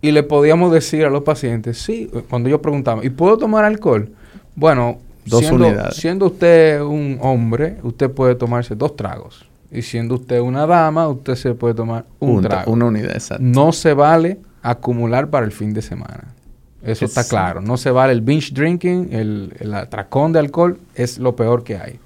[0.02, 4.12] Y le podíamos decir a los pacientes, sí, cuando yo preguntaba, ¿y puedo tomar alcohol?
[4.56, 5.96] Bueno, Dos siendo, unidades.
[5.98, 9.46] siendo usted un hombre, usted puede tomarse dos tragos.
[9.72, 12.72] Y siendo usted una dama, usted se puede tomar un Un tra- trago.
[12.72, 13.44] Una unidad, exacto.
[13.44, 16.34] No se vale acumular para el fin de semana.
[16.82, 17.60] Eso está claro.
[17.62, 21.78] No se vale el binge drinking, el, el atracón de alcohol, es lo peor que
[21.78, 22.00] hay.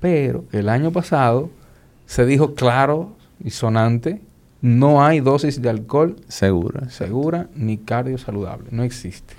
[0.00, 1.50] Pero el año pasado
[2.06, 3.10] se dijo claro
[3.44, 4.20] y sonante,
[4.62, 6.88] no hay dosis de alcohol Seguro.
[6.90, 8.68] segura ni cardio saludable.
[8.70, 9.34] No existe.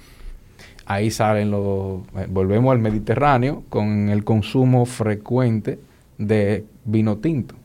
[0.85, 2.01] Ahí salen los...
[2.17, 5.79] eh, volvemos al Mediterráneo con el consumo frecuente
[6.17, 7.55] de vino tinto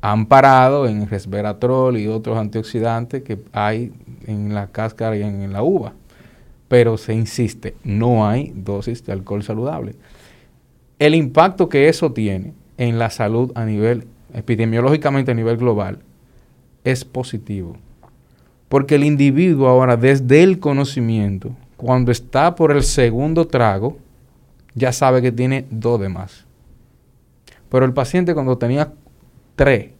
[0.00, 3.92] han parado en resveratrol y otros antioxidantes que hay
[4.26, 5.92] en la cáscara y en, en la uva.
[6.68, 9.94] Pero se insiste, no hay dosis de alcohol saludable.
[10.98, 15.98] El impacto que eso tiene en la salud a nivel, epidemiológicamente a nivel global,
[16.90, 17.76] es positivo.
[18.68, 23.98] Porque el individuo ahora, desde el conocimiento, cuando está por el segundo trago,
[24.74, 26.44] ya sabe que tiene dos de más.
[27.70, 28.92] Pero el paciente cuando tenía
[29.56, 29.90] tres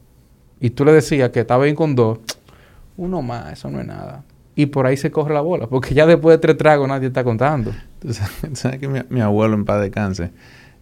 [0.59, 2.19] y tú le decías que estaba bien con dos,
[2.97, 4.23] uno más, eso no es nada.
[4.55, 7.23] Y por ahí se corre la bola, porque ya después de tres tragos nadie está
[7.23, 7.71] contando.
[8.53, 10.31] Sabes, que mi, abuelo en paz descanse,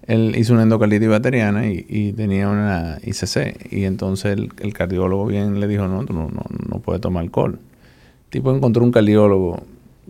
[0.07, 3.73] él hizo una endocardititis bacteriana y, y tenía una ICC.
[3.73, 7.23] Y entonces el, el cardiólogo bien le dijo, no, tú no, no, no puedes tomar
[7.23, 7.59] alcohol.
[8.25, 9.61] El tipo encontró un cardiólogo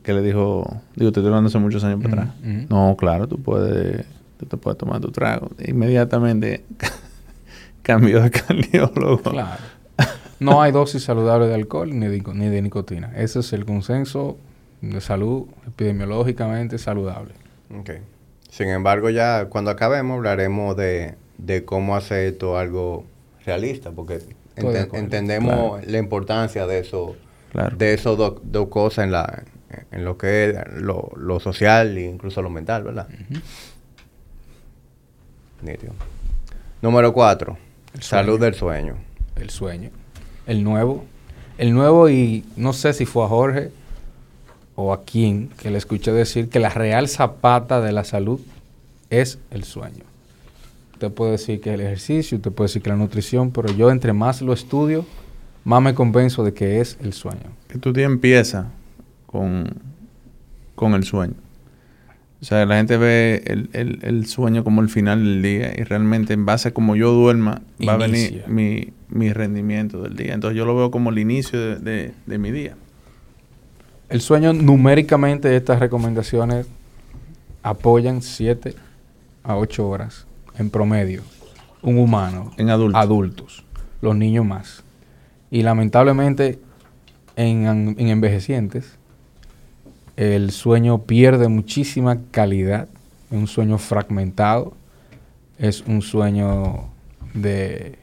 [0.03, 2.35] que le dijo, digo, te estoy hablando hace muchos años para atrás.
[2.69, 4.05] No, claro, tú puedes,
[4.37, 5.49] tú te puedes tomar tu trago.
[5.65, 6.63] Inmediatamente
[7.81, 9.31] cambió de cardiólogo.
[9.31, 9.63] Claro.
[10.39, 13.11] No hay dosis saludable de alcohol ni de, ni de nicotina.
[13.15, 14.37] Ese es el consenso
[14.81, 17.33] de salud epidemiológicamente saludable.
[17.75, 17.89] Ok.
[18.49, 23.05] Sin embargo, ya cuando acabemos hablaremos de, de cómo hacer esto algo
[23.45, 24.19] realista, porque
[24.55, 27.15] entendemos la importancia de eso,
[27.51, 27.77] Claro.
[27.77, 29.43] de esos dos dos cosas en la
[29.91, 33.07] en lo que es lo, lo social e incluso lo mental, ¿verdad?
[35.61, 35.93] Nítido.
[36.81, 37.57] Número cuatro,
[37.93, 38.95] El salud del sueño.
[39.35, 39.89] El sueño.
[40.45, 41.05] El nuevo.
[41.57, 43.71] El nuevo y no sé si fue a Jorge
[44.79, 48.39] o a quién que le escuché decir que la real zapata de la salud
[49.09, 50.03] es el sueño.
[50.93, 54.13] Usted puede decir que el ejercicio, usted puede decir que la nutrición, pero yo entre
[54.13, 55.03] más lo estudio,
[55.63, 57.51] más me convenzo de que es el sueño.
[57.67, 58.67] Que tu día empieza
[59.25, 59.67] con,
[60.75, 61.33] con el sueño.
[62.39, 65.83] O sea, la gente ve el, el- el sueño como el final del día y
[65.83, 70.35] realmente en base a como yo duerma va a venir mi, mi rendimiento del día.
[70.35, 72.75] Entonces yo lo veo como el inicio de, de- de mi día.
[74.09, 76.65] El sueño, numéricamente, estas recomendaciones
[77.61, 78.73] apoyan 7
[79.43, 80.25] a 8 horas
[80.57, 81.23] en promedio.
[81.81, 82.53] Un humano.
[82.57, 83.01] En adultos.
[83.01, 83.63] Adultos.
[84.01, 84.83] Los niños más.
[85.51, 86.59] Y lamentablemente,
[87.35, 87.65] en,
[87.97, 88.97] en envejecientes,
[90.15, 92.87] el sueño pierde muchísima calidad.
[93.29, 94.73] Es un sueño fragmentado.
[95.59, 96.85] Es un sueño
[97.33, 97.99] de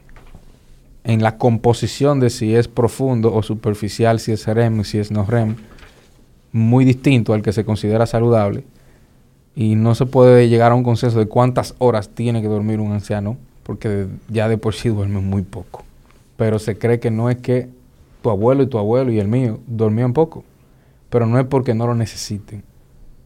[1.05, 5.27] en la composición de si es profundo o superficial, si es REM, si es no
[5.27, 5.57] REM,
[6.55, 8.65] muy distinto al que se considera saludable.
[9.57, 12.93] Y no se puede llegar a un consenso de cuántas horas tiene que dormir un
[12.93, 15.83] anciano, porque ya de por sí duerme muy poco.
[16.37, 17.69] Pero se cree que no es que
[18.23, 20.45] tu abuelo y tu abuelo y el mío dormían poco,
[21.11, 22.63] pero no es porque no lo necesiten.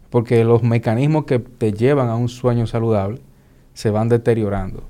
[0.09, 3.21] Porque los mecanismos que te llevan a un sueño saludable
[3.75, 4.85] se van deteriorando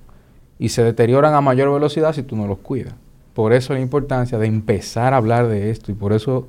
[0.61, 2.95] y se deterioran a mayor velocidad si tú no los cuidas.
[3.35, 6.47] Por eso la importancia de empezar a hablar de esto y por eso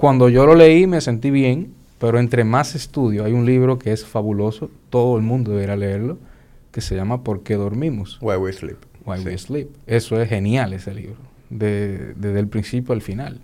[0.00, 3.92] cuando yo lo leí me sentí bien, pero entre más estudio, hay un libro que
[3.92, 6.16] es fabuloso, todo el mundo debería leerlo,
[6.72, 8.18] que se llama ¿Por qué dormimos?
[8.22, 8.78] Why we sleep.
[9.04, 9.24] Why Sí.
[9.26, 9.68] We Sleep.
[9.86, 11.16] Eso es genial ese libro,
[11.50, 13.40] de- desde el principio al final.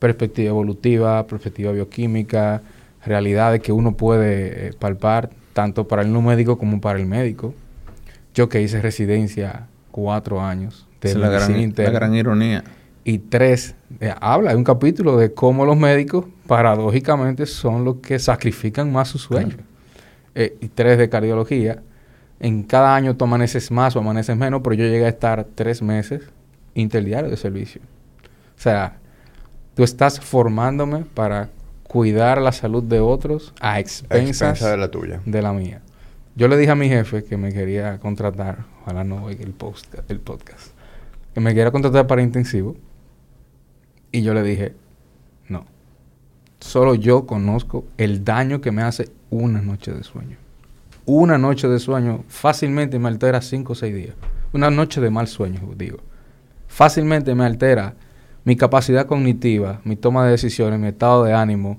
[0.00, 2.62] Perspectiva evolutiva, perspectiva bioquímica,
[3.04, 7.54] realidades que uno puede eh, palpar, tanto para el no médico como para el médico.
[8.34, 12.64] Yo que hice residencia cuatro años de es la gran ironía.
[13.08, 18.18] Y tres, eh, habla de un capítulo de cómo los médicos, paradójicamente, son los que
[18.18, 19.56] sacrifican más su sueño.
[20.34, 21.82] Eh, y tres de cardiología.
[22.38, 25.80] En cada año tú amaneces más o amaneces menos, pero yo llegué a estar tres
[25.80, 26.20] meses
[26.74, 27.80] interdiario de servicio.
[28.58, 28.98] O sea,
[29.74, 31.48] tú estás formándome para
[31.84, 35.22] cuidar la salud de otros a A expensas expensa de la tuya.
[35.24, 35.80] de la mía.
[36.36, 39.94] Yo le dije a mi jefe que me quería contratar, ojalá no oiga el, post,
[40.10, 40.72] el podcast,
[41.32, 42.76] que me quería contratar para intensivo.
[44.12, 44.74] Y yo le dije,
[45.48, 45.66] no.
[46.60, 50.36] Solo yo conozco el daño que me hace una noche de sueño.
[51.04, 54.14] Una noche de sueño fácilmente me altera cinco o seis días.
[54.52, 55.98] Una noche de mal sueño, digo.
[56.66, 57.94] Fácilmente me altera
[58.44, 61.78] mi capacidad cognitiva, mi toma de decisiones, mi estado de ánimo,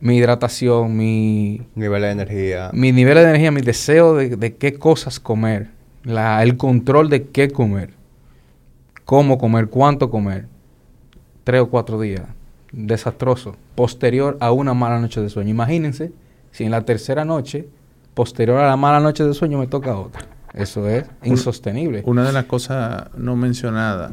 [0.00, 2.70] mi hidratación, mi, Nivel de energía.
[2.72, 5.68] mi nivel de energía, mi deseo de, de qué cosas comer,
[6.04, 7.90] la, el control de qué comer,
[9.04, 10.46] cómo comer, cuánto comer,
[11.48, 12.24] tres o cuatro días,
[12.72, 15.48] desastroso, posterior a una mala noche de sueño.
[15.48, 16.12] Imagínense
[16.50, 17.66] si en la tercera noche,
[18.12, 20.20] posterior a la mala noche de sueño, me toca otra.
[20.52, 22.02] Eso es insostenible.
[22.04, 24.12] Una de las cosas no mencionadas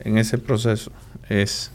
[0.00, 0.90] en ese proceso
[1.28, 1.70] es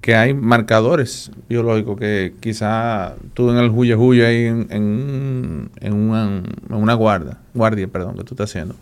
[0.00, 5.70] que hay marcadores biológicos que quizá tú en el huye huye ahí en, en, un-
[5.78, 8.76] en una, en una guarda, guardia, perdón, que tú estás haciendo.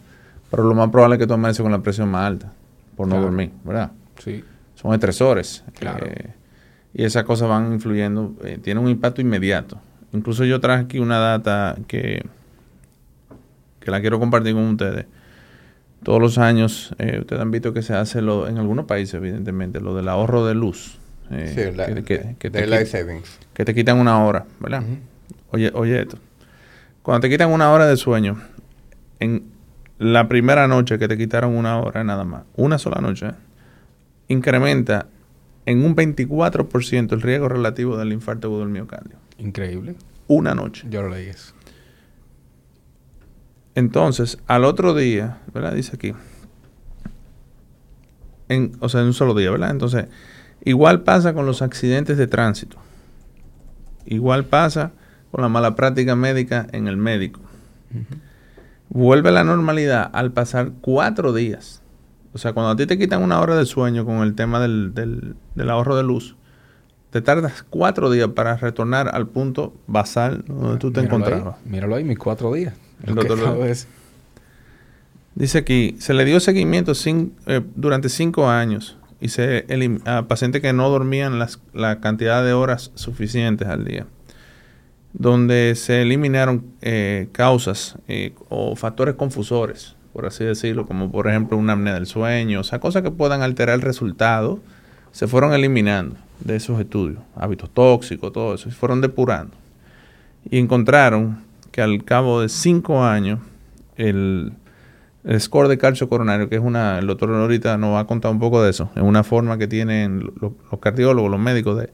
[0.48, 2.52] Pero lo más probable es que tú amaneces con la presión más alta
[2.96, 3.26] por no Claro.
[3.26, 3.90] dormir, ¿verdad?
[4.18, 4.44] Sí.
[4.74, 5.64] Son estresores.
[5.78, 6.06] Claro.
[6.06, 6.30] eh,
[6.94, 9.80] y esas cosas van influyendo, eh, tienen un impacto inmediato.
[10.12, 12.24] Incluso yo traje aquí una data que,
[13.80, 15.06] que la quiero compartir con ustedes.
[16.02, 19.80] Todos los años, eh, ustedes han visto que se hace lo, en algunos países, evidentemente,
[19.80, 20.98] lo del ahorro de luz.
[21.30, 23.38] eh, Sí, la, que, que- que te savings.
[23.52, 24.82] que te quitan una hora, ¿verdad?
[25.50, 26.18] Oye, oye esto.
[27.02, 28.40] Cuando te quitan una hora de sueño,
[29.20, 29.44] en
[29.98, 33.32] la primera noche que te quitaron una hora nada más, una sola noche, ¿eh?
[34.28, 35.08] Incrementa
[35.66, 39.16] en un 24% el riesgo relativo del infarto agudo del miocardio.
[39.38, 39.96] Increíble.
[40.26, 40.86] Una noche.
[40.88, 41.52] Yo lo leí eso.
[43.74, 45.72] Entonces, al otro día, ¿verdad?
[45.72, 46.14] Dice aquí.
[48.48, 49.70] En, o sea, en un solo día, ¿verdad?
[49.70, 50.06] Entonces,
[50.64, 52.78] igual pasa con los accidentes de tránsito.
[54.06, 54.92] Igual pasa
[55.30, 57.40] con la mala práctica médica en el médico.
[58.88, 61.82] Vuelve a la normalidad al pasar cuatro días.
[62.32, 64.94] O sea, cuando a ti te quitan una hora de sueño con el tema del,
[64.94, 66.36] del- del ahorro de luz,
[67.10, 71.56] te tardas cuatro días para retornar al punto basal donde tú te Míralo ahí, encontrabas.
[71.64, 72.74] Míralo ahí, mis cuatro días.
[73.04, 73.64] El Lo lo-.
[75.34, 76.92] Dice aquí, se le dio seguimiento
[77.46, 79.66] eh, durante cinco años y se
[80.04, 84.06] a pacientes que no dormían las, la cantidad de horas suficientes al día.
[85.12, 91.56] donde se eliminaron eh, causas eh, o factores confusores, por así decirlo, como por ejemplo
[91.56, 94.60] una apnea del sueño, o sea, cosas que puedan alterar el resultado,
[95.12, 99.54] se fueron eliminando de esos estudios, hábitos tóxicos, todo eso, y fueron depurando.
[100.50, 101.38] Y encontraron
[101.72, 103.40] que al cabo de cinco años,
[103.96, 104.52] el,
[105.38, 108.38] score de calcio coronario, que es una, el doctor ahorita nos va a contar un
[108.38, 111.90] poco de eso, es una forma que tienen los, cardiólogos, los médicos de,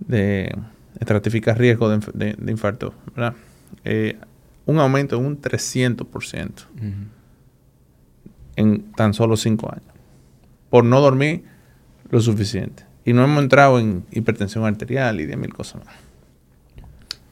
[0.00, 0.56] de
[0.98, 2.94] estratificar riesgo de, infarto.
[3.84, 4.16] Eh,
[4.66, 6.50] un aumento de un 300%
[8.56, 9.92] en tan solo cinco años,
[10.70, 11.44] por no dormir
[12.10, 12.84] lo suficiente.
[13.04, 15.94] Y no hemos entrado en hipertensión arterial y de mil cosas más.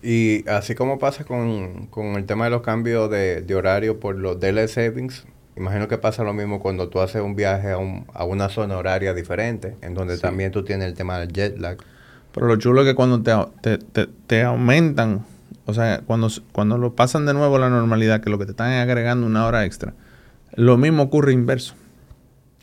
[0.02, 4.66] Y así como pasa con, el tema de los cambios de, horario por los daily
[4.66, 5.24] savings,
[5.56, 8.76] imagino que pasa lo mismo cuando tú haces un viaje a, un, a una zona
[8.76, 11.78] horaria diferente, en donde también tú tienes el tema del jet lag.
[12.32, 15.24] Pero lo chulo es que cuando te, te, te, aumentan,
[15.66, 18.52] o sea, cuando, cuando lo pasan de nuevo a la normalidad, que lo que te
[18.52, 19.94] están agregando una hora extra,
[20.54, 21.74] lo mismo ocurre inverso.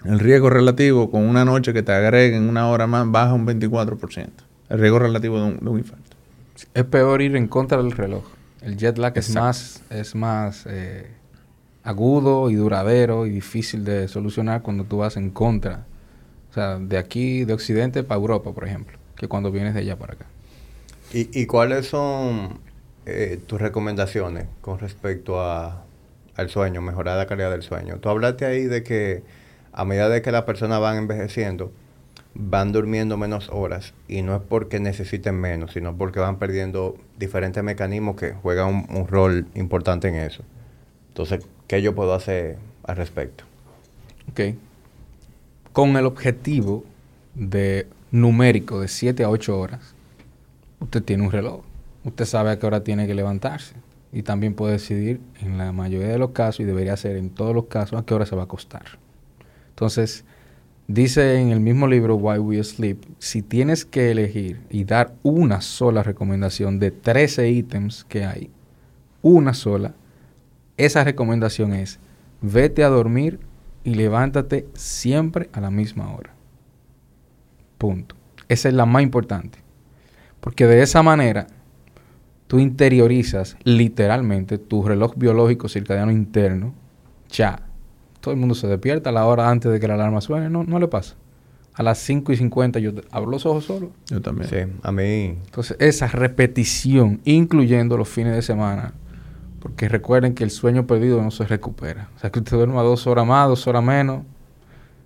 [0.05, 4.29] El riesgo relativo con una noche que te agreguen una hora más baja un 24%.
[4.69, 6.15] El riesgo relativo de un, infarto.
[6.73, 8.23] Es peor ir en contra del reloj.
[8.61, 11.07] El jet lag es más, es más eh,
[11.83, 15.85] agudo y duradero y difícil de solucionar cuando tú vas en contra.
[16.51, 19.97] O sea, de aquí, de Occidente para Europa, por ejemplo, que cuando vienes de allá
[19.97, 20.25] para acá.
[21.13, 22.59] ¿Y, y cuáles son
[23.05, 25.83] eh, tus recomendaciones con respecto a,
[26.39, 27.97] al sueño, mejorar la calidad del sueño?
[27.99, 29.23] Tú hablaste ahí de que
[29.71, 31.71] a medida de que las personas van envejeciendo,
[32.33, 37.63] van durmiendo menos horas y no es porque necesiten menos, sino porque van perdiendo diferentes
[37.63, 40.43] mecanismos que juegan un, rol importante en eso.
[41.09, 43.43] Entonces, ¿qué yo puedo hacer al respecto?
[44.31, 44.55] Ok.
[45.73, 46.83] Con el objetivo
[47.35, 49.95] de numérico de 7 a 8 horas,
[50.79, 51.61] usted tiene un reloj.
[52.03, 53.75] Usted sabe a qué hora tiene que levantarse.
[54.11, 57.53] Y también puede decidir, en la mayoría de los casos, y debería ser en todos
[57.53, 58.83] los casos, a qué hora se va a acostar.
[59.69, 60.25] Entonces,
[60.87, 65.61] dice en el mismo libro Why We Sleep, si tienes que elegir y dar una
[65.61, 68.49] sola recomendación de 13 ítems que hay,
[69.21, 69.93] una sola,
[70.77, 71.99] esa recomendación es,
[72.41, 73.39] vete a dormir
[73.83, 76.33] y levántate siempre a la misma hora.
[77.77, 78.15] Punto.
[78.47, 79.59] Esa es la más importante.
[80.39, 81.47] Porque de esa manera
[82.49, 86.73] tú interiorizas literalmente tu reloj biológico circadiano interno,
[87.29, 87.61] ya
[88.21, 90.49] todo el mundo se despierta a la hora antes de que la alarma suene.
[90.49, 91.13] No, no le pasa.
[91.75, 93.91] A las 5 y 50 yo abro los ojos solo.
[94.07, 94.49] Yo también.
[94.49, 95.37] Sí, a mí.
[95.45, 98.95] Entonces, esa repetición, incluyendo los fines de semana,
[99.59, 102.09] porque recuerden que el sueño perdido no se recupera.
[102.15, 104.23] O sea, que usted duerma dos horas más, dos horas menos,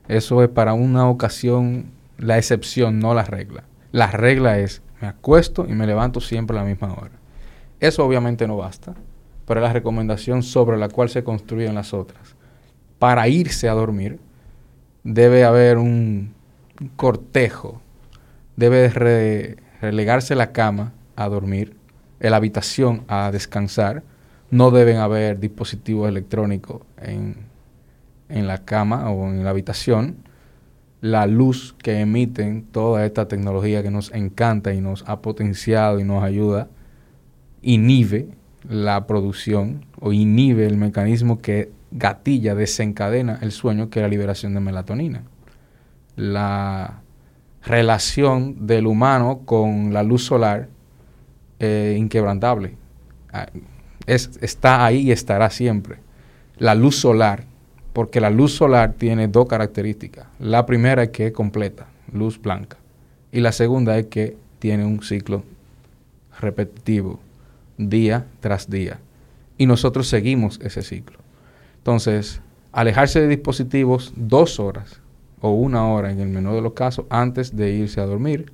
[0.07, 1.87] eso es para una ocasión
[2.17, 3.65] la excepción, no la regla.
[3.91, 7.22] La regla es, me acuesto y me levanto siempre a la misma hora.
[7.83, 8.93] Eso obviamente no basta,
[9.45, 12.33] pero la recomendación sobre la cual se construyen las otras.
[12.97, 14.19] Para irse a dormir,
[15.03, 16.33] debe haber un,
[16.95, 17.81] cortejo,
[18.55, 18.87] debe
[19.81, 21.75] relegarse la cama a dormir,
[22.21, 24.01] la habitación a descansar,
[24.49, 27.35] no deben haber dispositivos electrónicos en,
[28.29, 30.15] en la cama o en la habitación,
[31.01, 36.05] la luz que emiten toda esta tecnología que nos encanta y nos ha potenciado y
[36.05, 36.69] nos ayuda,
[37.63, 38.27] inhibe
[38.69, 44.53] la producción o inhibe el mecanismo que gatilla, desencadena el sueño, que es la liberación
[44.53, 45.23] de melatonina.
[46.15, 47.01] La
[47.63, 50.69] relación del humano con la luz solar
[51.59, 52.75] es inquebrantable.
[53.31, 53.47] Ah,
[54.05, 55.97] está ahí y estará siempre.
[56.57, 57.45] La luz solar,
[57.93, 60.27] porque la luz solar tiene dos características.
[60.39, 62.77] La primera es que es completa, luz blanca.
[63.31, 65.43] Y la segunda es que tiene un ciclo
[66.39, 67.19] repetitivo,
[67.77, 68.99] día tras día.
[69.57, 71.19] Y nosotros seguimos ese ciclo.
[71.77, 72.41] Entonces,
[72.71, 74.99] alejarse de dispositivos dos horas
[75.41, 78.51] o una hora en el menor de los casos antes de irse a dormir.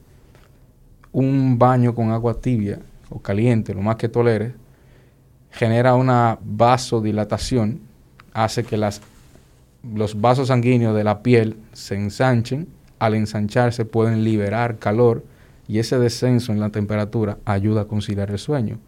[1.11, 2.79] Un baño con agua tibia
[3.09, 4.53] o caliente, lo más que tolere,
[5.51, 7.81] genera una vasodilatación,
[8.33, 9.01] hace que las,
[9.95, 12.67] los vasos sanguíneos de la piel se ensanchen.
[12.99, 15.23] Al ensancharse pueden liberar calor
[15.67, 18.79] y ese descenso en la temperatura ayuda a conciliar el sueño.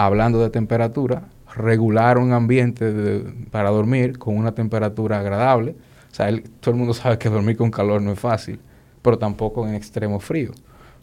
[0.00, 1.24] Hablando de temperatura,
[1.56, 5.74] regular un ambiente para dormir con una temperatura agradable.
[6.08, 6.30] O sea,
[6.60, 8.60] todo el mundo sabe que dormir con calor no es fácil,
[9.02, 10.52] pero tampoco en extremo frío.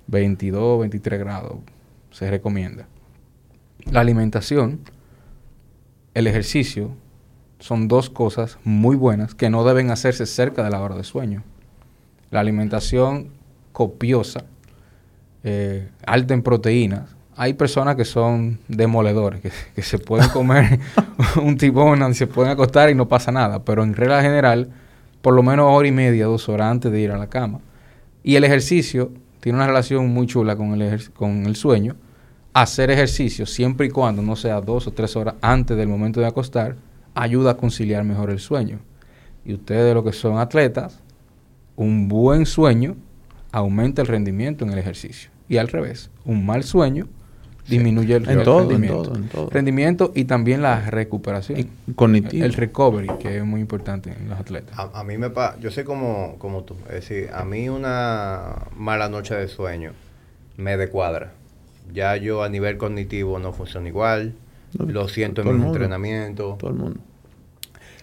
[0.07, 1.57] 22, 23 grados
[2.09, 2.88] se recomienda.
[3.91, 4.80] La alimentación,
[6.13, 6.91] el ejercicio,
[7.59, 11.43] son dos cosas muy buenas que no deben hacerse cerca de la hora de sueño.
[12.31, 13.31] La alimentación
[13.73, 14.45] copiosa,
[15.43, 20.79] eh, alta en proteínas, hay personas que son demoledores, que, que se pueden comer
[21.41, 23.63] un tibón, se pueden acostar y no pasa nada.
[23.63, 24.69] Pero en regla general,
[25.21, 27.59] por lo menos hora y media, dos horas antes de ir a la cama.
[28.23, 31.95] Y el ejercicio tiene una relación muy chula con el, con el sueño.
[32.53, 36.27] Hacer ejercicio, siempre y cuando no sea dos o tres horas antes del momento de
[36.27, 36.77] acostar,
[37.13, 38.79] ayuda a conciliar mejor el sueño.
[39.43, 40.99] Y ustedes, los que son atletas,
[41.75, 42.95] un buen sueño
[43.51, 45.29] aumenta el rendimiento en el ejercicio.
[45.49, 47.07] Y al revés, un mal sueño
[47.67, 49.01] disminuye el En re- todo, en rendimiento.
[49.03, 49.49] todo, en todo.
[49.49, 51.59] Rendimiento y también la recuperación.
[51.59, 52.45] Y cognitivo.
[52.45, 54.77] El recovery, que es muy importante en los atletas.
[54.77, 58.63] A, a mí me pasa, yo soy como, como tú, es decir, a mí una
[58.77, 59.91] mala noche de sueño
[60.57, 61.31] me descuadra.
[61.93, 64.33] Ya yo a nivel cognitivo no funciona igual,
[64.77, 65.77] No, lo siento en el mis mundo.
[65.77, 66.57] entrenamientos.
[66.57, 66.99] Todo el mundo.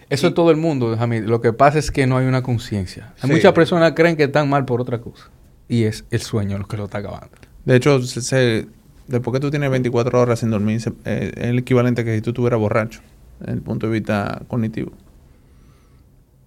[0.09, 1.25] Eso es todo el mundo, Jamil.
[1.25, 3.13] Lo que pasa es que no hay una conciencia.
[3.21, 3.35] Hay Sí.
[3.35, 5.29] Muchas personas creen que están mal por otra cosa.
[5.67, 7.29] Y es el sueño lo que lo está acabando.
[7.65, 8.67] De hecho, se, se-
[9.13, 12.21] después que tú tienes 24 horas sin dormir, eh, es el equivalente a que si
[12.21, 13.01] tú estuvieras borracho,
[13.39, 14.91] desde el punto de vista cognitivo.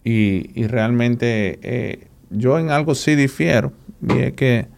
[0.04, 3.72] Y, realmente eh, yo en algo sí difiero,
[4.06, 4.68] y es que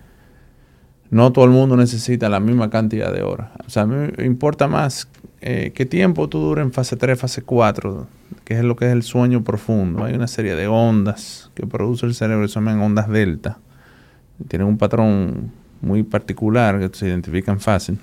[1.11, 3.51] no todo el mundo necesita la misma cantidad de horas.
[3.67, 5.09] O sea, me importa más
[5.41, 8.07] eh, qué tiempo tú dura en fase 3, fase 4,
[8.45, 10.05] que es lo que es el sueño profundo.
[10.05, 13.59] Hay una serie de ondas que produce el cerebro, se llaman ondas delta.
[14.49, 17.99] Tienen un patrón muy particular que se identifican fácil.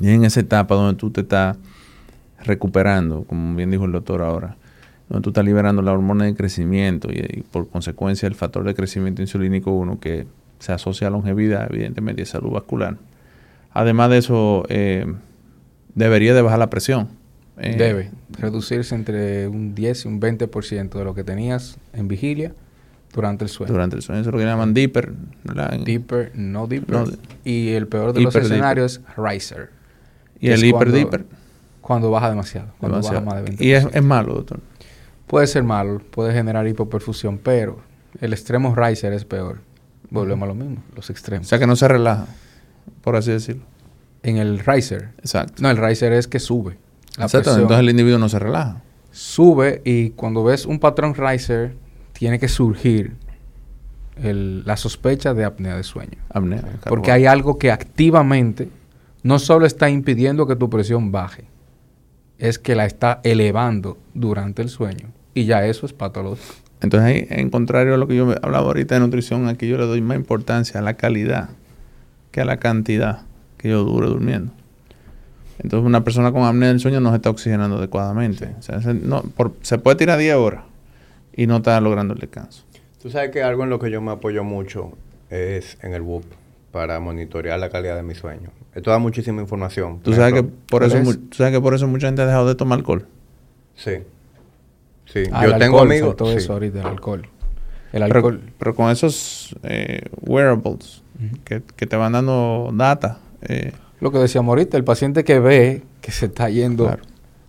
[0.00, 1.56] Y en esa etapa donde tú te estás
[2.44, 4.56] recuperando, como bien dijo el doctor ahora,
[5.08, 8.74] donde tú estás liberando la hormona de crecimiento y, y por consecuencia el factor de
[8.74, 10.26] crecimiento insulínico 1 que
[10.58, 12.96] se asocia a longevidad, evidentemente, y salud vascular.
[13.72, 15.06] Además de eso, eh,
[15.94, 17.08] debería de bajar la presión.
[17.58, 22.52] Eh, Debe reducirse entre un 10 y un 20% de lo que tenías en vigilia
[23.16, 23.72] durante el sueño.
[23.72, 25.12] Durante el sueño, eso es lo que llaman deeper.
[25.44, 25.72] ¿verdad?
[25.84, 26.90] Deeper, no deeper.
[26.96, 27.04] No,
[27.44, 28.50] y el peor de los deeper.
[28.52, 29.70] escenarios es riser.
[30.38, 31.24] y el hiper cuando- deeper.
[31.80, 32.68] Cuando baja demasiado.
[32.78, 33.24] Cuando demasiado.
[33.24, 33.64] baja más de 20%.
[33.64, 34.60] Y es, es malo, doctor.
[35.26, 37.80] Puede ser malo, puede generar hipoperfusión, pero
[38.20, 39.58] el extremo riser es peor.
[40.10, 41.48] Volvemos a lo mismo, los O extremos.
[41.48, 42.26] sea que no se relaja,
[43.02, 43.62] por así decirlo.
[44.22, 45.62] en el riser, Exacto.
[45.62, 46.76] no, el riser es que sube.
[47.16, 47.44] La Exacto.
[47.44, 48.82] presión Entonces el individuo no se relaja.
[49.12, 51.76] sube y cuando ves un patrón riser,
[52.18, 53.12] tiene que surgir
[54.22, 56.18] el- la sospecha de apnea de sueño.
[56.30, 56.62] Apnea.
[56.88, 58.68] Porque hay algo que activamente
[59.22, 61.44] no solo está impidiendo que tu presión baje,
[62.38, 65.08] es que la está elevando durante el sueño.
[65.34, 66.54] Y ya eso es patológico.
[66.80, 69.86] Entonces, ahí, en contrario a lo que yo hablaba ahorita de nutrición, aquí yo le
[69.86, 71.48] doy más importancia a la calidad
[72.30, 73.22] que a la cantidad
[73.58, 74.52] que yo dure durmiendo.
[75.58, 78.54] Entonces, una persona con apnea del sueño no se está oxigenando adecuadamente.
[78.58, 80.64] O sea, se, no, por- se puede tirar 10 horas
[81.36, 82.64] y no está logrando el descanso.
[83.00, 84.92] Tú sabes que algo en lo que yo me apoyo mucho
[85.30, 86.24] es en el WUP
[86.72, 88.50] para monitorear la calidad de mi sueño.
[88.74, 90.00] Esto da muchísima información.
[90.00, 91.30] ¿Tú sabes, que por ¿cuál eso, es?
[91.30, 93.06] tú sabes que por eso mucha gente ha dejado de tomar alcohol.
[93.74, 93.92] Sí.
[95.06, 95.22] Sí.
[95.32, 96.08] Ah, yo el tengo alcohol, amigos.
[96.10, 96.36] faltó sí.
[96.38, 97.22] eso ahorita, el alcohol.
[97.92, 98.40] El Pero, alcohol.
[98.58, 101.36] pero con esos eh, wearables Ujú.
[101.44, 103.18] que, que te van dando data,
[103.48, 107.02] eh, Lo que decíamos ahorita, el paciente que ve que se está yendo, Claro.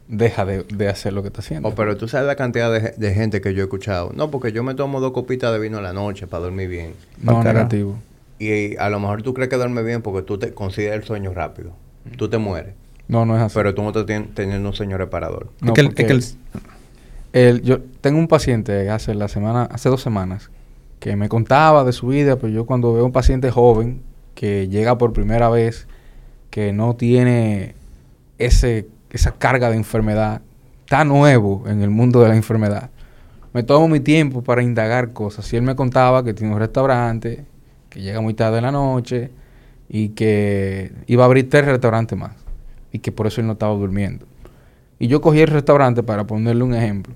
[0.07, 1.69] Deja de, de hacer lo que está haciendo.
[1.69, 4.11] Oh, pero tú sabes la cantidad de, de gente que yo he escuchado.
[4.15, 6.93] No, porque yo me tomo dos copitas de vino a la noche para dormir bien.
[7.21, 7.97] no, negativo.
[8.39, 11.33] Y a lo mejor tú crees que duermes bien porque tú te consideras el sueño
[11.33, 11.71] rápido.
[12.17, 12.73] Tú te mueres.
[13.07, 13.55] No, no es así.
[13.55, 15.47] Pero tú no estás teniendo un sueño reparador.
[15.61, 16.23] No, es que el- es que el-
[17.33, 20.49] el- yo tengo un paciente hace la semana, hace dos semanas,
[20.99, 24.01] que me contaba de su vida, pero yo cuando veo un paciente joven
[24.35, 25.87] que llega por primera vez,
[26.49, 27.75] que no tiene
[28.37, 30.41] ese, esa carga de enfermedad,
[30.81, 32.89] está nuevo en el mundo de la enfermedad.
[33.53, 35.51] Me tomo mi tiempo para indagar cosas.
[35.51, 37.45] Y él me contaba que tiene un restaurante,
[37.89, 39.31] que llega muy tarde en la noche
[39.89, 42.33] y que iba a abrir tres restaurantes más.
[42.91, 44.25] Y que por eso él no estaba durmiendo.
[44.99, 47.13] Y yo cogí el restaurante para ponerle un ejemplo.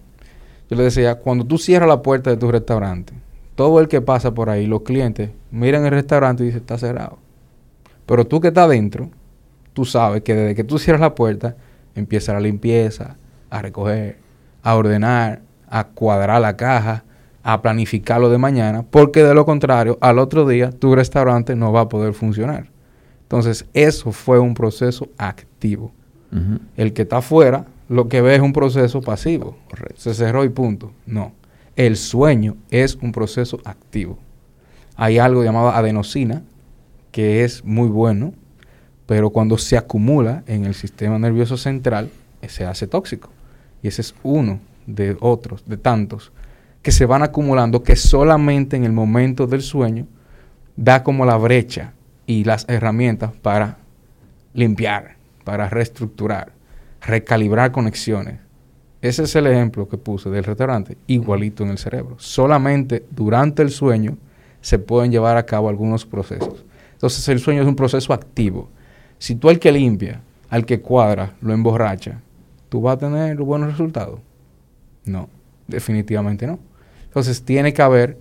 [0.69, 3.13] Yo le decía, cuando tú cierras la puerta de tu restaurante,
[3.55, 7.19] todo el que pasa por ahí, los clientes, miran el restaurante y dicen, está cerrado.
[8.05, 9.09] Pero tú que estás dentro,
[9.73, 11.55] tú sabes que desde que tú cierras la puerta,
[11.95, 13.17] empieza la limpieza,
[13.49, 14.17] a recoger,
[14.63, 17.03] a ordenar, a cuadrar la caja,
[17.43, 21.71] a planificar lo de mañana, porque de lo contrario, al otro día tu restaurante no
[21.71, 22.69] va a poder funcionar.
[23.23, 25.93] Entonces, eso fue un proceso activo.
[26.77, 29.57] El que está afuera, lo que ve es un proceso pasivo.
[29.69, 29.95] Correcto.
[29.97, 30.93] Se cerró y punto.
[31.05, 31.33] No.
[31.75, 34.17] El sueño es un proceso activo.
[34.95, 36.43] Hay algo llamado adenosina,
[37.11, 38.33] que es muy bueno,
[39.11, 42.09] pero cuando se acumula en el sistema nervioso central,
[42.41, 43.29] eh, se hace tóxico.
[43.83, 46.31] Y ese es uno de otros, de tantos,
[46.81, 50.07] que se van acumulando que solamente en el momento del sueño
[50.77, 51.91] da como la brecha
[52.25, 53.79] y las herramientas para
[54.53, 56.53] limpiar, para reestructurar,
[57.01, 58.39] recalibrar conexiones.
[59.01, 62.15] Ese es el ejemplo que puse del restaurante, igualito en el cerebro.
[62.17, 64.17] Solamente durante el sueño
[64.61, 66.63] se pueden llevar a cabo algunos procesos.
[66.93, 68.69] Entonces el sueño es un proceso activo.
[69.21, 70.19] Si tú al que limpia,
[70.49, 72.21] al que cuadra, lo emborracha,
[72.69, 74.19] ¿tú vas a tener buenos resultados?
[75.05, 75.29] No,
[75.67, 76.57] definitivamente no.
[77.03, 78.17] Entonces tiene que haber,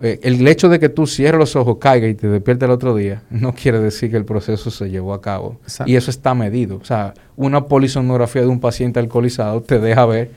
[0.00, 2.96] eh, el hecho de que tú cierres los ojos, caiga y te despiertes el otro
[2.96, 5.60] día, no quiere decir que el proceso se llevó a cabo.
[5.86, 6.78] Y eso está medido.
[6.78, 10.32] O sea, una polisonografía de un paciente alcoholizado te deja ver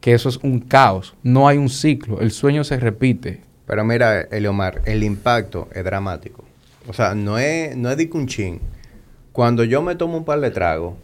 [0.00, 1.16] que eso es un caos.
[1.24, 2.20] No hay un ciclo.
[2.20, 3.40] El sueño se repite.
[3.66, 6.44] Pero mira, Eliomar, el impacto es dramático.
[6.86, 8.60] O sea, no es, no es de un chin.
[9.40, 10.96] Cuando yo me tomo un par de tragos,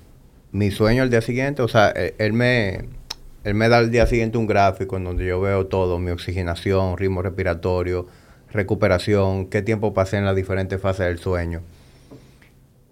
[0.53, 2.85] mi sueño al día siguiente, o sea, e, él, me,
[3.45, 6.99] él me da al día siguiente un gráfico en donde yo veo todo, mi oxigenación,
[6.99, 8.07] ritmo respiratorio,
[8.53, 11.63] recuperación, qué tiempo pasé en las diferentes fases del sueño.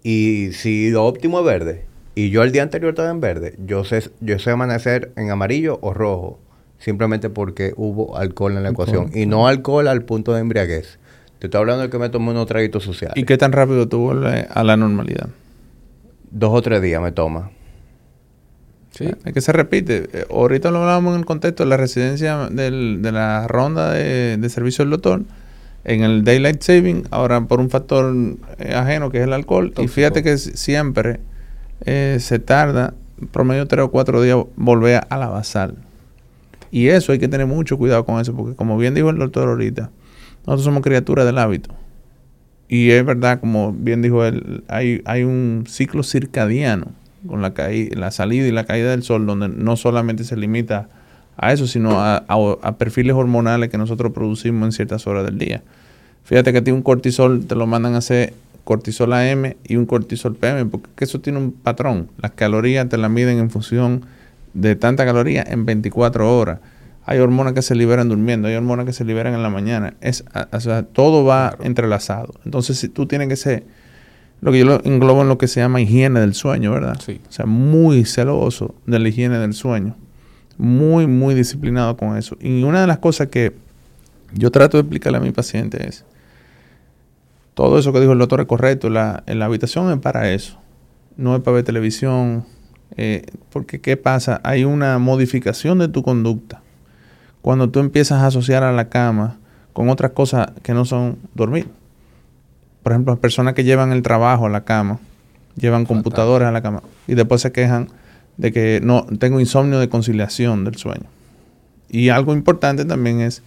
[0.01, 1.85] Y si lo óptimo es verde,
[2.15, 5.77] y yo el día anterior estaba en verde, yo sé, yo sé amanecer en amarillo
[5.83, 6.39] o rojo,
[6.79, 9.11] simplemente porque hubo alcohol en la ecuación.
[9.13, 10.97] Y no alcohol al punto de embriaguez.
[11.39, 13.17] Te estoy hablando de que me tomé unos traguitos sociales.
[13.17, 15.29] ¿Y qué tan rápido tú vuelves a la normalidad?
[16.31, 17.51] Dos o tres días me toma.
[18.91, 19.09] Sí.
[19.25, 20.07] Es que se repite.
[20.13, 24.49] Eh, ahorita lo hablábamos en el contexto de la residencia del, de la ronda de,
[24.49, 25.23] servicio del doctor.
[25.83, 28.15] En el Daylight Saving, ahora por un factor
[28.57, 29.73] eh, ajeno que es el alcohol.
[29.77, 31.19] Y fíjate que siempre
[31.85, 32.93] eh, se tarda
[33.31, 35.75] promedio tres o cuatro días volver a la basal.
[36.71, 39.47] Y eso hay que tener mucho cuidado con eso, porque como bien dijo el doctor
[39.49, 39.91] ahorita,
[40.45, 41.71] nosotros somos criaturas del hábito.
[42.67, 46.87] Y es verdad, como bien dijo él, hay, un ciclo circadiano
[47.27, 47.53] con la,
[47.91, 50.89] la salida y la caída del sol, donde no solamente se limita
[51.37, 55.61] a eso, sino a, perfiles hormonales que nosotros producimos en ciertas horas del día.
[56.23, 60.35] Fíjate que tiene un cortisol, te lo mandan a hacer cortisol AM y un cortisol
[60.35, 62.09] PM, porque eso tiene un patrón.
[62.17, 64.05] Las calorías te las miden en función
[64.53, 66.59] de tanta caloría en 24 horas.
[67.07, 69.93] Hay hormonas que se liberan durmiendo, hay hormonas que se liberan en la mañana.
[70.01, 72.33] Es, o sea, todo va entrelazado.
[72.45, 73.63] Entonces, si tú tienes que ser,
[74.41, 76.99] lo que yo lo englobo en lo que se llama higiene del sueño, ¿verdad?
[77.05, 77.21] Sí.
[77.29, 79.95] O sea, muy celoso de la higiene del sueño.
[80.57, 82.37] Muy, muy disciplinado con eso.
[82.41, 83.53] Y una de las cosas que
[84.33, 86.05] yo trato de explicarle a mi paciente es,
[87.53, 90.57] todo eso que dijo el doctor es correcto, la, en la habitación es para eso.
[91.17, 92.45] No es para ver televisión.
[92.97, 94.41] Eh, porque, ¿qué pasa?
[94.43, 96.64] Hay una modificación de tu conducta
[97.45, 99.37] cuando tú empiezas a asociar a la cama
[99.71, 101.67] con otras cosas que no son dormir.
[102.81, 104.97] Por ejemplo, las personas que llevan el trabajo a la cama,
[105.55, 107.89] llevan computadores a la cama y después se quejan
[108.37, 111.05] de que no tengo insomnio de conciliación del sueño.
[111.87, 113.43] Y algo importante también es,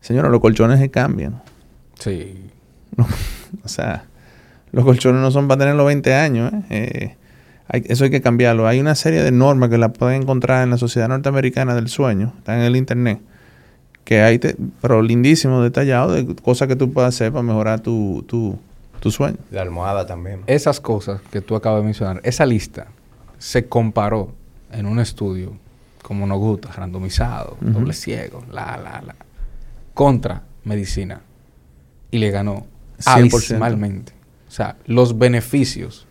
[0.00, 1.42] señora, los colchones se cambian.
[1.98, 2.48] Sí.
[3.64, 4.04] o sea,
[4.70, 6.52] los colchones no son para tener los 20 años.
[6.52, 6.62] ¿eh?
[6.70, 7.16] Eh,
[7.68, 8.66] eso hay que cambiarlo.
[8.66, 12.32] Hay una serie de normas que la pueden encontrar en la Sociedad Norteamericana del Sueño,
[12.38, 13.20] está en el Internet,
[14.04, 14.38] que hay,
[14.80, 18.58] pero lindísimo, detallado, de cosas que tú puedes hacer para mejorar tu, tu,
[19.00, 19.38] tu sueño.
[19.50, 20.42] La almohada también.
[20.46, 22.86] Esas cosas que tú acabas de mencionar, esa lista
[23.38, 24.32] se comparó
[24.72, 25.56] en un estudio
[26.02, 29.16] como nos gusta, randomizado, doble ciego, la, la, la,
[29.92, 31.20] contra medicina.
[32.12, 32.64] Y le ganó
[33.00, 33.06] 100%.
[33.06, 34.12] abismalmente.
[34.46, 36.06] O sea, los beneficios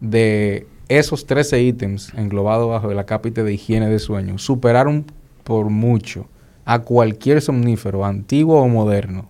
[0.00, 5.04] de esos 13 ítems englobados bajo el acápite de higiene de sueño superaron
[5.44, 6.26] por mucho
[6.64, 9.28] a cualquier somnífero, antiguo o moderno,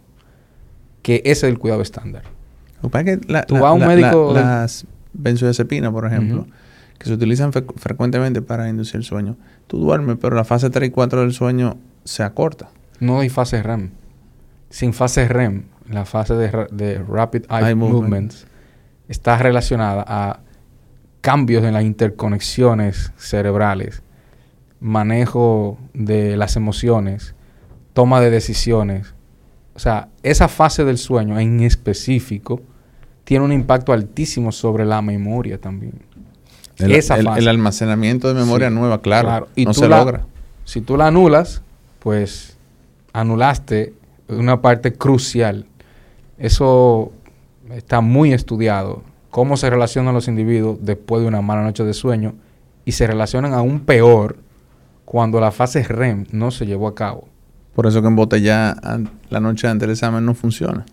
[1.02, 2.22] que ese es el cuidado estándar.
[2.82, 3.16] Que
[3.46, 4.32] Tú vas a un médico...
[4.34, 6.46] las benzodiazepinas, por ejemplo,
[6.98, 9.36] que se utilizan frecuentemente para inducir el sueño.
[9.66, 12.68] Tú duermes, pero la fase 3 y 4 del sueño se acorta.
[13.00, 13.90] No hay fase REM.
[14.70, 18.46] Sin fase REM, la fase de, Rapid Eye, Movements,
[19.08, 20.40] está relacionada a
[21.24, 24.02] cambios en las interconexiones cerebrales,
[24.78, 27.34] manejo de las emociones,
[27.94, 29.14] toma de decisiones.
[29.74, 32.60] O sea, esa fase del sueño en específico
[33.24, 35.94] tiene un impacto altísimo sobre la memoria también.
[36.76, 40.26] El, esa el, almacenamiento de memoria nueva, claro, Y no se logra.
[40.66, 41.62] Si tú la anulas,
[42.00, 42.58] pues
[43.14, 43.94] anulaste
[44.28, 45.64] una parte crucial.
[46.36, 47.12] Eso
[47.70, 52.34] está muy estudiado cómo se relacionan los individuos después de una mala noche de sueño
[52.84, 54.36] y se relacionan aún peor
[55.04, 57.26] cuando la fase REM no se llevó a cabo.
[57.74, 58.76] Por eso que embotellar
[59.30, 60.86] la noche antes del examen no funciona.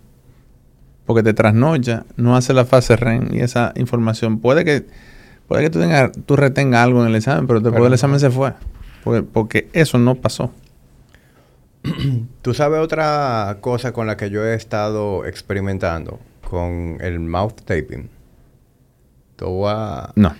[1.06, 4.88] Porque te trasnocha, no hace la fase REM y esa información puede que
[5.48, 8.32] puede que tú, tengas, tú retengas algo en el examen, pero después del examen se
[8.32, 8.54] fue.
[9.04, 10.52] Porque, porque eso no pasó.
[12.42, 18.10] Tú sabes otra cosa con la que yo he estado experimentando con el mouth taping
[19.42, 20.34] No.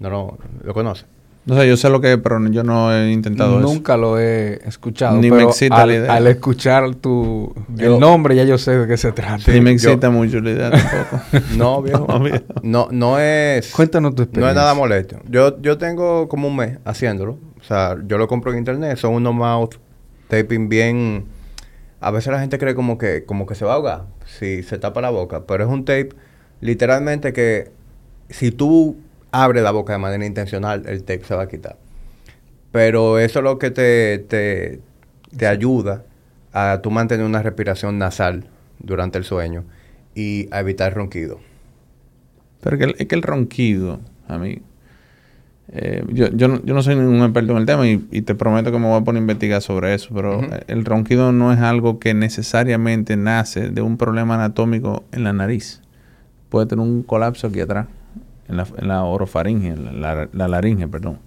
[0.00, 1.06] No, no, ¿lo conoces?
[1.44, 3.68] No sé, yo sé lo que es, pero yo no he intentado eso.
[3.68, 5.16] Nunca lo he escuchado.
[5.18, 6.12] Ni me excita al, la idea.
[6.14, 9.50] Al escuchar tu Yo- el nombre, ya yo sé de qué se trata.
[9.52, 11.20] Ni me yo- excita mucho la idea tampoco.
[11.56, 12.06] No, viejo.
[12.08, 12.44] No, viejo.
[12.62, 13.72] No, no es...
[13.72, 14.50] Cuéntanos tu No experiencia.
[14.50, 15.18] es nada molesto.
[15.28, 17.38] Yo, yo tengo como un mes haciéndolo.
[17.60, 18.96] O sea, yo lo compro en internet.
[18.98, 19.74] Son unos mouth
[20.28, 21.24] taping bien...
[22.00, 24.78] A veces la gente cree como que, como que se va a ahogar si se
[24.78, 25.44] tapa la boca.
[25.46, 26.10] Pero es un tape
[26.60, 27.70] literalmente que
[28.32, 28.96] si tú
[29.32, 31.76] abres la boca de manera intencional, el tape se va a quitar.
[32.72, 34.80] Pero eso es lo que te, te,
[35.36, 36.04] te ayuda
[36.52, 38.46] a tú mantener una respiración nasal
[38.78, 39.64] durante el sueño
[40.14, 41.40] y a evitar ronquido.
[42.62, 44.58] Pero que el- es que el ronquido, a mí...
[45.72, 48.34] eh, yo, yo, no, yo no soy ningún experto en el tema y, y te
[48.34, 51.52] prometo que me voy a poner a investigar sobre eso, pero eh, el ronquido no
[51.52, 55.80] es algo que necesariamente nace de un problema anatómico en la nariz.
[56.50, 57.86] Puede tener un colapso aquí atrás,
[58.52, 61.18] en la, en la orofaringe, en la, la- la laringe, perdón.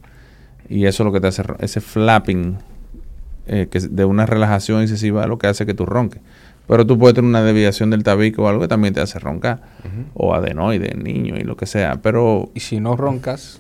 [0.70, 2.58] Y eso es lo que te hace, ese flapping
[3.48, 6.22] eh, que de una relajación excesiva es lo que hace que tú ronques.
[6.68, 9.62] Pero tú puedes tener una desviación del tabique o algo que también te hace roncar.
[10.16, 12.02] O adenoide, en niño y lo que sea.
[12.02, 13.60] Pero Y si no roncas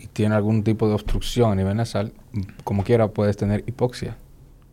[0.00, 2.12] y tiene algún tipo de obstrucción a nivel nasal,
[2.64, 4.16] como quiera puedes tener hipoxia,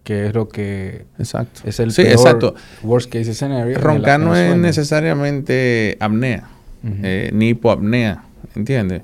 [0.03, 1.61] que es lo que Exacto.
[1.65, 2.55] es el sí, peor exacto.
[2.81, 3.77] worst case scenario.
[3.77, 6.47] Roncar no es necesariamente apnea,
[6.85, 8.23] Eh, ni hipoapnea,
[8.55, 9.03] ¿entiendes?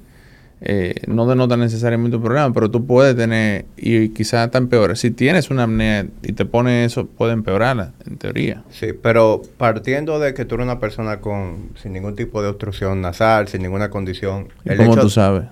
[0.61, 4.95] Eh, no denota necesariamente un problema, pero tú puedes tener, y quizás hasta empeora.
[4.97, 8.63] Si tienes una apnea y te pones eso, puede empeorarla, en teoría.
[8.69, 12.99] Sí, pero partiendo de que tú eres una persona con sin ningún tipo de obstrucción
[12.99, 15.45] nasal, sin ninguna condición, ¿Y ¿Cómo hecho- tú sabes?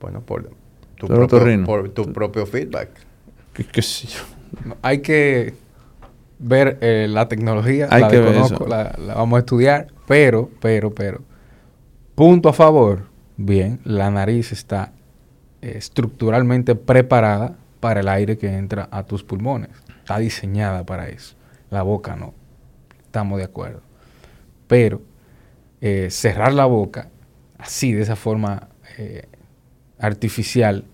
[0.00, 0.50] bueno, por
[0.96, 2.88] tu, propio, por tu propio feedback.
[3.52, 4.20] ¿Qué, qué sé yo?
[4.82, 5.54] Hay que
[6.38, 8.66] ver eh, la tecnología, Hay la que ver eso.
[8.66, 11.20] la, la vamos a estudiar, pero, pero, pero,
[12.14, 13.06] punto a favor,
[13.36, 14.92] bien, la nariz está
[15.62, 21.36] eh, estructuralmente preparada para el aire que entra a tus pulmones, está diseñada para eso,
[21.70, 22.34] la boca no,
[23.04, 23.82] estamos de acuerdo,
[24.66, 25.02] pero
[25.80, 27.10] eh, cerrar la boca
[27.58, 28.68] así, de esa forma
[28.98, 29.24] eh,
[29.98, 30.84] artificial,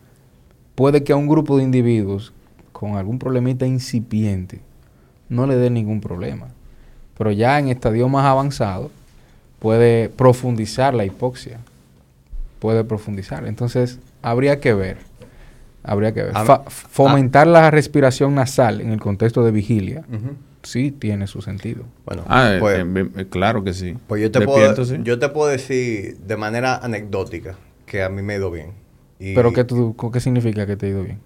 [0.74, 2.32] puede que a un grupo de individuos
[2.72, 4.60] con algún problemita incipiente
[5.28, 6.48] no le dé ningún problema.
[7.16, 8.90] Pero ya en estadio más avanzado
[9.62, 11.60] puede profundizar la hipoxia.
[12.58, 13.46] Puede profundizar.
[13.46, 14.96] Entonces, habría que ver.
[15.84, 16.32] Habría que ver.
[16.34, 20.04] Ah, Fa- fomentar la respiración nasal en el contexto de vigilia
[20.64, 21.84] sí tiene su sentido.
[22.04, 23.96] Bueno, Ah, eh, pues, eh, eh, claro que sí.
[24.06, 24.98] pues yo, te puedo, sí.
[25.02, 27.56] yo te puedo decir de manera anecdótica
[27.86, 28.70] que a mí me ha ido bien.
[29.18, 31.18] Y Pero ¿qué, tú- ¿qué significa que te ha ido bien?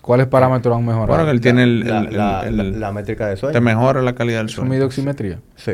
[0.00, 1.08] ¿Cuáles parámetros han mejorado?
[1.08, 3.52] Bueno, que él tiene la, el- la- el- la- el- la métrica de sueño.
[3.52, 4.70] te mejora la calidad del ¿Su sueño.
[5.56, 5.72] Sí,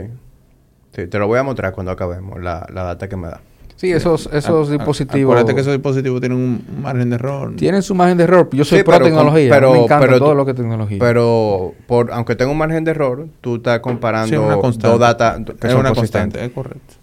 [1.07, 3.41] te lo voy a mostrar cuando acabemos, la, la data que me da.
[3.77, 5.33] Sí, esos, esos A- dispositivos...
[5.35, 7.55] Acuérdate que esos dispositivos tienen un margen de error.
[7.57, 8.49] Tienen su margen de error.
[8.53, 9.51] Yo soy Sí, pro pero tecnología.
[9.51, 10.97] pero- me encanta pero todo lo que es tecnología.
[10.99, 14.89] Pero por, aunque tenga un margen de error, tú estás comparando Sí, es una constante.
[14.89, 16.95] dos datas que es son una constante, es correcto.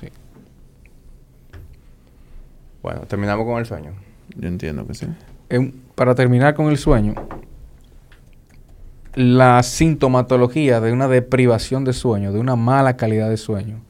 [0.00, 0.08] Sí.
[2.82, 3.92] Bueno, terminamos con el sueño.
[4.36, 5.06] Yo entiendo que sí.
[5.48, 7.14] En- para terminar con el sueño,
[9.14, 13.82] la sintomatología de una deprivación de sueño, de una mala calidad de sueño,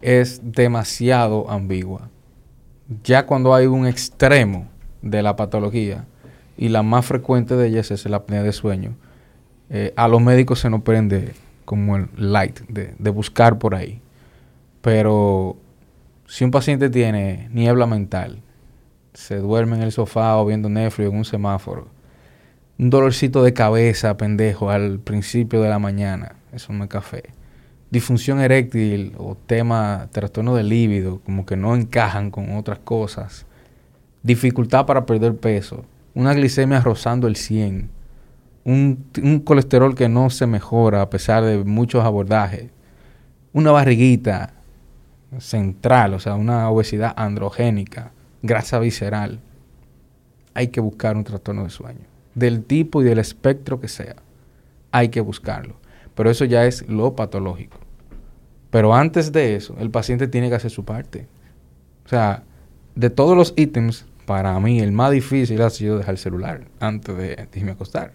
[0.00, 2.10] es demasiado ambigua.
[3.02, 4.68] Ya cuando hay un extremo
[5.00, 6.06] de la patología,
[6.56, 8.94] y la más frecuente de ellas es la apnea de sueño,
[9.70, 11.32] eh, a los médicos se nos prende
[11.64, 14.00] como el light de, buscar por ahí.
[14.82, 15.56] Pero
[16.26, 18.40] si un paciente tiene niebla mental,
[19.14, 21.88] se duerme en el sofá o viendo Netflix en un semáforo,
[22.78, 27.22] un dolorcito de cabeza, pendejo, al principio de la mañana, eso no es café.
[27.90, 33.46] Disfunción eréctil o tema, trastorno de líbido, como que no encajan con otras cosas.
[34.24, 35.84] Dificultad para perder peso.
[36.14, 37.90] Una glicemia rozando el 100.
[38.64, 42.70] Un, un colesterol que no se mejora a pesar de muchos abordajes.
[43.52, 44.54] Una barriguita
[45.38, 48.10] central, o sea, una obesidad androgénica,
[48.42, 49.38] grasa visceral.
[50.54, 52.13] Hay que buscar un trastorno de sueño.
[52.34, 54.16] Del tipo y del espectro que sea.
[54.90, 55.76] Hay que buscarlo.
[56.14, 57.78] Pero eso ya es lo patológico.
[58.70, 61.26] Pero antes de eso, el paciente tiene que hacer su parte.
[62.04, 62.42] O sea,
[62.94, 67.16] de todos los ítems, para mí el más difícil ha sido dejar el celular antes
[67.16, 68.12] de irme a acostar.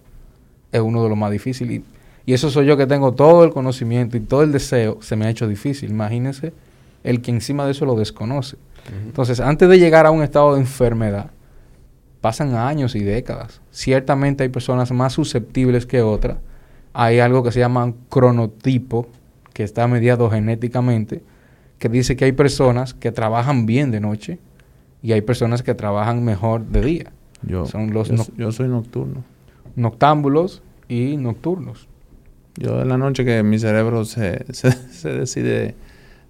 [0.72, 1.78] Es uno de los más difíciles.
[1.78, 1.84] Y,
[2.26, 5.26] y eso soy yo que tengo todo el conocimiento y todo el deseo, se me
[5.26, 5.92] ha hecho difícil.
[5.92, 6.54] Imagínense
[7.04, 8.58] el que encima de eso lo desconoce.
[9.06, 11.32] Entonces, antes de llegar a un estado de enfermedad,
[12.22, 13.62] pasan años y décadas.
[13.72, 16.38] Ciertamente hay personas más susceptibles que otras.
[16.94, 19.08] Hay algo que se llama cronotipo,
[19.54, 21.22] que está mediado genéticamente,
[21.78, 24.40] que dice que hay personas que trabajan bien de noche
[25.02, 27.12] y hay personas que trabajan mejor de día.
[27.42, 29.24] Yo, Son los yo, no- yo soy nocturno.
[29.76, 31.88] Noctámbulos y nocturnos.
[32.58, 35.76] Yo en la noche que mi cerebro se, se, se decide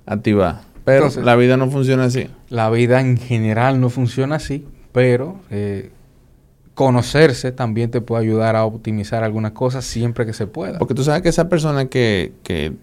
[0.06, 0.61] activar.
[0.86, 2.28] Pero Entonces- la vida no funciona así.
[2.49, 4.68] La vida en general no funciona así,
[5.00, 5.92] pero eh,
[6.74, 10.78] conocerse también te puede ayudar a optimizar algunas cosas siempre que se pueda.
[10.80, 12.74] Porque tú sabes que esas personas que, que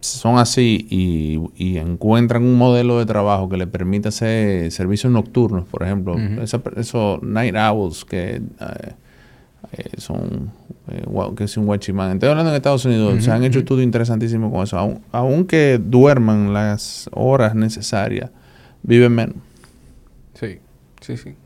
[0.00, 5.64] son así y, y encuentran un modelo de trabajo que les permita hacer servicios nocturnos,
[5.66, 8.40] por ejemplo, esa- esos night owls que eh,
[9.72, 10.52] eh, son,
[10.88, 11.04] eh,
[11.36, 12.12] que es un guachimán.
[12.12, 14.78] Estoy hablando en Estados Unidos, se han hecho estudios interesantísimos con eso.
[14.78, 18.30] Aun- aunque duerman las horas necesarias,
[18.84, 19.36] viven menos.
[21.00, 21.36] Sí, sí, sí.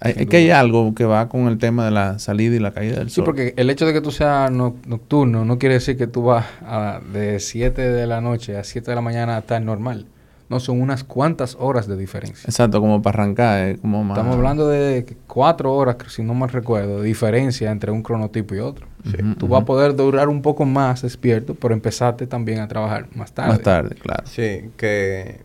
[0.00, 2.72] Hay- es que hay algo que va con el tema de la salida y la
[2.72, 3.24] caída del Sí, sol.
[3.24, 6.44] porque el hecho de que tú seas no- nocturno no quiere decir que tú vas
[6.62, 10.06] a- de 7 de la noche a 7 de la mañana a estar normal.
[10.50, 12.46] No, son unas cuantas horas de diferencia.
[12.46, 14.18] Exacto, como para arrancar, eh, como más...
[14.18, 18.58] Estamos hablando de cuatro horas, si no mal recuerdo, de diferencia entre un cronotipo y
[18.58, 18.86] otro.
[19.06, 23.06] Ujú, Tú vas a poder durar un poco más despierto, pero empezaste también a trabajar
[23.14, 23.48] más tarde.
[23.52, 24.24] Más tarde, claro.
[24.26, 25.40] Sí, que,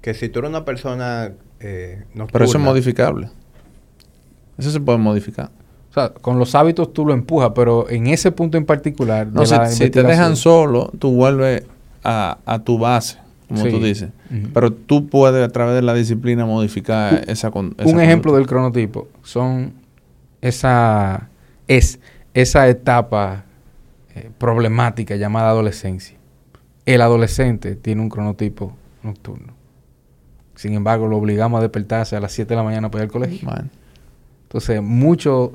[0.00, 2.26] que si tú eres una persona eh, nocturna...
[2.32, 3.28] Pero eso es modificable.
[4.56, 5.50] Eso se puede modificar.
[5.90, 9.26] O sea, con los hábitos tú lo empujas, pero en ese punto en particular...
[9.32, 11.64] No, si, si te dejan solo, tú vuelves
[12.04, 13.18] a, a tu base,
[13.48, 13.70] como Sí.
[13.70, 14.10] tú dices.
[14.52, 18.46] Pero tú puedes a través de la disciplina modificar esa, con- esa un ejemplo del
[18.46, 19.72] cronotipo son
[20.42, 21.28] esa
[21.66, 21.98] es
[22.34, 23.44] esa etapa
[24.14, 26.16] eh, problemática llamada adolescencia.
[26.86, 29.54] El adolescente tiene un cronotipo nocturno.
[30.58, 33.12] Sin embargo, lo obligamos a despertarse a las 7 de la mañana para ir al
[33.12, 33.48] colegio.
[34.42, 35.52] Entonces, muchos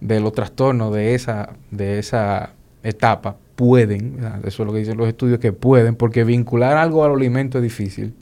[0.00, 2.50] de los trastornos de esa, de esa
[2.82, 7.12] etapa pueden, eso es lo que dicen los estudios, que pueden, porque vincular algo al
[7.12, 8.12] alimento es difícil.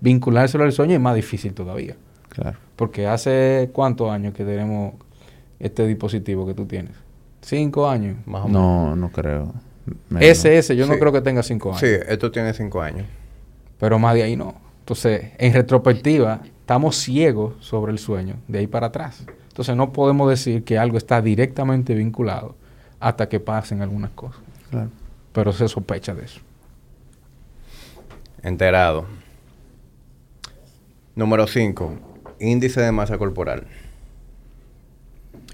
[0.00, 1.96] Vinculárselo al sueño es más difícil todavía.
[2.28, 2.58] claro.
[2.76, 4.92] Porque hace cuántos años que tenemos
[5.58, 6.92] este dispositivo que tú tienes?
[7.40, 8.18] Cinco años.
[8.26, 8.62] Más o menos.
[8.62, 9.54] No, no creo.
[10.10, 10.28] Menos.
[10.28, 11.80] Ese, ese, yo no creo que tenga cinco años.
[11.80, 13.06] Sí, esto tiene cinco años.
[13.80, 14.67] Pero más de ahí no.
[14.88, 19.22] Entonces, en retrospectiva, estamos ciegos sobre el sueño, de ahí para atrás.
[19.48, 22.56] Entonces, no podemos decir que algo está directamente vinculado
[22.98, 24.40] hasta que pasen algunas cosas.
[24.70, 24.88] Claro.
[25.34, 26.40] Pero se sospecha de eso.
[28.42, 29.04] Enterado.
[31.14, 31.92] Número 5.
[32.40, 33.66] Índice de masa corporal.
[35.34, 35.48] Yo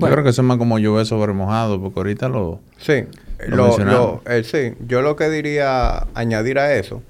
[0.00, 0.16] Bueno.
[0.16, 2.60] creo que eso es más como llover sobre mojado, porque ahorita lo...
[2.76, 3.04] Sí.
[3.48, 4.20] Lo Lo, mencionamos.
[4.26, 4.74] lo- eh, sí.
[4.86, 7.02] Yo lo que diría añadir a eso,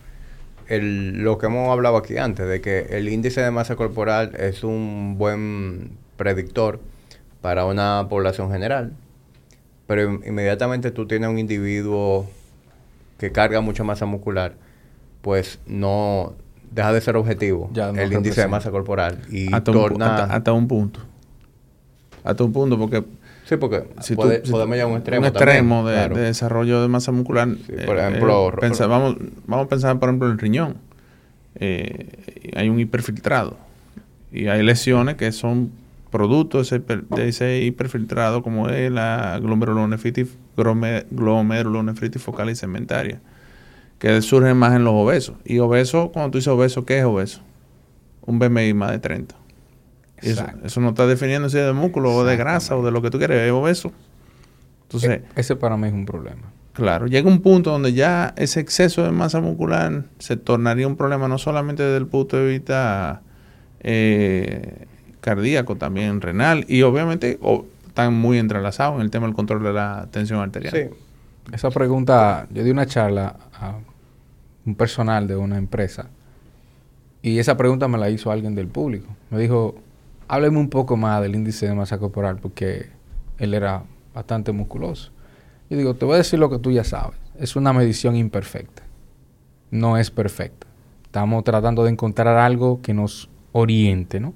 [0.70, 4.64] el, lo que hemos hablado aquí antes, de que el índice de masa corporal es
[4.64, 6.80] un buen predictor
[7.42, 8.92] para una población general.
[9.86, 12.26] Pero in- inmediatamente tú tienes un individuo
[13.18, 14.54] que carga mucha masa muscular,
[15.22, 16.34] pues no
[16.70, 20.16] deja de ser objetivo Ya no el índice de masa corporal y hasta, un, torna
[20.16, 21.00] hasta, hasta un punto.
[22.22, 23.02] Hasta un punto, porque
[23.50, 26.16] sí porque si puede- podemos llegar a un extremo un extremo también, de, claro.
[26.16, 27.48] de desarrollo de masa muscular.
[27.66, 29.16] Sí, por ejemplo, ro- pensa- vamos,
[29.46, 30.76] vamos a pensar, por ejemplo, en el riñón.
[31.56, 33.56] Eh, hay un hiperfiltrado.
[34.32, 35.72] Y hay lesiones que son
[36.10, 42.54] producto de ese, hiper- de ese hiperfiltrado, como es la glomerulonefritis, glome- glomerulonefritis focal y
[42.56, 43.20] segmentaria,
[43.98, 45.36] que surgen más en los obesos.
[45.44, 47.40] Y obeso, cuando tú dices obeso, ¿qué es obeso?
[48.22, 49.34] Un BMI más de 30.
[50.22, 53.00] Eso, eso no está definiendo si es de músculo o de grasa o de lo
[53.02, 53.92] que tú quieres, es obeso.
[54.82, 56.42] Entonces, E- ese para mí es un problema.
[56.72, 61.28] claro, llega un punto donde ya ese exceso de masa muscular se tornaría un problema
[61.28, 63.22] no solamente desde el punto de vista
[63.80, 64.86] eh,
[65.20, 67.38] cardíaco, también renal y obviamente
[67.86, 70.72] están muy entrelazados en el tema del control de la tensión arterial.
[70.74, 70.94] Sí.
[71.52, 73.74] Esa pregunta, yo di una charla a
[74.66, 76.08] un personal de una empresa
[77.22, 79.06] y esa pregunta me la hizo alguien del público.
[79.30, 79.74] Me dijo,
[80.30, 82.86] hábleme un poco más del índice de masa corporal porque
[83.38, 83.82] él era
[84.14, 85.10] bastante musculoso.
[85.68, 87.18] Yo digo, te voy a decir lo que tú ya sabes.
[87.36, 88.84] Es una medición imperfecta.
[89.72, 90.68] No es perfecta.
[91.02, 94.32] Estamos tratando de encontrar algo que nos oriente, ¿no?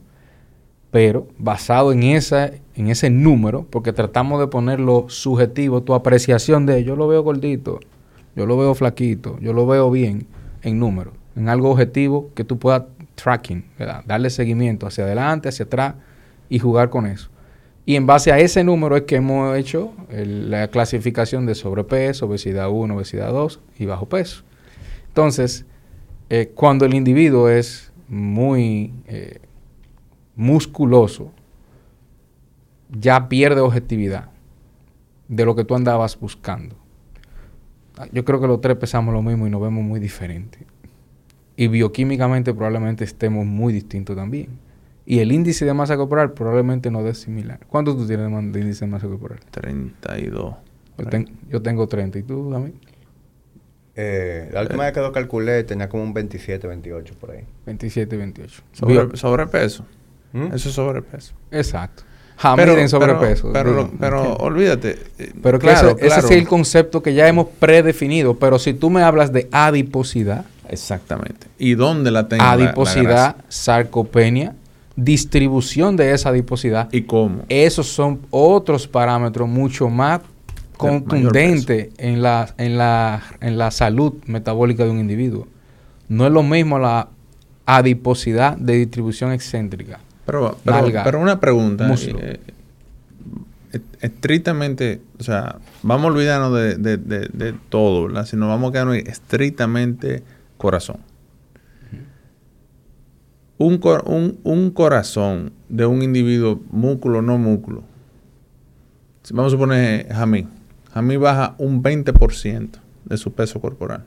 [0.91, 6.83] Pero basado en, esa, en ese número, porque tratamos de ponerlo subjetivo, tu apreciación de
[6.83, 7.79] yo lo veo gordito,
[8.35, 10.27] yo lo veo flaquito, yo lo veo bien,
[10.62, 12.83] en número, en algo objetivo que tú puedas
[13.15, 13.65] tracking,
[14.07, 15.95] darle seguimiento hacia adelante, hacia atrás
[16.49, 17.31] y jugar con eso.
[17.86, 22.70] Y en base a ese número es que hemos hecho la clasificación de sobrepeso, obesidad
[22.70, 24.43] 1, obesidad 2 y bajo peso.
[25.09, 25.66] Entonces,
[26.31, 29.41] eh, cuando el individuo es muy eh,
[30.35, 31.31] musculoso,
[32.91, 34.31] ya pierde objetividad
[35.28, 36.77] de lo que tú andabas buscando.
[38.12, 40.62] Yo creo que los tres pesamos lo mismo y nos vemos muy diferentes.
[41.57, 44.49] Y bioquímicamente probablemente estemos muy distintos también.
[45.07, 47.61] Y el índice de masa corporal probablemente no es similar.
[47.69, 49.39] ¿Cuánto tú tienes de índice de masa corporal?
[49.51, 50.55] 32.
[50.97, 51.07] Yo,
[51.51, 52.19] yo tengo 30.
[52.19, 52.75] ¿Y tú, también?
[53.97, 57.45] Eh, la última vez que lo calculé tenía como un 27, 28 por ahí.
[57.67, 58.63] 27, 28.
[59.15, 59.85] sobrepeso.
[60.33, 60.47] ¿Mm?
[60.55, 61.35] Eso es sobrepeso.
[61.51, 62.03] Exacto.
[62.37, 63.53] Jamás en sobrepeso.
[63.53, 64.99] Pero, pero, olvídate.
[65.19, 68.37] Eh, pero claro, ese es el concepto que ya hemos predefinido.
[68.39, 70.47] Pero si tú me hablas de adiposidad.
[70.75, 71.47] Exactamente.
[71.59, 72.45] ¿Y dónde la tengo?
[72.45, 74.55] Adiposidad, sarcopenia,
[74.97, 76.89] distribución de esa adiposidad.
[76.93, 77.43] ¿Y cómo?
[77.49, 80.21] Esos son otros parámetros mucho más
[80.77, 85.47] contundentes en la, en, la, en la salud metabólica de un individuo.
[86.09, 87.09] No es lo mismo la
[87.67, 90.01] adiposidad de distribución excéntrica.
[90.27, 91.93] Pero, pero, una pregunta.
[91.95, 92.41] Eh,
[94.01, 98.27] estrictamente, o sea, vamos a olvidarnos de, de, de, todo, ¿verdad?
[98.27, 100.23] Sino vamos a quedarnos estrictamente
[100.57, 100.99] corazón.
[103.57, 107.85] Un, un, un, corazón de un individuo, músculo o no músculo.
[109.31, 110.49] Vamos a suponer Jamí.
[110.93, 112.71] Jamí baja un 20%
[113.05, 114.05] de su peso corporal.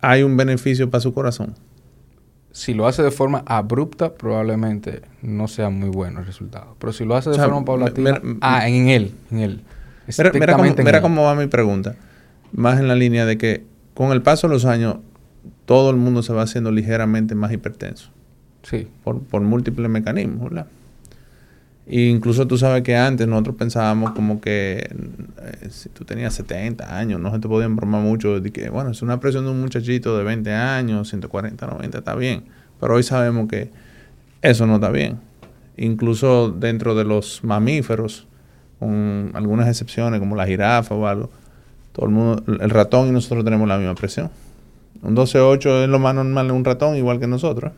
[0.00, 1.54] ¿Hay un beneficio para su corazón?
[2.56, 6.74] si lo hace de forma abrupta, probablemente no sea muy bueno el resultado.
[6.78, 9.60] Pero si lo hace de forma paulatina, ah, en él, en él.
[10.32, 11.96] Mira, cómo, va mi pregunta.
[12.52, 13.66] Más en la línea de que
[13.96, 14.96] con el paso de los años,
[15.64, 18.10] todo el mundo se va haciendo ligeramente más hipertenso.
[18.62, 18.88] Sí.
[19.02, 20.66] Por, por múltiples mecanismos, ¿verdad?
[21.86, 24.86] E incluso tú sabes que antes nosotros pensábamos como que
[25.40, 28.90] eh, si tú tenías 70 años, no se te podían bromar mucho de que, bueno,
[28.90, 32.44] es una presión de un muchachito de 20 años, 140, 90, está bien.
[32.78, 33.70] Pero hoy sabemos que
[34.42, 35.20] eso no está bien.
[35.78, 38.26] Incluso dentro de los mamíferos,
[38.78, 41.30] con algunas excepciones como la jirafa o algo,
[41.96, 44.30] todo el mundo, el ratón y nosotros tenemos la misma presión.
[45.02, 47.72] Un 12-8 es lo más normal de un ratón, igual que nosotros.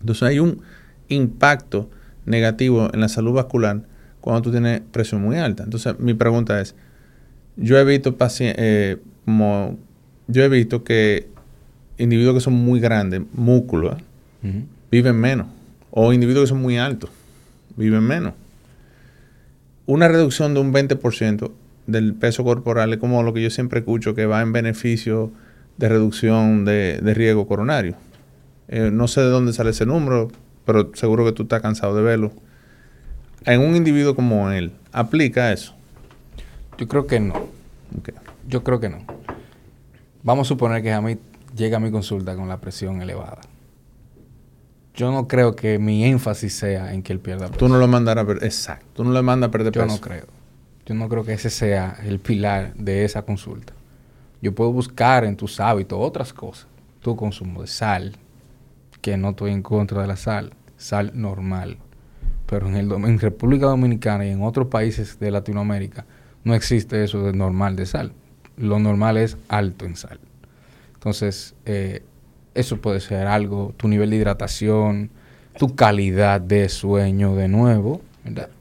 [0.00, 0.62] Entonces hay un
[1.08, 1.90] impacto
[2.24, 3.82] negativo en la salud vascular
[4.22, 5.64] cuando tú tienes presión muy alta.
[5.64, 6.74] Entonces, mi pregunta es,
[7.56, 8.96] yo he visto pacientes, eh,
[9.26, 9.76] como
[10.26, 11.28] yo he visto que
[11.98, 13.96] individuos que son muy grandes, músculos,
[14.90, 15.48] viven menos.
[15.90, 17.10] O individuos que son muy altos,
[17.76, 18.32] viven menos.
[19.84, 21.50] Una reducción de un 20%
[21.88, 25.32] del peso corporal es como lo que yo siempre escucho, que va en beneficio
[25.78, 27.94] de reducción de, riesgo coronario.
[28.68, 30.28] Eh, no sé de dónde sale ese número,
[30.66, 32.30] pero seguro que tú estás cansado de verlo.
[33.46, 35.74] En un individuo como él, ¿aplica eso?
[36.76, 37.48] Yo creo que no.
[38.46, 38.98] Yo creo que no.
[40.22, 41.16] Vamos a suponer que a mí
[41.56, 43.40] llega a mi consulta con la presión elevada.
[44.94, 47.58] Yo no creo que mi énfasis sea en que él pierda peso.
[47.58, 48.44] Tú no lo mandarás a perder.
[48.44, 48.84] Exacto.
[48.92, 49.86] Tú no le mandas a perder peso.
[49.86, 50.37] Yo no creo.
[50.88, 53.74] Yo no creo que ese sea el pilar de esa consulta.
[54.40, 56.66] Yo puedo buscar en tus hábitos otras cosas.
[57.02, 58.16] Tu consumo de sal,
[59.02, 61.76] que no estoy en contra de la sal sal normal.
[62.46, 66.06] Pero en, el, República Dominicana y en otros países de Latinoamérica
[66.44, 68.12] no existe eso de normal de sal.
[68.56, 70.18] Lo normal es alto en sal.
[70.94, 72.02] Entonces, eh,
[72.54, 75.10] eso puede ser algo, tu nivel de hidratación,
[75.58, 78.00] tu calidad de sueño de nuevo.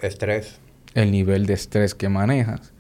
[0.02, 0.60] Estrés.
[0.98, 2.74] El nivel de estrés que manejas.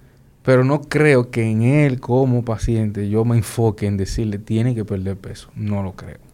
[0.44, 4.86] Pero no creo que en él como paciente yo me enfoque en decirle tiene que
[4.86, 5.50] perder peso.
[5.56, 6.28] No lo creo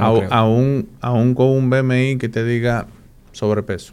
[0.00, 2.86] aún, aún con un BMI que te diga
[3.32, 3.92] sobrepeso.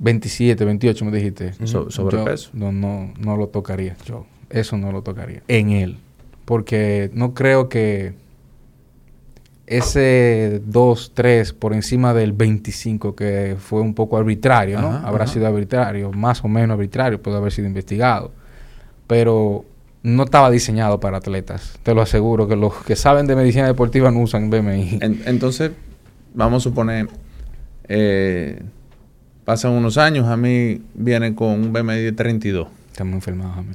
[0.00, 1.54] 27, 28 me dijiste.
[1.64, 2.50] sobrepeso.
[2.52, 3.96] no, no, no lo tocaría.
[4.06, 5.42] Yo eso no lo tocaría.
[5.48, 5.98] En él.
[6.44, 8.14] Porque no creo que
[9.68, 14.88] ese 2, 3 por encima del 25 que fue un poco arbitrario, ¿no?
[14.88, 18.32] Habrá sido arbitrario, más o menos arbitrario, puede haber sido investigado.
[19.06, 19.64] Pero
[20.02, 21.78] no estaba diseñado para atletas.
[21.82, 24.98] Te lo aseguro que los que saben de medicina deportiva no usan BMI.
[25.00, 25.72] entonces,
[26.34, 27.08] vamos a suponer,
[27.88, 28.62] eh,
[29.44, 32.68] pasan unos años, a mí viene con un BMI de 32.
[32.90, 33.74] Estamos enfermados a mí.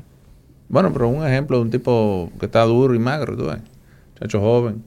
[0.69, 3.59] Bueno, pero un ejemplo de un tipo que está duro y magro, tú ves,
[4.15, 4.83] muchacho joven,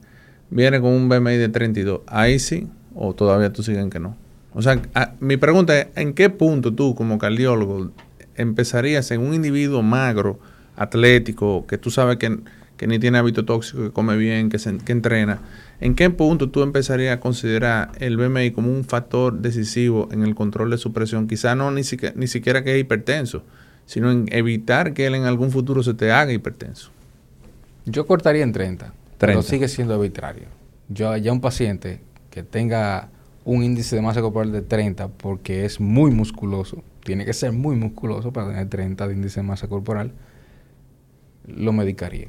[0.49, 2.01] viene con un BMI de 32.
[2.07, 4.15] Ahí sí, o todavía tú siguen que no.
[4.53, 4.81] O sea,
[5.19, 7.91] mi pregunta es, ¿en qué punto tú como cardiólogo
[8.35, 10.39] empezarías en un individuo magro,
[10.75, 12.39] atlético, que tú sabes que,
[12.87, 15.41] ni tiene hábito tóxico, que come bien, que, se, que entrena,
[15.79, 20.35] ¿en qué punto tú empezarías a considerar el BMI como un factor decisivo en el
[20.35, 21.27] control de su presión?
[21.27, 23.43] Quizá no ni siquiera, ni siquiera que es hipertenso,
[23.85, 26.91] sino en evitar que él en algún futuro se te haga hipertenso.
[27.85, 30.45] Yo cortaría en 30, pero sigue siendo arbitrario.
[30.89, 33.09] Yo ya un paciente que tenga
[33.45, 37.75] un índice de masa corporal de 30 porque es muy musculoso, tiene que ser muy
[37.75, 40.11] musculoso para tener 30 de índice de masa corporal,
[41.45, 42.27] lo medicaría.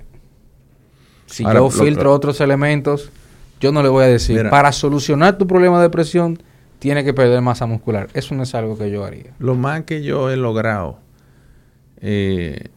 [1.26, 3.10] Si Ahora, yo filtro lo- otros elementos,
[3.60, 4.50] yo no le voy a decir, Mira.
[4.50, 6.38] para solucionar tu problema de presión,
[6.78, 8.08] tiene que perder masa muscular.
[8.14, 9.34] Eso no es algo que yo haría.
[9.40, 11.00] Lo más que yo he logrado
[12.00, 12.68] eh,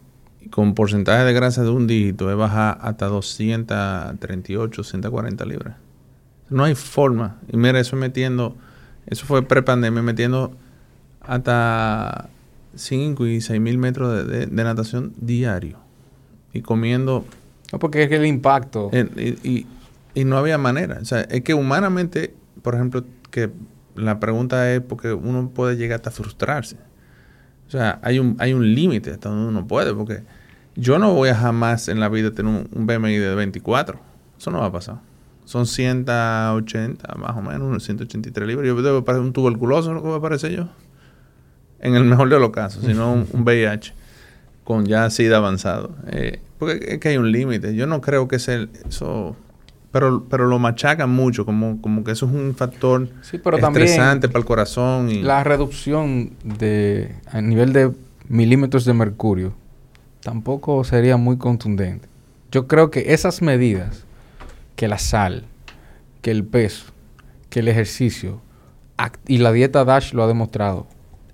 [0.52, 5.76] con porcentaje de grasa de un dígito es bajar hasta 238, 140 libras.
[6.50, 7.38] No hay forma.
[7.50, 8.56] Y mira, eso metiendo,
[9.06, 10.54] eso fue pre-pandemia, metiendo
[11.20, 12.28] hasta
[12.74, 15.78] 5 y 6 mil metros de, de- de natación diario.
[16.52, 17.24] Y comiendo
[17.72, 18.90] No, porque es que el impacto...
[18.92, 19.66] y, y-
[20.14, 20.98] y no había manera.
[21.00, 23.50] O sea, es que humanamente, por ejemplo, que
[23.96, 26.76] la pregunta es porque uno puede llegar hasta frustrarse.
[27.66, 30.22] O sea, hay un, hay un límite hasta donde uno puede, porque
[30.74, 33.98] yo no voy a jamás en la vida tener un, un BMI de 24.
[34.38, 34.96] Eso no va a pasar.
[35.44, 38.66] Son 180, más o menos, unos 183 libras.
[38.66, 40.68] Yo debo parecer un tuberculoso, lo que voy a parecer yo.
[41.80, 43.92] En el mejor de los casos, sino un, un VIH
[44.64, 45.94] con ya SIDA avanzado.
[46.06, 47.74] Eh, porque es que hay un límite.
[47.74, 49.36] Yo no creo que ese, eso...
[49.90, 54.26] Pero, pero lo machacan mucho, como, como que eso es un factor Sí, pero estresante
[54.26, 55.10] para el corazón.
[55.10, 57.92] Y, la reducción de a nivel de
[58.26, 59.52] milímetros de mercurio
[60.22, 62.08] tampoco sería muy contundente.
[62.50, 64.04] Yo creo que esas medidas,
[64.76, 65.44] que la sal,
[66.20, 66.86] que el peso,
[67.50, 68.40] que el ejercicio
[69.26, 70.86] y la dieta DASH lo ha demostrado,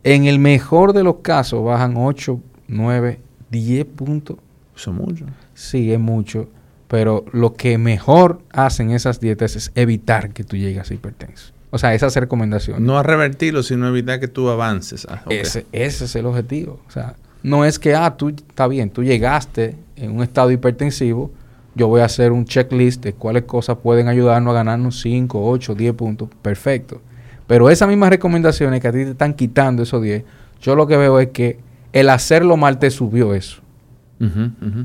[0.04, 3.20] en el mejor de los casos bajan 8, 9,
[3.50, 4.36] 10 puntos.
[4.74, 5.26] Eso es mucho.
[5.54, 6.48] Sí, es mucho.
[6.86, 11.52] Pero lo que mejor hacen esas dietas es evitar que tú llegues a hipertenso.
[11.70, 12.80] O sea, esas recomendaciones.
[12.80, 15.06] No a revertirlo, sino evitar que tú avances.
[15.10, 15.22] Ah.
[15.28, 16.80] Ese, ese es el objetivo.
[16.86, 21.30] O sea, no es que, ah, tú, está bien, tú llegaste en un estado hipertensivo,
[21.74, 25.74] yo voy a hacer un checklist de cuáles cosas pueden ayudarnos a ganarnos 5, 8,
[25.74, 26.28] 10 puntos.
[26.42, 27.00] Perfecto.
[27.46, 30.24] Pero esas mismas recomendaciones que a ti te están quitando esos 10,
[30.60, 31.58] yo lo que veo es que
[31.92, 33.62] el hacerlo mal te subió eso.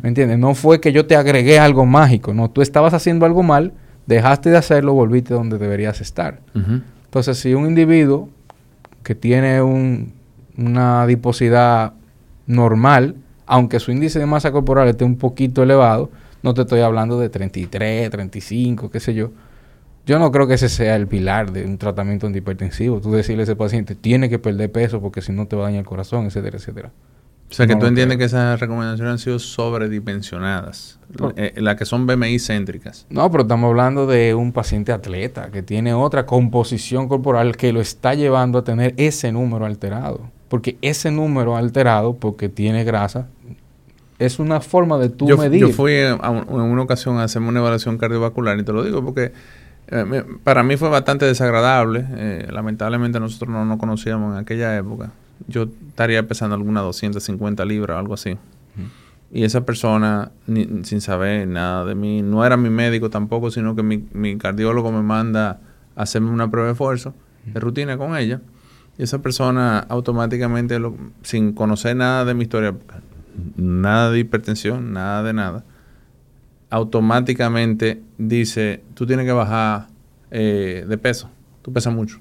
[0.04, 0.38] ¿Me entiendes?
[0.38, 3.74] No fue que yo te agregué algo mágico, no, tú estabas haciendo algo mal,
[4.06, 6.40] dejaste de hacerlo, volviste donde deberías estar.
[7.06, 8.30] Entonces, si un individuo
[9.02, 10.14] que tiene un-
[10.56, 11.94] una adiposidad
[12.48, 13.16] normal,
[13.46, 16.10] aunque su índice de masa corporal esté un poquito elevado,
[16.42, 19.32] no te estoy hablando de 33, 35, qué sé yo.
[20.06, 23.00] Yo no creo que ese sea el pilar de un tratamiento antihipertensivo.
[23.00, 25.66] Tú decirle a ese paciente, tiene que perder peso porque si no te va a
[25.68, 26.92] dañar el corazón, etcétera, etcétera.
[27.50, 28.18] O sea, que tú entiendes creo.
[28.18, 31.00] que esas recomendaciones han sido sobredimensionadas.
[31.18, 33.06] Por- Eh, las que son BMI céntricas.
[33.10, 37.80] No, pero estamos hablando de un paciente atleta que tiene otra composición corporal que lo
[37.80, 40.32] está llevando a tener ese número alterado.
[40.54, 43.26] Porque ese número alterado, porque tiene grasa,
[44.20, 45.62] es una forma de tú yo, medir.
[45.62, 49.04] yo fui un- en una ocasión a hacerme una evaluación cardiovascular y te lo digo
[49.04, 49.32] porque
[49.88, 52.06] eh, me- para mí fue bastante desagradable.
[52.12, 55.10] Eh, lamentablemente nosotros no nos conocíamos en aquella época.
[55.48, 58.38] Yo estaría pesando algunas 250 libras o algo así.
[59.32, 63.76] Y esa persona, ni- sin saber nada de mí, no era mi médico tampoco, sino
[63.76, 65.60] que mi, mi cardiólogo me manda
[65.96, 67.16] a hacerme una prueba de esfuerzo
[67.52, 68.40] de rutina con ella.
[68.98, 70.80] Y esa persona automáticamente,
[71.24, 72.76] sin conocer nada de mi historia,
[73.56, 75.64] nada de hipertensión, nada de nada,
[76.70, 79.88] automáticamente dice, tú tienes que bajar
[80.32, 81.30] eh, de peso,
[81.62, 82.20] tú pesas mucho.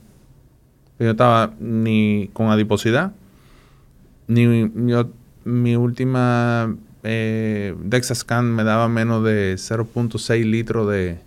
[0.99, 3.13] Yo estaba ni con adiposidad,
[4.29, 4.47] ni
[5.45, 11.19] mi última eh, DexaScan me daba menos de 0.6 litros de,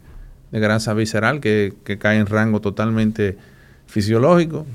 [0.52, 3.38] grasa visceral, que cae en rango totalmente
[3.86, 4.66] fisiológico.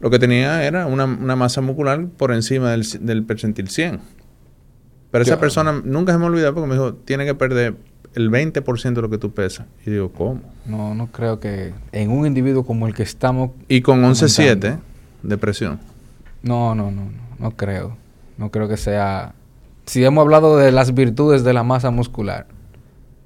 [0.00, 4.00] Lo que tenía era una, una masa muscular por encima del, percentil 100.
[5.10, 7.76] Pero esa persona nunca se me olvidó porque me dijo, tiene que perder
[8.14, 9.66] el 20% de lo que tú pesas.
[9.86, 10.40] Y digo, ¿cómo?
[10.66, 13.50] No, no creo que en un individuo como el que estamos...
[13.68, 14.82] Y con 11.7 Comentando.
[15.22, 15.80] de presión.
[16.42, 17.96] No, no, no, no, no creo.
[18.36, 19.32] No creo que sea...
[19.86, 22.46] Si hemos hablado de las virtudes de la masa muscular,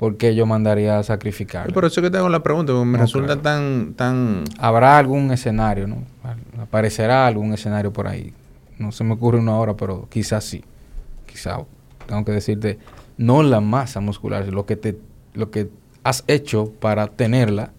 [0.01, 1.71] ¿por qué yo mandaría a sacrificar?
[1.75, 4.45] Por eso que te hago la pregunta, porque me No resulta tan, tan...
[4.59, 5.99] Habrá algún escenario, ¿no?
[6.59, 8.33] Aparecerá algún escenario por ahí.
[8.79, 10.65] No se me ocurre una hora, pero quizás sí.
[11.27, 11.59] Quizás
[12.07, 12.79] tengo que decirte,
[13.19, 14.97] no la masa muscular, lo que te,
[15.35, 15.69] lo que
[16.03, 17.71] has hecho para tenerla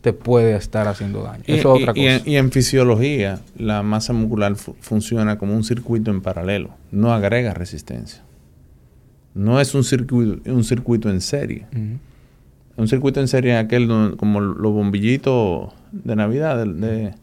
[0.00, 1.44] te puede estar haciendo daño.
[1.46, 2.16] Y, Eso es y- otra y cosa.
[2.16, 6.70] en, y en fisiología, la masa muscular fu- funciona como un circuito en paralelo.
[6.90, 8.22] No agrega resistencia.
[9.36, 11.66] No es un circuito, un circuito en serie.
[12.76, 17.14] Un circuito en serie es aquel donde- como los bombillitos de Navidad, de, de-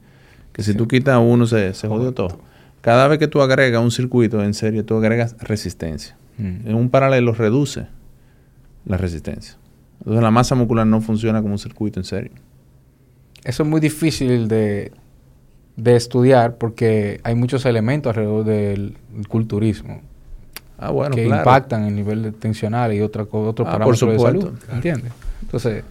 [0.51, 0.77] que si Sí.
[0.77, 2.39] tú quitas uno se, se jodió todo.
[2.81, 6.15] Cada vez que tú agregas un circuito en serie, tú agregas resistencia.
[6.37, 6.67] Mm.
[6.67, 7.87] En un paralelo reduce
[8.85, 9.55] la resistencia.
[9.99, 12.31] Entonces la masa muscular no funciona como un circuito en serie.
[13.43, 14.91] Eso es muy difícil de,
[15.77, 18.97] de estudiar porque hay muchos elementos alrededor del
[19.29, 20.01] culturismo.
[20.85, 21.41] Ah, bueno, que claro.
[21.41, 24.49] impactan el nivel de tensional y otra, otros Ah, por parámetros de salud.
[24.71, 25.11] ¿Entiendes?
[25.41, 25.83] Entonces,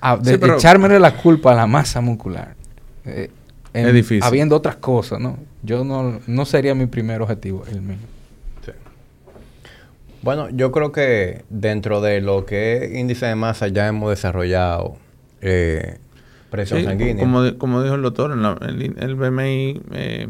[0.00, 2.54] a- de, Sí, pero- echármele la culpa a la masa muscular.
[3.04, 3.30] eh,
[3.74, 4.22] Es difícil.
[4.22, 5.36] Habiendo otras cosas, ¿no?
[5.62, 7.96] Yo no, no sería mi primer objetivo, el mío.
[8.64, 8.72] Sí.
[10.22, 14.96] Bueno, yo creo que dentro de lo que es índice de masa ya hemos desarrollado
[15.40, 15.98] eh,
[16.50, 17.22] presión Sí, sanguínea.
[17.22, 19.80] Como, di- como dijo el doctor, en la- el, el BMI...
[19.92, 20.28] eh,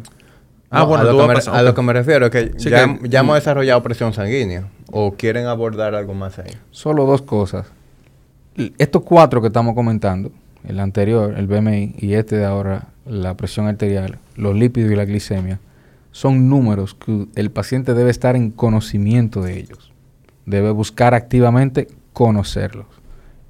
[0.71, 1.77] No, a, lo tú que vas me, a pasar- a lo ok.
[1.77, 4.69] que me refiero es que, Sí, ya, que- ya hemos desarrollado presión sanguínea.
[4.91, 6.51] ¿O quieren abordar algo más ahí?
[6.71, 7.67] Solo dos cosas.
[8.79, 10.31] Estos cuatro que estamos comentando,
[10.67, 15.05] el anterior, el BMI, y este de ahora, la presión arterial, los lípidos y la
[15.05, 15.61] glicemia,
[16.11, 19.93] son números que el paciente debe estar en conocimiento de ellos.
[20.47, 22.87] Debe buscar activamente conocerlos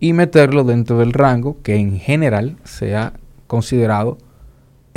[0.00, 3.14] y meterlos dentro del rango que en general sea
[3.46, 4.18] considerado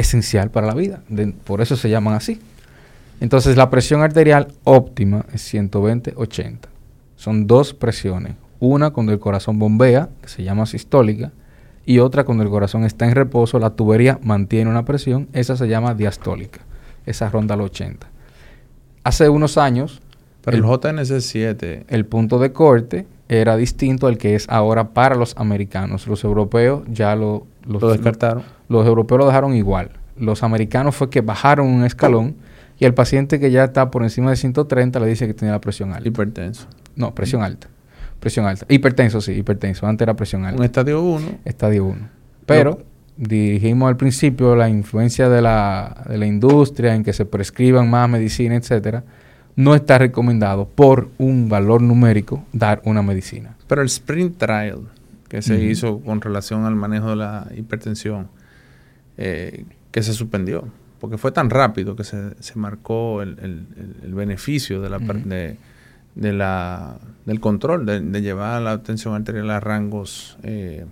[0.02, 1.02] esencial para la vida.
[1.10, 2.40] De- por eso se llaman así.
[3.20, 6.58] Entonces la presión arterial óptima es 120-80.
[7.16, 8.34] Son dos presiones.
[8.60, 11.32] Una cuando el corazón bombea, que se llama sistólica,
[11.86, 15.68] y otra cuando el corazón está en reposo, la tubería mantiene una presión, esa se
[15.68, 16.60] llama diastólica.
[17.06, 18.08] Esa ronda los 80.
[19.04, 20.02] Hace unos años,
[20.44, 21.86] Pero el, el- JNS7...
[21.88, 26.06] el punto de corte era distinto al que es ahora para los americanos.
[26.08, 28.44] Los europeos ya lo, los- lo descartaron.
[28.70, 29.92] los europeos lo dejaron igual.
[30.18, 32.36] Los americanos fue que bajaron un escalón
[32.80, 35.62] y el paciente que ya está por encima de 130 le dice que tiene la
[35.62, 36.08] presión alta.
[36.08, 36.68] Hipertenso.
[36.96, 37.68] No, presión alta.
[38.20, 38.66] Presión alta.
[38.70, 39.88] Hipertenso, sí, hipertenso.
[39.88, 40.66] Antes era presión Un alta.
[40.66, 41.28] estadio 1.
[41.46, 42.00] Estadio 1.
[42.46, 42.82] Pero
[43.18, 48.10] dijimos al principio la influencia de la, de la industria en que se prescriban más
[48.10, 49.04] medicina, etcétera,
[49.56, 53.56] no está recomendado por un valor numérico dar una medicina.
[53.68, 54.80] Pero el sprint trial
[55.32, 58.28] que se hizo con relación al manejo de la hipertensión,
[59.18, 60.66] eh, que se suspendió,
[61.00, 63.38] porque fue tan rápido que se, se marcó el,
[64.04, 65.56] el- beneficio de la, de,
[66.16, 70.86] de la, del control, de, de llevar la tensión arterial a rangos, eh,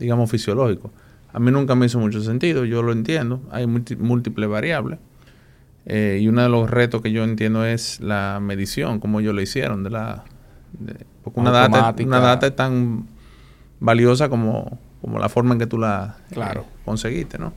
[0.00, 0.90] digamos, fisiológicos.
[1.32, 4.98] A mí nunca me hizo mucho sentido, yo lo entiendo, hay múltiples variables.
[5.86, 9.40] Eh, y uno de los retos que yo entiendo es la medición, como ellos lo
[9.42, 10.24] hicieron, de la...
[10.72, 11.78] de- porque una data,
[12.08, 13.06] una data es tan
[13.80, 16.34] valiosa como, como la forma en que tú la eh,
[16.84, 17.52] conseguiste, ¿no?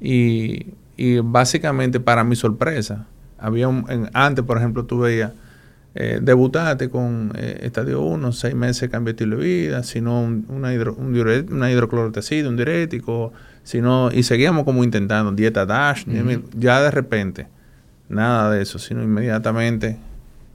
[0.00, 3.06] Y, y básicamente, para mi sorpresa,
[3.38, 5.32] había un, en- antes, por ejemplo, tú veías,
[5.94, 10.46] eh, debutaste con eh, estadio 1, seis meses cambio de estilo de vida, sino un,
[10.48, 13.32] una, hidro, un diure- una hidroclorotesida, un diurético,
[13.64, 16.06] sino, y seguíamos como intentando, dieta DASH,
[16.56, 17.48] ya de repente,
[18.08, 19.98] nada de eso, sino inmediatamente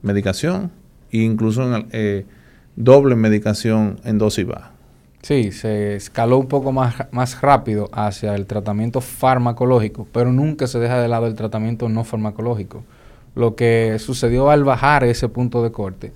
[0.02, 0.72] medicación
[1.12, 2.26] e incluso en eh,
[2.76, 4.72] doble medicación en dosis baja.
[5.26, 10.78] Sí, se escaló un poco más, más rápido hacia el tratamiento farmacológico, pero nunca se
[10.78, 12.84] deja de lado el tratamiento no farmacológico.
[13.34, 16.14] Lo que sucedió al bajar ese punto de corte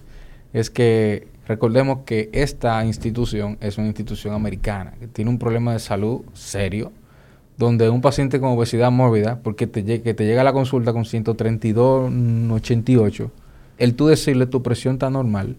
[0.54, 5.80] es que recordemos que esta institución es una institución americana que tiene un problema de
[5.80, 6.92] salud serio,
[7.58, 12.12] donde un paciente con obesidad mórbida, porque te, te llega a la consulta con 132,
[12.52, 13.32] 88,
[13.80, 15.56] el tú decirle tu presión está normal,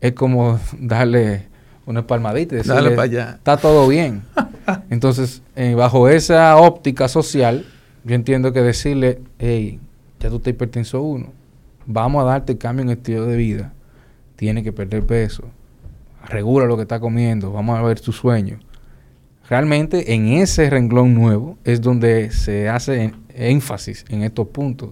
[0.00, 1.57] es como darle
[1.88, 3.30] una palmadita y Dale decirle, pa' allá.
[3.38, 4.22] está todo bien.
[4.90, 7.64] Entonces, eh, bajo esa óptica social,
[8.04, 9.80] yo entiendo que decirle, hey,
[10.20, 11.32] ya tú estás hipertenso uno,
[11.86, 13.72] vamos a darte cambio en estilo de vida,
[14.36, 15.44] tiene que perder peso,
[16.26, 18.58] regula lo que está comiendo, vamos a ver tu sueño.
[19.48, 24.90] Realmente en ese renglón nuevo es donde se hace en- énfasis en estos puntos,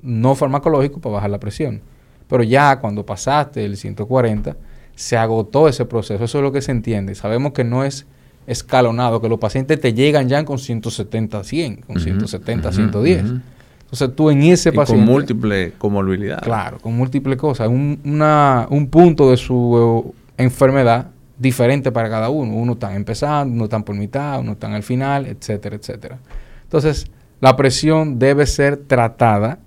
[0.00, 1.82] no farmacológicos para bajar la presión.
[2.26, 4.56] Pero ya cuando pasaste el 140,
[4.94, 6.22] se agotó ese proceso.
[6.24, 7.14] Eso es lo que se entiende.
[7.14, 8.06] Sabemos que no es
[8.46, 13.24] escalonado, que los pacientes te llegan ya con 170 100, con Ujú, 170 ujú, 110.
[13.24, 13.40] ujú.
[13.82, 15.04] Entonces tú en ese Y paciente...
[15.04, 16.42] con múltiples comorbilidades.
[16.44, 17.68] Claro, con múltiples cosas.
[17.68, 21.08] Un, una- un punto de su eh, enfermedad
[21.38, 22.54] diferente para cada uno.
[22.54, 26.18] Uno está empezando, uno está por mitad, uno está al final, etcétera, etcétera.
[26.64, 27.06] Entonces,
[27.40, 29.58] la presión debe ser tratada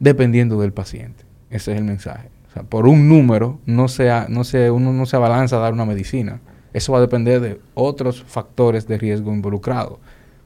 [0.00, 1.24] dependiendo del paciente.
[1.50, 2.28] Ese es el mensaje.
[2.56, 5.84] Sea, por un número, no sea, no se, uno no se abalanza a dar una
[5.84, 6.40] medicina.
[6.72, 9.98] Eso va a depender de otros factores de riesgo involucrados.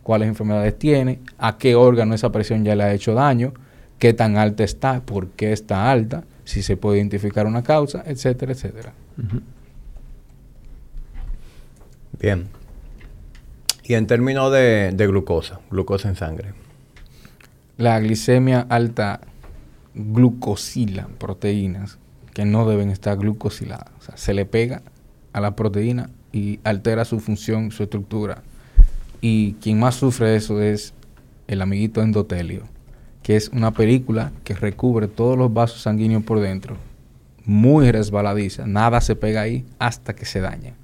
[0.02, 3.52] Cuáles enfermedades tiene, a qué órgano esa presión ya le ha hecho daño,
[3.98, 8.52] qué tan alta está, por qué está alta, si se puede identificar una causa, etcétera,
[8.52, 8.92] etcétera.
[12.20, 12.48] Bien.
[13.84, 16.54] Y en términos de, de glucosa, glucosa en sangre.
[17.76, 19.20] La glicemia alta
[19.94, 21.99] glucosila proteínas
[22.34, 23.90] que no deben estar glucosiladas.
[24.14, 24.82] Se le pega
[25.32, 28.42] a la proteína y altera su función, su estructura.
[29.20, 30.94] Y quien más sufre eso es
[31.46, 32.62] el amiguito endotelio,
[33.22, 36.76] que es una película que recubre todos los vasos sanguíneos por dentro,
[37.44, 40.74] muy resbaladiza, nada se pega ahí hasta que se daña.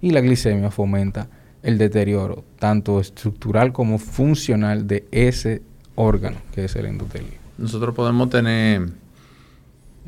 [0.00, 1.28] Y la glicemia fomenta
[1.62, 5.62] el deterioro, tanto estructural como funcional, de ese
[5.94, 7.34] órgano que es el endotelio.
[7.58, 8.88] Nosotros podemos tener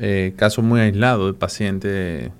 [0.03, 2.31] eh, casos muy aislados de pacientes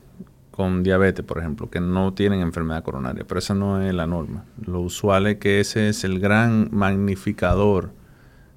[0.49, 4.45] con diabetes, por ejemplo, que no tienen enfermedad coronaria, pero esa no es la norma.
[4.65, 7.91] Lo usual es que ese es el gran magnificador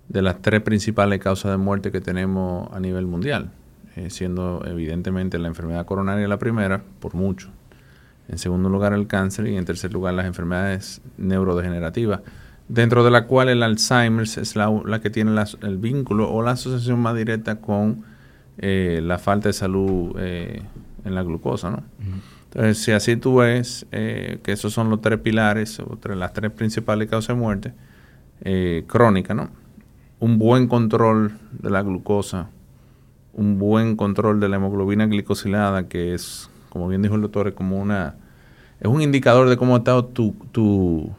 [0.09, 3.51] de las tres principales causas de muerte que tenemos a nivel mundial,
[3.94, 7.51] eh, siendo evidentemente la enfermedad coronaria la primera, por mucho.
[8.28, 12.20] En segundo lugar el cáncer y en tercer lugar las enfermedades neurodegenerativas,
[12.68, 17.01] dentro de la cual el Alzheimer es la, que tiene el vínculo o la asociación
[17.01, 18.14] más directa con
[18.59, 20.62] eh, la falta de salud eh,
[21.05, 21.82] en la glucosa, ¿no?
[22.44, 27.10] Entonces, si así tú ves que esos son los tres pilares, o las tres principales
[27.10, 27.72] causas de muerte
[28.86, 29.51] crónica, ¿no?
[30.24, 32.48] un buen control de la glucosa,
[33.35, 37.55] un buen control de la hemoglobina glicosilada, que es, como bien dijo el doctor, es
[37.55, 38.14] como una,
[38.81, 41.10] es un indicador de cómo ha estado tu, tu,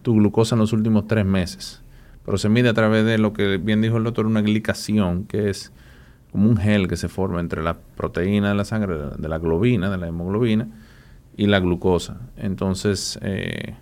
[0.00, 1.82] tu glucosa en los últimos tres meses.
[2.24, 5.50] Pero se mide a través de lo que bien dijo el doctor, una glicación, que
[5.50, 5.70] es
[6.32, 9.90] como un gel que se forma entre la proteína de la sangre, de la globina,
[9.90, 10.68] de la hemoglobina,
[11.36, 12.20] y la glucosa.
[12.36, 13.76] Entonces, eh,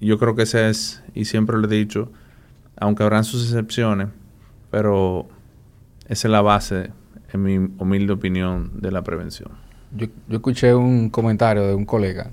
[0.00, 2.10] yo creo que ese es, y siempre lo he dicho,
[2.76, 4.08] aunque habrán sus excepciones,
[4.70, 5.28] pero
[6.08, 6.90] esa es la base,
[7.32, 9.50] en mi humilde opinión, de la prevención.
[9.92, 12.30] Yo, escuché un comentario de un colega,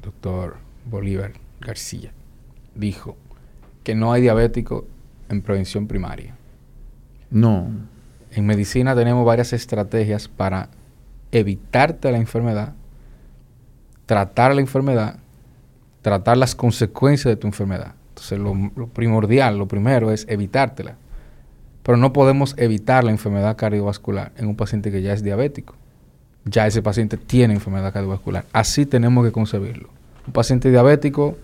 [0.00, 0.56] doctor
[0.88, 2.12] Bolívar García,
[2.74, 3.16] dijo
[3.82, 4.86] que no hay diabético
[5.28, 6.36] en prevención primaria.
[7.30, 7.68] No.
[8.34, 10.70] En medicina tenemos varias estrategias para
[11.32, 12.74] evitarte la enfermedad,
[14.06, 15.16] tratar la enfermedad,
[16.00, 17.94] tratar las consecuencias de tu enfermedad.
[18.10, 20.96] Entonces, lo, primordial, lo primero es evitártela.
[21.82, 25.74] Pero no podemos evitar la enfermedad cardiovascular en un paciente que ya es diabético.
[26.44, 28.44] Ya ese paciente tiene enfermedad cardiovascular.
[28.52, 29.88] Así tenemos que concebirlo.
[30.26, 31.36] Un paciente diabético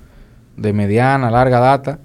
[0.56, 1.98] de mediana, larga data,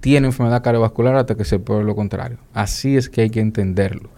[0.00, 2.38] tiene enfermedad cardiovascular hasta que se pruebe lo contrario.
[2.52, 4.13] Así es que hay que entenderlo.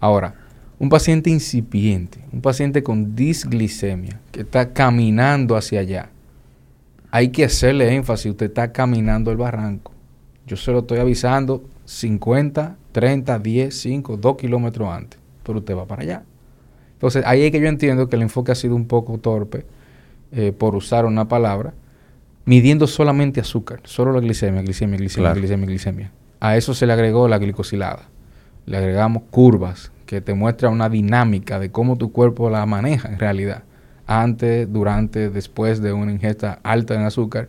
[0.00, 0.34] Ahora,
[0.78, 6.10] un paciente incipiente, un paciente con disglicemia, que está caminando hacia allá,
[7.10, 8.32] hay que hacerle énfasis.
[8.32, 9.92] Usted está caminando el barranco.
[10.46, 15.18] Yo se lo estoy avisando 50, 30, 10, 5, 2 kilómetros antes.
[15.42, 16.24] Pero usted va para allá.
[16.92, 19.64] Entonces, ahí es que yo entiendo que el enfoque ha sido un poco torpe,
[20.32, 21.72] eh, por usar una palabra,
[22.44, 26.12] midiendo solamente azúcar, solo la glicemia, glicemia, glicemia, glicemia, glicemia.
[26.40, 28.08] A eso se le agregó la glicosilada.
[28.66, 33.18] Le agregamos curvas que te muestran una dinámica de cómo tu cuerpo la maneja en
[33.18, 33.64] realidad
[34.06, 37.48] antes, durante, después de una ingesta alta en azúcar.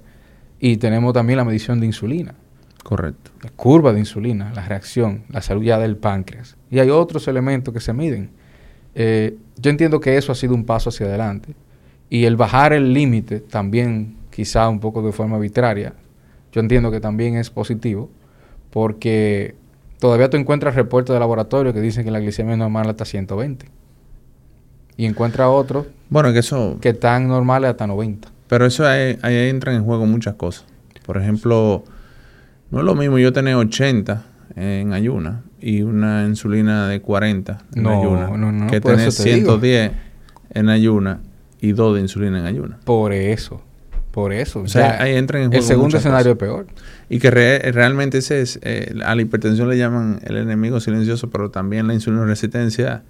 [0.60, 2.34] Y tenemos también la medición de insulina.
[2.84, 3.32] Correcto.
[3.44, 6.58] La curva de insulina, la reacción, la salud ya del páncreas.
[6.72, 8.32] Y hay otros elementos que se miden.
[8.96, 11.54] Eh, yo entiendo que eso ha sido un paso hacia adelante.
[12.10, 15.94] Y el bajar el límite también, quizá un poco de forma arbitraria,
[16.52, 18.10] yo entiendo que también es positivo,
[18.72, 19.56] porque
[20.00, 23.68] todavía tú encuentras reportes de laboratorio que dicen que la glicemia normal hasta 120
[24.98, 28.30] y encuentra otros bueno, que, eso, que están normales hasta 90.
[28.48, 30.66] Pero eso ahí, entran en juego muchas cosas.
[31.06, 31.84] Por ejemplo,
[32.72, 34.26] no es lo mismo yo tener 80
[34.56, 39.92] en ayuna y una insulina de 40 en ayuna que tener 110
[40.52, 41.20] en ayuna
[41.60, 42.80] y 2 de insulina en ayuna.
[42.86, 43.62] Por eso.
[44.18, 44.62] Por eso.
[44.62, 46.66] O sea, ahí entran en juego El segundo escenario es peor.
[47.08, 51.52] Y que realmente ese es, eh, a la hipertensión le llaman el enemigo silencioso, pero
[51.52, 53.04] también la insulina resistencia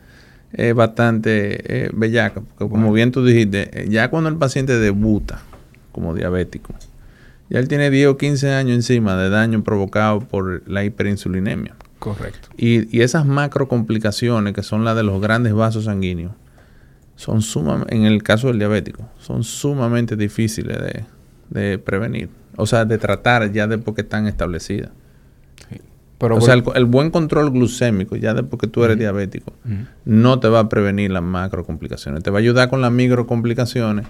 [0.51, 5.39] es bastante eh, bellaca, porque como bien tú dijiste, eh, ya cuando el paciente debuta
[5.93, 6.73] como diabético,
[7.49, 11.73] ya él tiene 10 o 15 años encima de daño provocado por la hiperinsulinemia.
[11.99, 12.49] Correcto.
[12.57, 16.33] Y, y esas macro complicaciones que son las de los grandes vasos sanguíneos,
[17.17, 21.03] son sumamente, en el caso del diabético, son sumamente difíciles de,
[21.49, 22.29] de prevenir.
[22.55, 24.91] O sea, de tratar ya después que están establecidas
[26.19, 29.53] o sea, el, buen control glucémico, ya después que tú eres diabético,
[30.05, 32.23] no te va a prevenir las macro complicaciones.
[32.23, 34.07] Te va a ayudar con las micro complicaciones,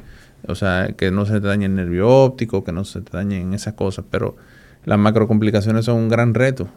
[0.47, 3.53] o sea, que no se te dañe el nervio óptico, que no se te dañen
[3.53, 4.37] esas cosas, pero
[4.85, 6.69] las macro complicaciones son un gran reto.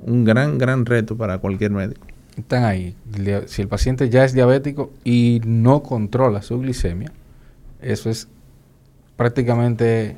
[0.00, 2.06] Un gran, gran reto para cualquier médico.
[2.38, 2.94] Están ahí.
[3.46, 7.12] Si el paciente ya es diabético y no controla su glicemia,
[7.82, 8.28] eso es
[9.16, 10.16] prácticamente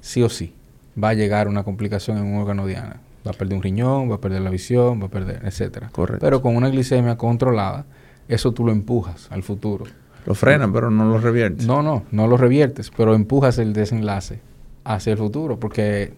[0.00, 0.54] sí o sí.
[1.02, 4.16] Va a llegar una complicación en un órgano diana va a perder un riñón, va
[4.16, 5.88] a perder la visión, va a perder, etcétera.
[5.90, 6.24] Correcto.
[6.24, 7.84] Pero con una glicemia controlada,
[8.28, 9.84] eso tú lo empujas al futuro.
[10.24, 11.66] Lo frenan, pero no lo reviertes.
[11.66, 14.40] No, no, no lo reviertes, pero empujas el desenlace
[14.84, 16.14] hacia el futuro, porque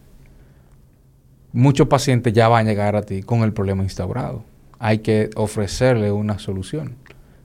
[1.53, 4.45] muchos pacientes ya van a llegar a ti con el problema instaurado.
[4.79, 6.95] Hay que ofrecerle una solución.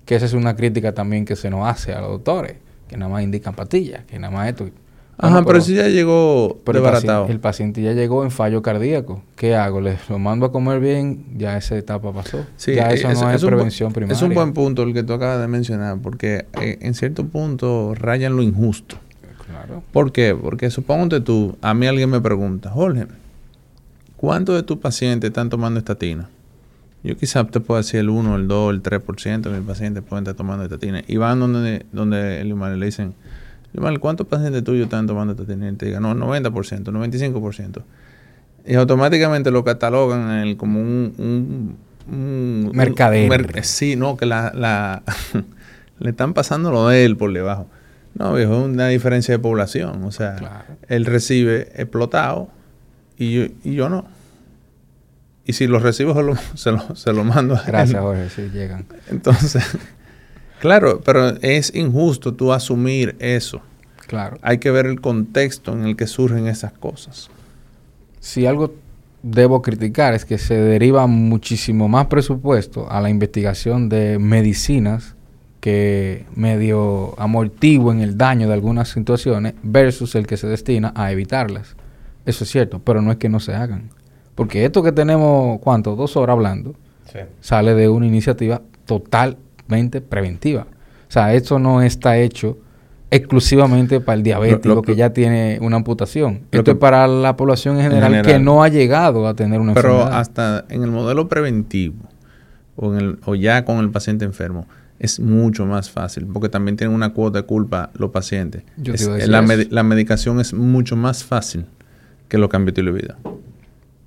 [0.06, 2.58] Que esa es una crítica también que se nos hace a los doctores,
[2.88, 4.70] que nada más indican pastillas, que nada más esto.
[5.18, 7.22] Ajá, pero, si ya llegó pero el desbaratado.
[7.22, 9.22] paciente, el paciente ya llegó en fallo cardíaco.
[9.36, 9.80] ¿Qué hago?
[9.80, 11.24] ¿Le lo mando a comer bien?
[11.38, 12.46] Ya esa etapa pasó.
[12.58, 14.16] Sí, ya eso no es, un bu- prevención primaria.
[14.16, 17.94] Es un buen punto el que tú acabas de mencionar, porque eh, en cierto punto
[17.96, 18.98] rayan lo injusto.
[19.48, 19.84] Claro.
[19.94, 20.36] ¿Por qué?
[20.36, 23.06] Porque supóngante tú, a mí alguien me pregunta, Jorge,
[24.18, 26.28] ¿cuántos de tus pacientes están tomando estatina?
[27.04, 30.24] Yo quizás te puedo decir el 1, el 2, el 3% de mis pacientes pueden
[30.24, 31.02] estar tomando estatina.
[31.06, 33.14] Y van donde, donde el humano le dicen,
[34.00, 35.70] ¿cuántos pacientes tuyos están tomando estatina?
[35.70, 37.82] Y te diga, no, 90%, 95%.
[38.66, 41.14] Y automáticamente lo catalogan en el- como un...
[41.18, 41.78] un,
[42.08, 43.30] un- un- Mercader.
[43.30, 45.04] mer- sí, no, que la, la
[46.00, 47.68] le están pasando lo de él por debajo.
[48.16, 50.04] No, viejo, es una diferencia de población.
[50.04, 50.64] O sea, Claro.
[50.88, 52.50] él recibe explotado
[53.18, 54.06] y yo, y yo no.
[55.46, 57.66] Y si lo recibo, se lo, se lo, se lo mando a él.
[57.68, 58.86] Gracias, Jorge, sí, llegan.
[59.10, 59.64] Entonces,
[60.60, 63.62] claro, pero es injusto tú asumir eso.
[64.08, 64.38] Claro.
[64.42, 67.30] Hay que ver el contexto en el que surgen esas cosas.
[68.20, 68.74] Si algo
[69.24, 75.16] debo criticar es que se deriva muchísimo más presupuesto a la investigación de medicinas
[75.62, 81.78] que medio amortiguen el daño de algunas situaciones versus el que se destina a evitarlas.
[82.26, 83.90] Eso es cierto, pero no es que no se hagan.
[84.36, 85.96] Porque esto que tenemos, ¿cuánto?
[85.96, 86.74] Dos horas hablando,
[87.12, 87.20] Sí.
[87.42, 90.62] sale de una iniciativa totalmente preventiva.
[91.08, 92.58] O sea, esto no está hecho
[93.12, 96.42] exclusivamente para el diabético Lo- lo- que ya tiene una amputación.
[96.52, 99.60] Esto que- es para la población en en general, que no ha llegado a tener
[99.60, 100.20] una Pero enfermedad.
[100.20, 101.96] hasta en el modelo preventivo
[102.76, 104.66] o, en el, o ya con el paciente enfermo
[105.00, 108.64] es mucho más fácil porque también tienen una cuota de culpa los pacientes.
[108.78, 111.66] Yo te iba a decir la, medi- la medicación es mucho más fácil
[112.30, 113.18] que los cambios de vida.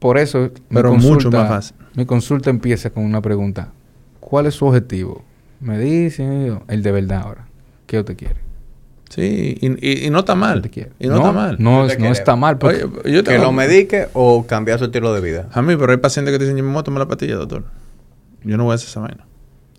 [0.07, 1.77] Por eso, mi Pero consulta- mucho más fácil.
[1.97, 3.73] Mi consulta empieza con una pregunta.
[4.21, 5.25] ¿Cuál es su objetivo?
[5.59, 7.49] Me dicen el de verdad ahora.
[7.87, 8.37] ¿Qué usted quiere?
[9.09, 10.71] Sí, y, y- y no está ¿Qué mal.
[11.01, 11.57] Y no, está mal.
[11.59, 12.57] No, no está mal.
[12.59, 15.49] porque- Oye, yo Que lo medique o cambiar su estilo de vida.
[15.53, 17.35] A mí, pero hay pacientes que te dicen, yo me voy a tomar la pastilla,
[17.35, 17.65] doctor.
[18.45, 19.27] Yo no voy a hacer esa vaina.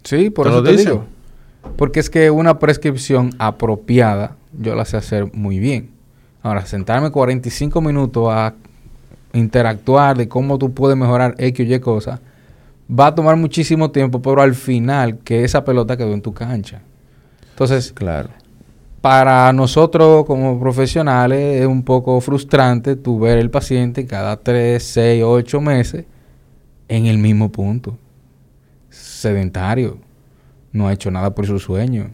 [0.03, 0.85] Sí, por ¿Te eso lo te dicen?
[0.91, 1.05] digo.
[1.77, 5.91] Porque es que una prescripción apropiada, yo la sé hacer muy bien.
[6.41, 8.53] Ahora, sentarme 45 minutos a
[9.33, 12.19] interactuar de cómo tú puedes mejorar X o Y cosas,
[12.89, 16.81] va a tomar muchísimo tiempo, pero al final que esa pelota quedó en tu cancha.
[17.51, 18.29] Entonces, Claro.
[19.01, 25.23] para nosotros como profesionales es un poco frustrante tu ver el paciente cada 3, 6,
[25.25, 26.05] 8 meses
[26.87, 27.97] en el mismo punto.
[28.89, 29.99] Sedentario.
[30.71, 32.11] No ha hecho nada por su sueño.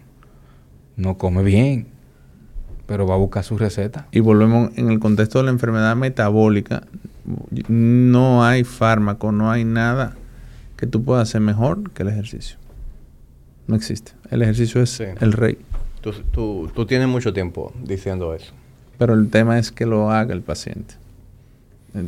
[0.96, 1.88] No come bien.
[2.86, 4.08] Pero va a buscar su receta.
[4.12, 6.84] Y volvemos en el contexto de la enfermedad metabólica.
[7.70, 10.16] No hay fármaco, no hay nada
[10.76, 12.58] que tú puedas hacer mejor que el ejercicio.
[13.68, 14.12] No existe.
[14.30, 15.06] El ejercicio es Sí.
[15.22, 15.58] el rey.
[16.02, 18.52] Tú, tú, tú tienes mucho tiempo diciendo eso.
[18.98, 20.96] Pero el tema es que lo haga el paciente.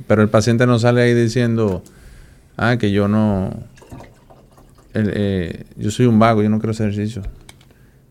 [0.07, 1.81] Pero el paciente no sale ahí diciendo,
[2.57, 3.51] ah, que yo no,
[4.93, 7.21] el, eh, yo soy un vago, yo no quiero hacer ejercicio.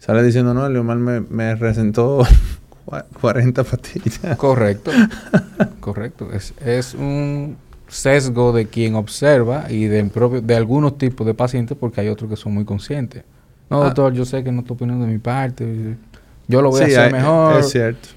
[0.05, 4.36] Sale diciendo, no, el Leomar me, me cua- 40 pastillas.
[4.36, 4.90] Correcto.
[5.81, 6.31] Correcto.
[6.32, 7.56] Es, es un
[7.89, 12.28] sesgo de quien observa y de, propio, de algunos tipos de pacientes porque hay otros
[12.28, 13.24] que son muy conscientes.
[13.70, 13.85] No, Ah.
[13.86, 15.97] doctor, yo sé que no estoy opinando de mi parte.
[16.48, 17.60] Yo lo voy Sí, a hacer hay- mejor.
[17.60, 18.09] Es cierto.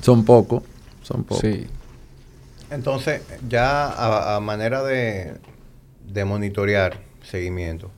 [0.00, 0.62] Son pocos,
[1.02, 1.40] son pocos.
[1.42, 1.66] Sí.
[2.70, 5.34] Entonces, ya a, a manera de,
[6.06, 7.90] de monitorear seguimiento,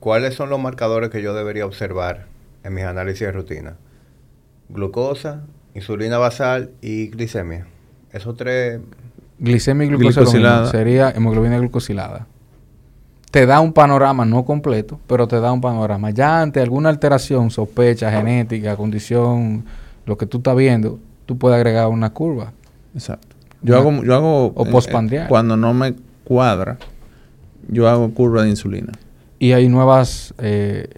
[0.00, 2.26] ¿cuáles son los marcadores que yo debería observar
[2.64, 3.76] en mis análisis de rutina?
[4.68, 5.42] Glucosa,
[5.74, 7.66] insulina basal y glicemia.
[8.12, 8.80] Esos tres...
[9.38, 10.70] Glicemia y glucosa Glicosilada.
[10.70, 12.26] sería hemoglobina glucosilada.
[13.30, 16.10] Te da un panorama no completo, pero te da un panorama.
[16.10, 19.64] Ya ante alguna alteración, sospecha, genética, condición,
[20.06, 22.52] lo que tú estás viendo, tú puedes agregar una curva.
[22.94, 23.34] Exacto.
[23.62, 25.24] Yo Una- hago, yo hago o eh, postprandial.
[25.24, 25.94] eh, cuando no me
[26.24, 26.76] cuadra,
[27.68, 28.92] yo hago curva de insulina.
[29.38, 30.88] Y hay nuevas, eh,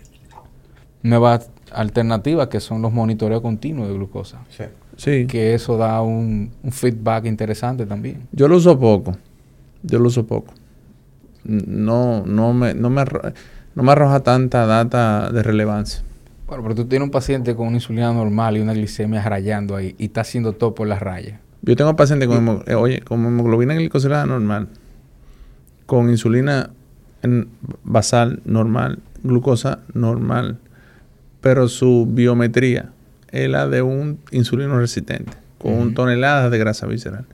[1.02, 4.40] nuevas alternativas que son los monitoreos continuos de glucosa.
[4.50, 4.64] Sí.
[4.96, 5.26] Sí.
[5.26, 8.28] Que eso da un, un feedback interesante también.
[8.32, 9.16] Yo lo uso poco.
[9.82, 10.54] Yo lo uso poco.
[11.44, 13.32] No, no me, no me, arro-
[13.74, 16.02] no me arroja tanta data de relevancia.
[16.46, 19.94] Bueno, pero tú tienes un paciente con una insulina normal y una glicemia rayando ahí
[19.98, 21.40] y está haciendo todo por las rayas.
[21.62, 24.68] Yo tengo pacientes con, hemo- eh, oye, con hemoglobina glicosilada normal,
[25.86, 26.70] con insulina
[27.22, 27.48] en
[27.82, 30.58] basal normal, glucosa normal,
[31.44, 32.88] pero su biometría
[33.30, 37.26] es la de un insulino resistente, con toneladas de grasa visceral.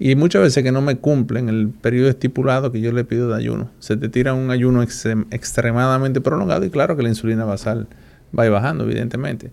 [0.00, 3.36] Y muchas veces que no me cumplen el periodo estipulado que yo le pido de
[3.36, 3.70] ayuno.
[3.78, 7.86] Se te tira un ayuno extremadamente prolongado y claro que la insulina basal
[8.36, 9.52] va bajando, evidentemente.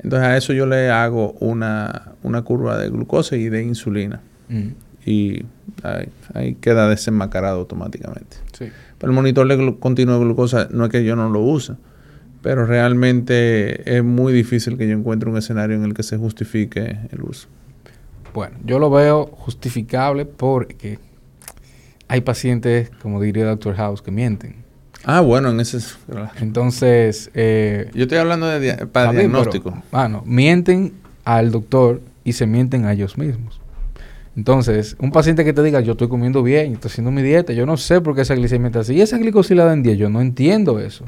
[0.00, 4.20] Entonces a eso yo le hago una, una curva de glucosa y de insulina.
[5.06, 5.44] Y
[6.34, 8.36] ahí, queda desenmascarado automáticamente.
[8.58, 11.74] Pero el monitor de continuo de glucosa no es que yo no lo use,
[12.42, 16.98] pero realmente es muy difícil que yo encuentre un escenario en el que se justifique
[17.10, 17.48] el uso.
[18.34, 20.98] Bueno, yo lo veo justificable porque
[22.06, 23.74] hay pacientes, como diría el Dr.
[23.76, 24.56] House, que mienten.
[25.04, 25.78] Ah, bueno, en ese...
[26.40, 27.30] Entonces...
[27.34, 29.82] Eh, yo estoy hablando de para diagnóstico.
[29.90, 30.92] bueno, mienten
[31.24, 33.60] al doctor y se mienten a ellos mismos.
[34.36, 37.66] Entonces, un paciente que te diga, yo estoy comiendo bien, estoy haciendo mi dieta, yo
[37.66, 38.94] no sé por qué esa glicemia está así.
[38.94, 41.04] Y esa glicosilada en 10, yo no entiendo eso.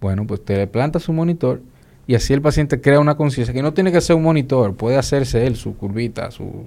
[0.00, 1.60] Bueno, pues te le planta su monitor
[2.06, 4.96] y así el paciente crea una conciencia que no tiene que ser un monitor, puede
[4.96, 6.66] hacerse él su curvita, su,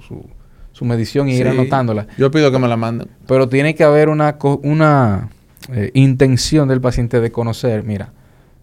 [0.74, 2.08] su, medición y ir anotándola.
[2.18, 3.08] Yo pido que me la manden.
[3.28, 5.30] Pero tiene que haber una, una
[5.72, 8.14] eh, intención del paciente de conocer, mira,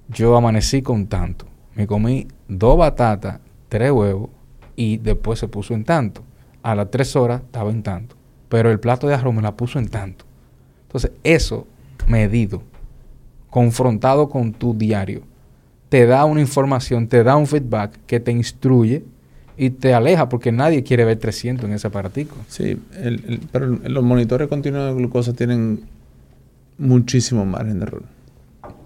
[0.08, 1.46] yo amanecí con tanto,
[1.76, 3.38] me comí dos batatas,
[3.68, 4.30] tres huevos
[4.74, 6.24] y después se puso en tanto
[6.62, 8.16] a las tres horas estaba en tanto.
[8.48, 10.24] Pero el plato de arroz me la puso en tanto.
[10.86, 11.66] Entonces, eso
[12.06, 12.62] medido,
[13.50, 15.22] confrontado con tu diario,
[15.88, 19.04] te da una información, te da un feedback que te instruye
[19.56, 22.36] y te aleja porque nadie quiere ver 300 en ese aparatico.
[22.46, 22.80] Sí,
[23.50, 25.82] pero los monitores continuos de glucosa tienen
[26.78, 28.02] muchísimo margen de error.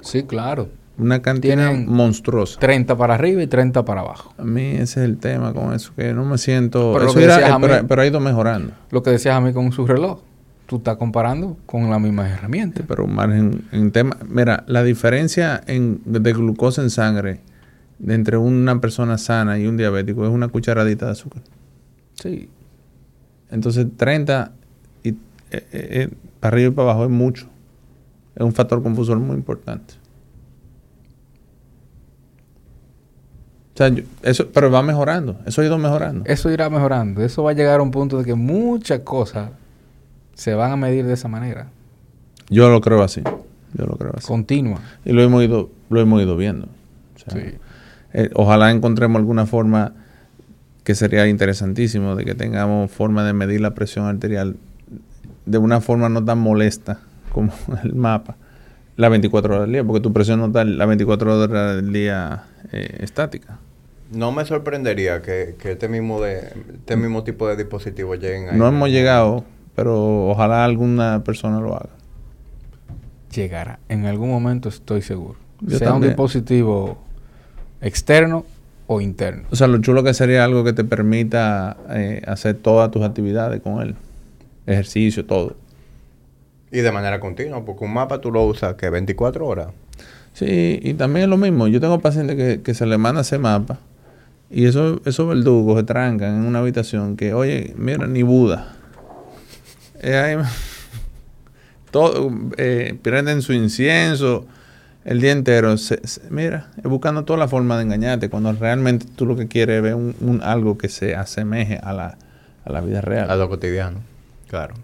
[0.00, 0.68] Sí, claro.
[0.98, 2.60] Una cantidad monstruosa.
[2.60, 4.34] 30 para arriba y 30 para abajo.
[4.38, 6.92] A mí ese es el tema con eso, que no me siento...
[6.94, 8.72] Pero, eso pero, ha ido mejorando.
[8.90, 10.20] Lo que decías a mí con su reloj.
[10.72, 12.82] Tú estás comparando con la misma herramienta.
[12.88, 14.16] pero un margen en tema...
[14.26, 17.40] Mira, la diferencia en, de glucosa en sangre
[18.08, 21.42] entre una persona sana y un diabético es una cucharadita de azúcar.
[22.14, 22.48] Sí.
[23.50, 24.52] Entonces 30
[25.02, 25.14] y eh,
[25.50, 26.08] eh, eh,
[26.40, 27.48] para arriba y para abajo es mucho.
[28.34, 29.92] Es un factor confusor muy importante.
[33.74, 35.36] O sea, eso, pero va mejorando.
[35.44, 36.24] Eso ha ido mejorando.
[36.24, 37.22] Eso irá mejorando.
[37.22, 39.50] Eso va a llegar a un punto de que muchas cosas
[40.34, 41.68] se van a medir de esa manera.
[42.48, 43.22] Yo lo creo así.
[43.74, 44.26] Yo lo creo así.
[44.26, 44.80] Continua.
[45.04, 46.68] Y lo hemos ido, lo hemos ido viendo.
[47.16, 47.54] sí.
[48.14, 49.94] Eh, ojalá encontremos alguna forma
[50.84, 54.56] que sería interesantísimo de que tengamos forma de medir la presión arterial
[55.46, 57.00] de una forma no tan molesta
[57.32, 57.52] como
[57.84, 58.36] el mapa
[58.96, 62.44] la 24 horas del día, porque tu presión no está la 24 horas del día
[62.72, 63.58] eh, estática.
[64.10, 68.58] No me sorprendería que, este, mismo de, este mismo tipo de dispositivos lleguen ahí.
[68.58, 71.90] No hemos llegado, pero ojalá alguna persona lo haga.
[73.34, 73.78] Llegará.
[73.88, 75.36] En algún momento estoy seguro.
[75.68, 76.98] sea un dispositivo
[77.80, 78.44] externo
[78.86, 79.44] o interno.
[79.50, 83.60] O sea, lo chulo que sería algo que te permita eh, hacer todas tus actividades
[83.60, 83.94] con él.
[84.66, 85.56] Ejercicio, todo.
[86.70, 89.68] Y de manera continua, porque un mapa tú lo usas que 24 horas.
[90.32, 91.68] Sí, y también es lo mismo.
[91.68, 93.78] Yo tengo pacientes que, se le manda ese mapa
[94.50, 98.76] y eso, esos verdugos se trancan en una habitación que, oye, mira, ni Buda.
[100.02, 100.42] Eh,
[101.90, 104.46] todo, eh, prenden su incienso
[105.04, 105.74] el día entero.
[106.30, 109.82] mira, es buscando toda la forma de engañarte cuando realmente tú lo que quieres es
[109.82, 112.18] ver un, algo que se asemeje a la,
[112.64, 113.30] a la vida real.
[113.30, 113.98] A lo cotidiano,
[114.48, 114.74] claro.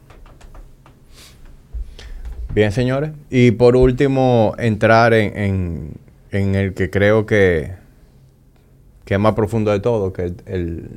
[2.55, 3.11] Bien, señores.
[3.31, 5.93] Y por último, entrar en,
[6.31, 7.73] el que creo que,
[9.05, 10.89] que, es más profundo de todo, que es el,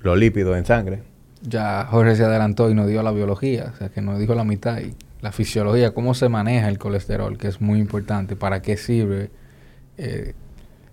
[0.00, 1.02] los lípidos en sangre.
[1.48, 4.44] Ya Jorge se adelantó y nos dio la biología, o sea, que nos dijo la
[4.44, 8.76] mitad y la fisiología, cómo se maneja el colesterol, que es muy importante, para qué
[8.76, 9.30] sirve.
[9.96, 10.34] Eh,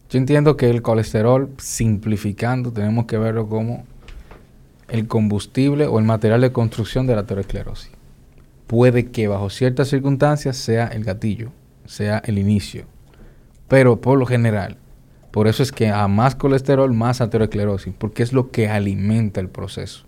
[0.10, 3.86] yo entiendo que el colesterol, simplificando, tenemos que verlo como
[4.88, 7.92] el combustible o el material de construcción de la aterosclerosis
[8.74, 11.52] puede que bajo ciertas circunstancias sea el gatillo,
[11.86, 12.86] sea el inicio.
[13.68, 14.78] Pero por lo general,
[15.30, 19.50] por eso es que a más colesterol, más aterosclerosis, porque es lo que alimenta el
[19.50, 20.06] proceso.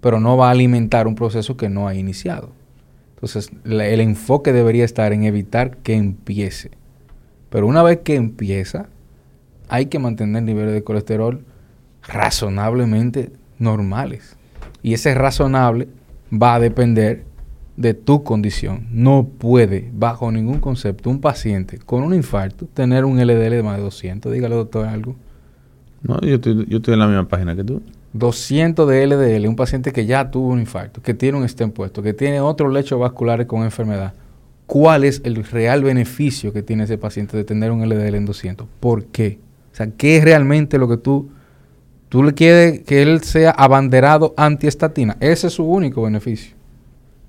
[0.00, 2.50] Pero no va a alimentar un proceso que no ha iniciado.
[3.14, 6.70] Entonces, el enfoque debería estar en evitar que empiece.
[7.48, 8.88] Pero una vez que empieza,
[9.68, 11.44] hay que mantener niveles de colesterol
[12.06, 14.36] razonablemente normales.
[14.82, 15.88] Y ese razonable
[16.32, 17.24] va a depender
[17.76, 18.86] de tu condición.
[18.90, 23.76] No puede, bajo ningún concepto, un paciente con un infarto tener un LDL de más
[23.76, 24.32] de 200.
[24.32, 25.14] Dígale, doctor, algo.
[26.06, 27.82] No, yo estoy, yo estoy en la misma página que tú.
[28.12, 32.02] 200 de LDL, un paciente que ya tuvo un infarto, que tiene un stent puesto,
[32.02, 34.14] que tiene otros lechos vasculares con enfermedad.
[34.66, 38.66] ¿Cuál es el real beneficio que tiene ese paciente de tener un LDL en 200?
[38.80, 39.38] ¿Por qué?
[39.72, 41.28] O sea, ¿qué es realmente lo que tú,
[42.08, 45.16] Tú le quieres que él sea abanderado antiestatina.
[45.20, 46.54] Ese es su único beneficio.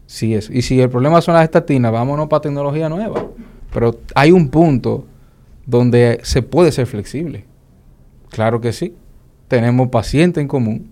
[0.06, 0.50] Sí, es.
[0.50, 3.26] Y si el problema son las estatinas, vámonos para tecnología nueva.
[3.74, 5.06] Pero hay un punto
[5.66, 7.46] donde se puede ser flexible.
[8.30, 8.94] Claro que sí.
[9.48, 10.92] Tenemos pacientes en común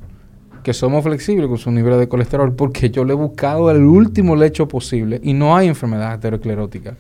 [0.64, 4.36] que somos flexibles con su nivel de colesterol porque yo le he buscado el último
[4.36, 6.96] lecho posible y no hay enfermedad aterosclerótica.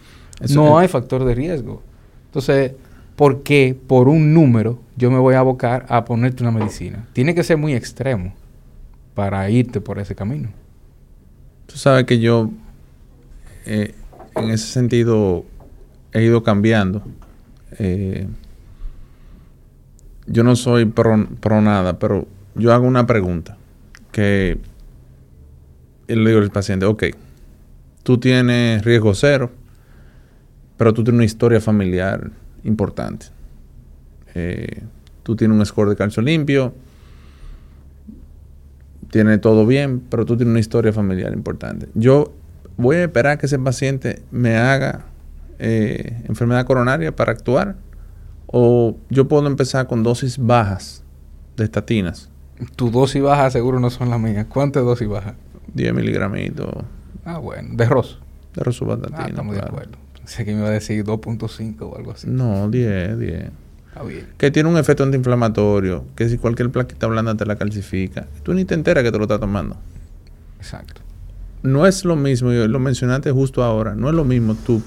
[0.49, 1.81] no hay factor de riesgo.
[2.27, 2.73] Entonces,
[3.15, 7.07] ¿por qué por un número yo me voy a abocar a ponerte una medicina?
[7.13, 8.35] Tiene que ser muy extremo
[9.15, 10.49] para irte por ese camino.
[11.65, 12.51] Tú sabes que yo,
[13.65, 13.95] eh,
[14.35, 15.43] en ese sentido,
[16.13, 17.01] he ido cambiando.
[17.79, 18.27] Eh,
[20.27, 21.17] yo no soy pro,
[21.61, 23.57] nada, pero yo hago una pregunta
[24.11, 24.57] que
[26.07, 27.03] le digo al paciente, ok,
[28.03, 29.51] tú tienes riesgo cero,
[30.77, 32.31] pero tú tienes una historia familiar
[32.63, 33.27] importante.
[34.33, 34.83] Eh,
[35.23, 36.73] tú tienes un score de calcio limpio,
[39.09, 41.87] tiene todo bien, pero tú tienes una historia familiar importante.
[41.93, 42.33] Yo
[42.77, 45.05] voy a esperar que ese paciente me haga
[45.59, 47.77] eh, enfermedad coronaria para actuar,
[48.47, 51.03] o yo puedo empezar con dosis bajas
[51.57, 52.29] de estatinas
[52.75, 54.45] tu dosis baja seguro no son las mías.
[54.47, 55.35] ¿Cuántas dosis baja?
[55.73, 56.69] 10 miligramitos.
[57.25, 57.69] Ah, bueno.
[57.73, 58.19] ¿De ROS?
[58.53, 59.25] De rosuvastatina.
[59.25, 59.97] Ah, estamos de acuerdo.
[60.17, 62.27] Pensé que me iba a decir 2.5 o algo así.
[62.29, 63.51] No, 10, 10.
[63.87, 64.27] Está bien.
[64.37, 66.05] Que tiene un efecto antiinflamatorio.
[66.15, 68.27] Que si cualquier plaquita blanda te la calcifica.
[68.43, 69.75] Tú ni te enteras que te lo estás tomando.
[70.57, 71.01] Exacto.
[71.61, 74.83] No es lo mismo, yo lo mencionaste justo ahora, no es lo mismo tú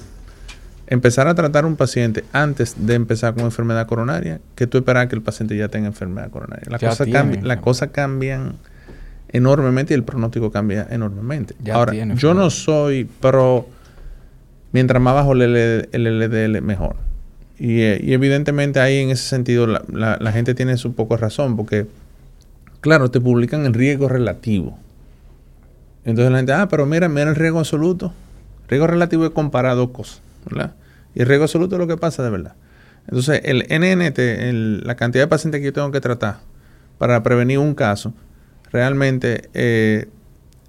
[0.88, 5.08] empezar a tratar a un paciente antes de empezar con enfermedad coronaria que tú esperar
[5.08, 6.66] que el paciente ya tenga enfermedad coronaria.
[6.68, 7.08] Las cosas
[7.42, 8.54] la cosa cambian
[9.30, 11.54] enormemente y el pronóstico cambia enormemente.
[11.70, 13.68] Ahora, yo no soy pro,
[14.72, 16.96] mientras más bajo el, LDL, mejor.
[17.58, 21.86] Eh, y, evidentemente ahí en ese sentido la, gente tiene su poco razón porque,
[22.80, 24.78] claro, te publican el riesgo relativo.
[26.04, 28.14] Entonces la gente, ah, pero mira, mira el riesgo absoluto.
[28.68, 30.22] Riesgo relativo es comparado cosas.
[31.14, 32.54] Y el riesgo absoluto es lo que pasa de verdad.
[33.06, 36.40] Entonces, el NNT, la cantidad de pacientes que yo tengo que tratar
[36.98, 38.12] para prevenir un caso,
[38.70, 40.08] realmente eh,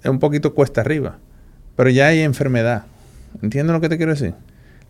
[0.02, 1.18] es un poquito cuesta arriba.
[1.76, 2.84] Pero ya hay enfermedad.
[3.42, 4.34] ¿Entiendes lo que te quiero decir?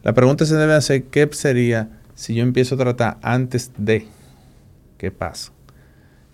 [0.03, 4.07] La pregunta se debe hacer, ¿qué sería si yo empiezo a tratar antes de?
[4.97, 5.53] ¿Qué pasa?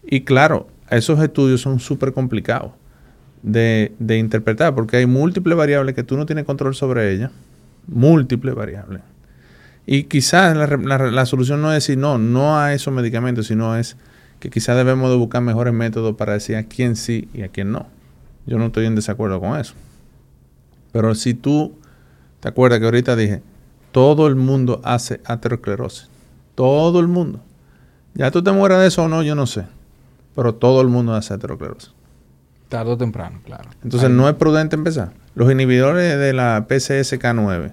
[0.05, 2.73] Y claro, esos estudios son súper complicados
[3.43, 7.31] de interpretar porque hay múltiples variables que tú no tienes control sobre ellas
[7.87, 9.03] múltiples variables.
[9.87, 13.97] Y quizás la, solución no es decir no, no a esos medicamentos, sino es
[14.41, 17.71] que quizás debemos de buscar mejores métodos para decir a quién sí y a quién
[17.71, 17.87] no.
[18.47, 19.75] Yo no estoy en desacuerdo con eso.
[20.93, 21.75] Pero si tú
[22.41, 23.43] te acuerdas que ahorita dije,
[23.93, 26.09] todo el mundo hace aterosclerosis.
[26.55, 27.41] Todo el mundo.
[28.15, 29.67] Ya tú te mueras de eso o no, yo no sé.
[30.35, 31.96] Pero todo el mundo hace aterosclerosis.
[32.69, 33.71] Tardo o temprano, claro.
[33.85, 35.13] Entonces no es prudente empezar.
[35.35, 37.73] Los inhibidores de la PCSK9,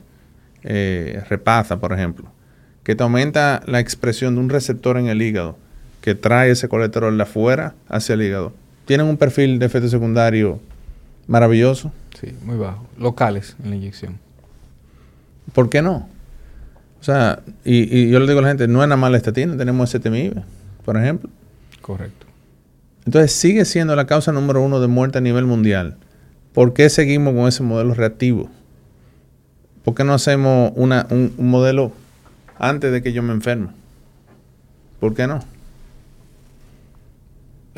[0.63, 2.25] eh, Repasa, por ejemplo,
[2.83, 5.57] que te aumenta la expresión de un receptor en el hígado
[6.01, 8.53] que trae ese colesterol de afuera hacia el hígado,
[8.85, 10.59] tienen un perfil de efecto secundario
[11.27, 11.91] maravilloso.
[12.19, 12.85] Sí, muy bajo.
[12.99, 14.19] Locales en la inyección.
[15.53, 16.09] ¿Por qué no?
[16.99, 19.57] O sea, y, yo le digo a la gente, no es nada más la estatina,
[19.57, 20.41] tenemos STMIB,
[20.85, 21.30] por ejemplo.
[21.81, 22.22] Correcto.
[23.06, 25.98] Entonces sigue siendo la causa número uno de muerte a nivel mundial.
[26.53, 28.49] ¿Por qué seguimos con ese modelo reactivo?
[29.83, 31.91] ¿Por qué no hacemos una, un, modelo
[32.57, 33.69] antes de que yo me enferme?
[34.99, 35.40] ¿Por qué no?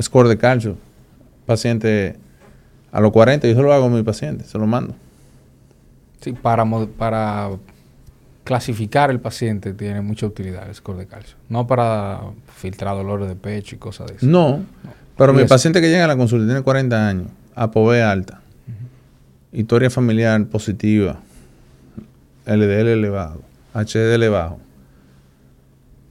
[0.00, 0.76] Score de calcio.
[1.46, 2.16] Paciente
[2.92, 4.94] a los 40, yo se lo hago a mi paciente, se lo mando.
[6.20, 6.64] Sí, para,
[6.96, 7.50] para
[8.44, 11.36] clasificar el paciente tiene mucha utilidad el score de calcio.
[11.48, 12.20] No para
[12.54, 14.26] filtrar dolores de pecho y cosas de eso.
[14.26, 14.64] No,
[15.16, 18.40] pero mi paciente que llega a la consulta tiene 40 años, ApoB alta,
[19.52, 21.20] historia familiar positiva,
[22.46, 23.40] LDL elevado,
[23.74, 24.58] HDL elevado.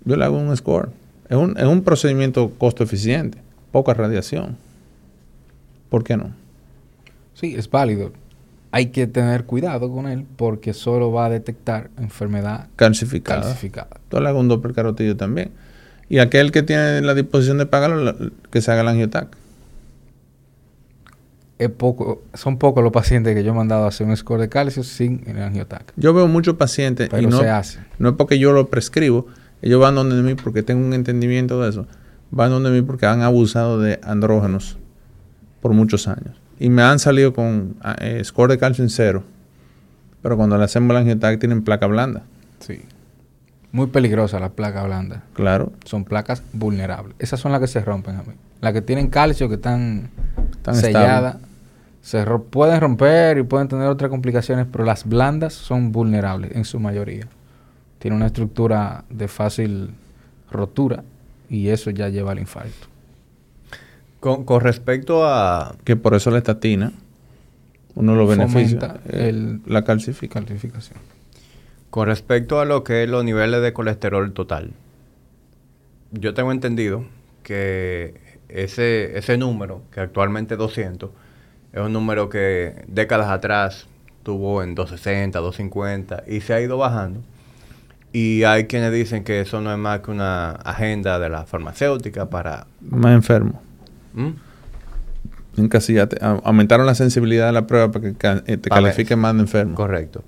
[0.04, 0.90] Yo le hago un score.
[1.30, 3.40] Es un, es un procedimiento costo eficiente,
[3.72, 4.58] poca radiación.
[5.90, 6.32] ¿Por qué no?
[7.34, 8.12] Sí, es válido.
[8.72, 13.42] Hay que tener cuidado con él porque solo va a detectar enfermedad calcificada.
[13.42, 13.90] calcificada.
[14.10, 15.52] Tú le hago un doppler carotillo también.
[16.10, 18.16] Y aquel que tiene la disposición de pagarlo,
[18.52, 19.36] que se haga el angiotac
[21.58, 24.50] es poco, son pocos los pacientes que yo he mandado a hacer un score de
[24.50, 25.94] calcio sin el angiotac.
[25.96, 27.80] Yo veo muchos pacientes y no, se hace.
[27.98, 29.28] no es porque yo lo prescribo,
[29.62, 31.88] ellos van donde mí porque tengo un entendimiento de eso.
[32.32, 34.78] Van donde mí porque han abusado de andrógenos
[35.62, 36.36] por muchos años.
[36.60, 39.24] Y me han salido con ah, eh, score de calcio en cero.
[40.22, 42.24] Pero cuando le hacemos el angiotac tienen placa blanda.
[42.60, 42.82] Sí.
[43.76, 45.20] Muy peligrosas las placas blandas.
[45.34, 45.74] Claro.
[45.84, 47.14] Son placas vulnerables.
[47.20, 48.34] Esas son las que se rompen a mí.
[48.62, 50.10] Las que tienen calcio, que están
[50.62, 51.38] Tan selladas,
[52.02, 56.64] se ro- pueden romper y pueden tener otras complicaciones, pero las blandas son vulnerables en
[56.64, 57.28] su mayoría.
[58.00, 59.90] Tienen una estructura de fácil
[60.50, 61.04] rotura
[61.50, 62.88] y eso ya lleva al infarto.
[64.22, 65.76] Con, con respecto a...
[65.84, 66.94] Que por eso la estatina,
[67.96, 69.02] uno lo beneficia.
[69.10, 70.36] Eh, el- la calcifica.
[70.40, 70.98] Calcificación.
[71.96, 74.72] Con respecto a lo que es los niveles de colesterol total,
[76.12, 77.06] yo tengo entendido
[77.42, 78.16] que
[78.50, 81.10] ese, ese número, que actualmente es 200,
[81.72, 83.88] es un número que décadas atrás
[84.24, 87.22] tuvo en 260, 250 y se ha ido bajando.
[88.12, 92.30] Y hay quienes dicen que eso no es más que una agenda de la farmacéutica
[92.30, 92.68] para...
[92.82, 93.62] Más enfermo.
[94.16, 94.32] ¿Mm?
[95.62, 96.18] Encasillate.
[96.22, 99.76] A- Aumentaron la sensibilidad de la prueba para que eh, te califiquen más de enfermo.
[99.76, 100.26] Correcto.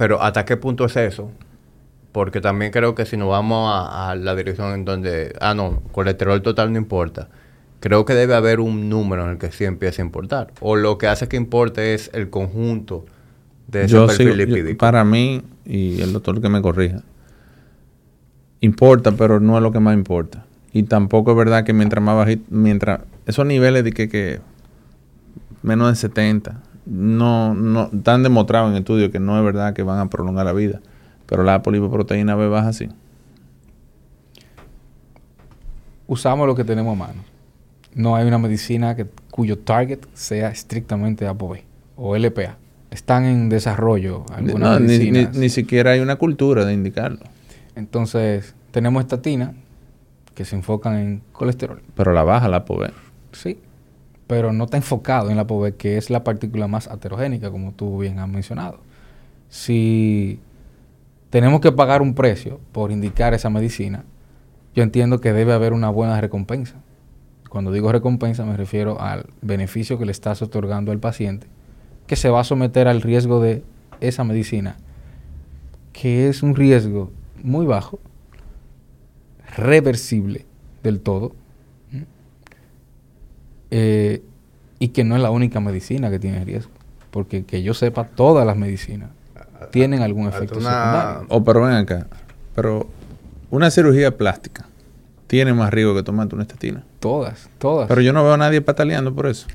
[0.00, 1.30] Pero ¿hasta qué punto es eso?
[2.10, 5.82] Porque también creo que si nos vamos a, a la dirección en donde, ah, no,
[5.92, 7.28] colesterol total no importa.
[7.80, 10.52] Creo que debe haber un número en el que sí empiece a importar.
[10.60, 13.04] O lo que hace que importe es el conjunto
[13.68, 14.78] de ese Yo perfil sigo- yo- lipídico.
[14.78, 17.02] para mí, y el doctor que me corrija,
[18.60, 20.44] importa, pero no es lo que más importa.
[20.72, 24.40] Y tampoco es verdad que mientras más bajito, mientras esos niveles de que, que
[25.62, 29.98] menos de 70, no, no, están demostrados en estudios que no es verdad que van
[29.98, 30.80] a prolongar la vida.
[31.26, 32.88] Pero la polipoproteína B baja sí.
[36.06, 37.22] Usamos lo que tenemos a mano.
[37.94, 41.58] No hay una medicina que, cuyo target sea estrictamente ApoB
[41.96, 42.56] o LPA.
[42.90, 45.36] Están en desarrollo algunas No, ni, ni, medicinas.
[45.36, 47.20] ni siquiera hay una cultura de indicarlo.
[47.76, 49.52] Entonces, tenemos estatinas
[50.34, 51.80] que se enfocan en colesterol.
[51.94, 52.90] Pero la baja la POV.
[53.32, 53.58] Sí.
[54.30, 57.98] Pero no está enfocado en la ApoB, que es la partícula más heterogénica, como tú
[57.98, 58.78] bien has mencionado.
[59.48, 60.38] Si
[61.30, 64.04] tenemos que pagar un precio por indicar esa medicina,
[64.72, 66.76] yo entiendo que debe haber una buena recompensa.
[67.48, 71.48] Cuando digo recompensa me refiero al beneficio que le estás otorgando al paciente,
[72.06, 73.64] que se va a someter al riesgo de
[73.98, 74.76] esa medicina,
[75.92, 77.10] que es un riesgo
[77.42, 77.98] muy bajo,
[79.56, 80.46] reversible
[80.84, 81.32] del todo.
[83.70, 84.22] Eh,
[84.78, 86.70] y que no es la única medicina que tiene riesgo,
[87.10, 89.10] porque que yo sepa, todas las medicinas
[89.70, 91.26] tienen algún efecto una- secundario.
[91.28, 92.06] O pero ven acá.
[92.54, 92.86] Pero
[93.50, 94.66] una cirugía plástica
[95.26, 96.82] tiene más riesgo que tomarte una estatina.
[96.98, 97.88] Todas, todas.
[97.88, 99.46] Pero yo no veo a nadie pataleando por eso.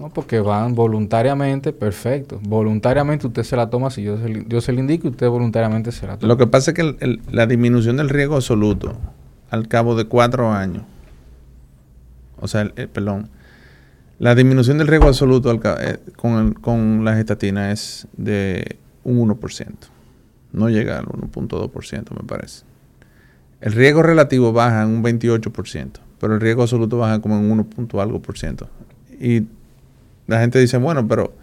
[0.00, 2.38] No, porque van voluntariamente, perfecto.
[2.42, 5.28] Voluntariamente usted se la toma si yo se, le- yo se le indico y usted
[5.28, 6.28] voluntariamente se la toma.
[6.28, 8.94] Lo que pasa es que el- el- la disminución del riesgo absoluto
[9.50, 10.82] al cabo de cuatro años,
[12.40, 13.28] o sea, el- el- perdón,
[14.18, 19.66] la disminución del riesgo absoluto al eh, con, con las estatinas es de un 1%.
[20.52, 22.64] No llega al 1.2%, me parece.
[23.60, 27.64] El riesgo relativo baja en un 28%, pero el riesgo absoluto baja como en 1
[27.64, 28.68] punto algo por ciento.
[29.20, 29.42] Y
[30.26, 31.34] la gente dice, bueno, pero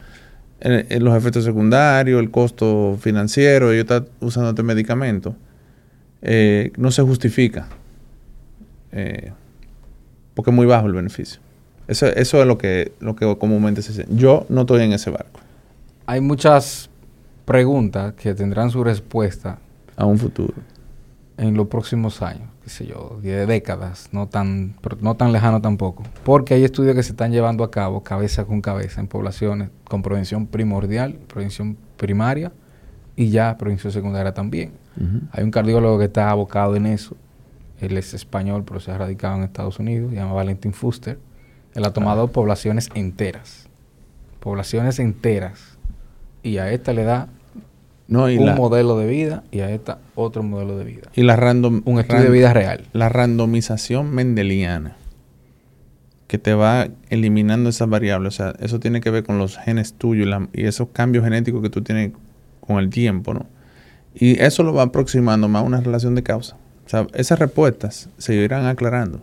[0.62, 5.36] eh, eh, los efectos secundarios, el costo financiero, yo estar usando este medicamento,
[6.22, 7.68] eh, no se justifica.
[8.92, 9.32] eh,
[10.34, 11.42] porque es muy bajo el beneficio.
[11.88, 14.06] Eso, eso es lo que, lo que comúnmente se dice.
[14.10, 15.42] Yo no estoy en ese barco
[16.06, 16.90] Hay muchas
[17.46, 19.60] preguntas que tendrán su respuesta
[19.96, 20.54] a un futuro.
[21.38, 26.04] en los próximos años, qué sé yo, de décadas, no tan, no tan lejano tampoco.
[26.24, 30.02] Porque hay estudios que se están llevando a cabo cabeza con cabeza en poblaciones con
[30.02, 32.52] prevención primordial, prevención primaria
[33.16, 34.72] y ya prevención secundaria también.
[35.32, 37.18] Hay un cardiólogo que está abocado en eso.
[37.84, 40.10] Él es español, pero se ha radicado en Estados Unidos.
[40.12, 41.20] Se llama Valentín Fuster.
[41.76, 43.68] Él ha tomado poblaciones enteras.
[44.40, 45.78] Poblaciones enteras.
[46.44, 47.28] Y a esta le da
[48.08, 51.04] No, y un la, modelo de vida y a esta otro modelo de vida.
[51.16, 52.86] y la random, Un estudio de vida real.
[52.94, 54.98] La randomización mendeliana
[56.28, 58.34] que te va eliminando esas variables.
[58.34, 61.24] O sea, eso tiene que ver con los genes tuyos y, la- y esos cambios
[61.24, 62.12] genéticos que tú tienes
[62.60, 63.46] con el tiempo, ¿no?
[64.16, 66.58] Y eso lo va aproximando más a una relación de causa.
[66.86, 69.22] O sea, esas respuestas se irán aclarando.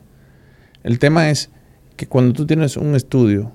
[0.83, 1.51] El tema es
[1.97, 3.53] que cuando tú tienes un estudio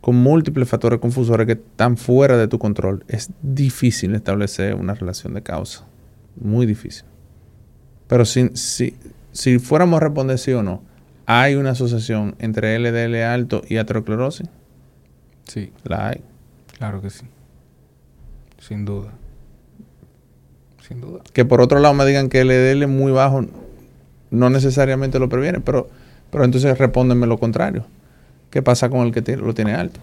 [0.00, 5.34] con múltiples factores confusores que están fuera de tu control, es difícil establecer una relación
[5.34, 5.84] de causa.
[6.40, 7.04] Muy difícil.
[8.06, 8.96] Pero si, si,
[9.32, 10.82] si fuéramos a responder sí o no,
[11.26, 14.48] ¿hay una asociación entre LDL alto y aterosclerosis?
[15.46, 16.22] Sí, La hay.
[16.78, 17.26] claro que sí.
[18.58, 19.12] Sin duda.
[20.88, 21.20] Sin duda.
[21.32, 23.44] Que por otro lado me digan que el LDL muy bajo
[24.30, 25.88] no necesariamente lo previene, pero,
[26.30, 27.84] pero entonces respóndeme lo contrario.
[28.50, 30.00] ¿Qué pasa con el que lo tiene alto?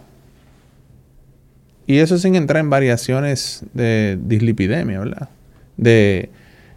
[1.87, 5.29] Y eso sin entrar en variaciones de dislipidemia, ¿verdad?
[5.77, 6.29] De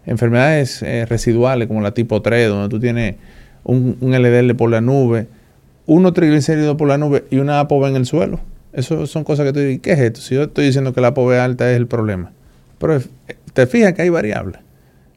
[0.07, 3.17] enfermedades eh, residuales como la tipo 3, donde tú tienes
[3.65, 5.27] un, LDL por la nube,
[5.87, 8.41] uno triglicéridos por la nube y una ApoB en el suelo.
[8.73, 10.21] Eso son cosas que tú dices, ¿qué es esto?
[10.21, 12.33] Si yo estoy diciendo que la ApoB alta es el problema.
[12.79, 13.03] Pero eh,
[13.59, 14.61] te fijas que hay variables.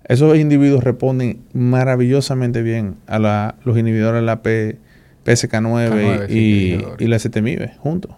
[0.03, 4.79] Esos individuos responden maravillosamente bien a la, los inhibidores de la P,
[5.27, 8.15] PSK9 y, y, la CTMIB juntos.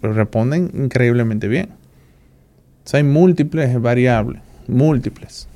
[0.00, 1.70] responden increíblemente bien.
[2.84, 5.48] O sea, hay múltiples variables, múltiples.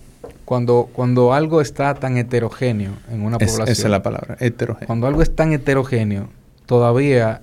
[0.44, 3.68] Cuando, cuando algo está tan heterogéneo en una población.
[3.68, 4.88] Esa es la palabra, heterogéneo.
[4.88, 6.28] Cuando algo es tan heterogéneo,
[6.66, 7.42] todavía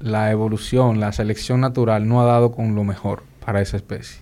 [0.00, 4.18] la evolución, la selección natural no ha dado con lo mejor para esa especie.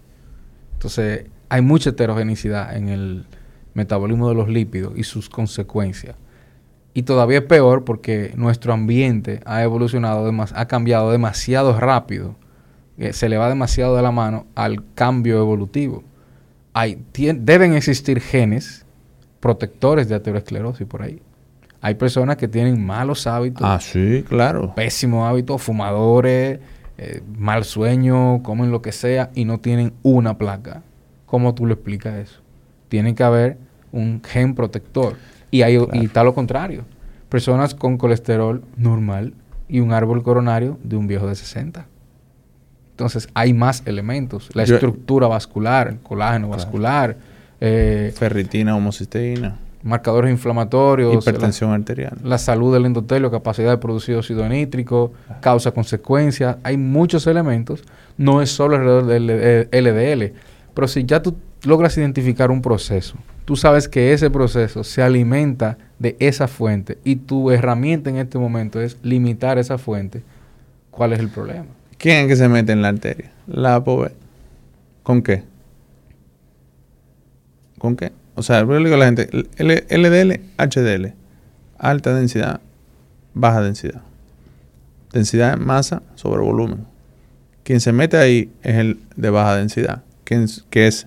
[0.75, 3.27] Entonces, hay mucha heterogeneidad en el
[3.75, 6.17] metabolismo de los lípidos y sus consecuencias.
[6.95, 12.37] Y todavía es peor porque nuestro ambiente ha evolucionado, ha cambiado demasiado rápido.
[13.11, 16.03] se le va demasiado de la mano al cambio evolutivo.
[16.73, 18.87] Hay, deben existir genes
[19.39, 21.21] protectores de aterosclerosis por ahí.
[21.83, 23.63] Hay personas que tienen malos hábitos.
[23.63, 24.75] Ah, sí, claro.
[24.75, 26.61] Pésimos hábitos, fumadores,
[26.97, 30.83] eh, mal sueño, comen lo que sea y no tienen una placa.
[31.33, 32.41] ¿Cómo tú le explicas eso?
[32.91, 33.57] Tiene que haber
[33.91, 35.17] un gen protector.
[35.51, 36.85] Y, hay, y está lo contrario.
[37.31, 39.33] Personas con colesterol normal
[39.67, 41.87] y un árbol coronario de un viejo de 60.
[42.91, 44.51] Entonces hay más elementos.
[44.53, 47.17] La estructura vascular, el colágeno vascular.
[47.63, 49.57] Eh, Ferritina, homocisteína.
[49.83, 51.15] Marcadores inflamatorios.
[51.15, 52.19] Hipertensión arterial.
[52.23, 56.59] La salud del endotelio, capacidad de producir óxido nítrico, causa-consecuencia.
[56.63, 57.85] Hay muchos elementos.
[58.19, 60.52] No es solo alrededor del LDL.
[60.75, 65.79] Pero si ya tú logras identificar un proceso tú sabes que ese proceso se alimenta
[65.99, 70.23] de esa fuente y tu herramienta en este momento es limitar esa fuente,
[70.91, 71.67] ¿cuál es el problema?
[71.99, 73.31] ¿Quién es que se mete en la arteria?
[73.47, 74.11] La ApoB.
[75.03, 75.45] ¿Con qué?
[77.79, 78.13] ¿Con qué?
[78.35, 79.29] O sea, yo le digo a la gente,
[79.59, 81.15] LDL, HDL,
[81.79, 82.61] alta densidad,
[83.35, 84.03] baja densidad.
[85.13, 86.87] Densidad de masa sobre volumen.
[87.65, 90.03] Quien se mete ahí es el de baja densidad,
[90.71, 91.07] que es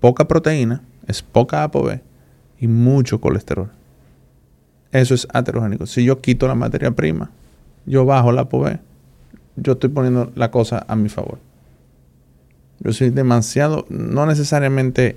[0.00, 2.00] poca proteína, es poca ApoB
[2.58, 3.70] y mucho colesterol.
[4.92, 5.86] Eso es aterogénico.
[5.86, 7.30] Si yo quito la materia prima,
[7.86, 8.78] yo bajo la ApoB,
[9.56, 11.38] yo estoy poniendo la cosa a mi favor.
[12.80, 15.16] Yo soy demasiado, no necesariamente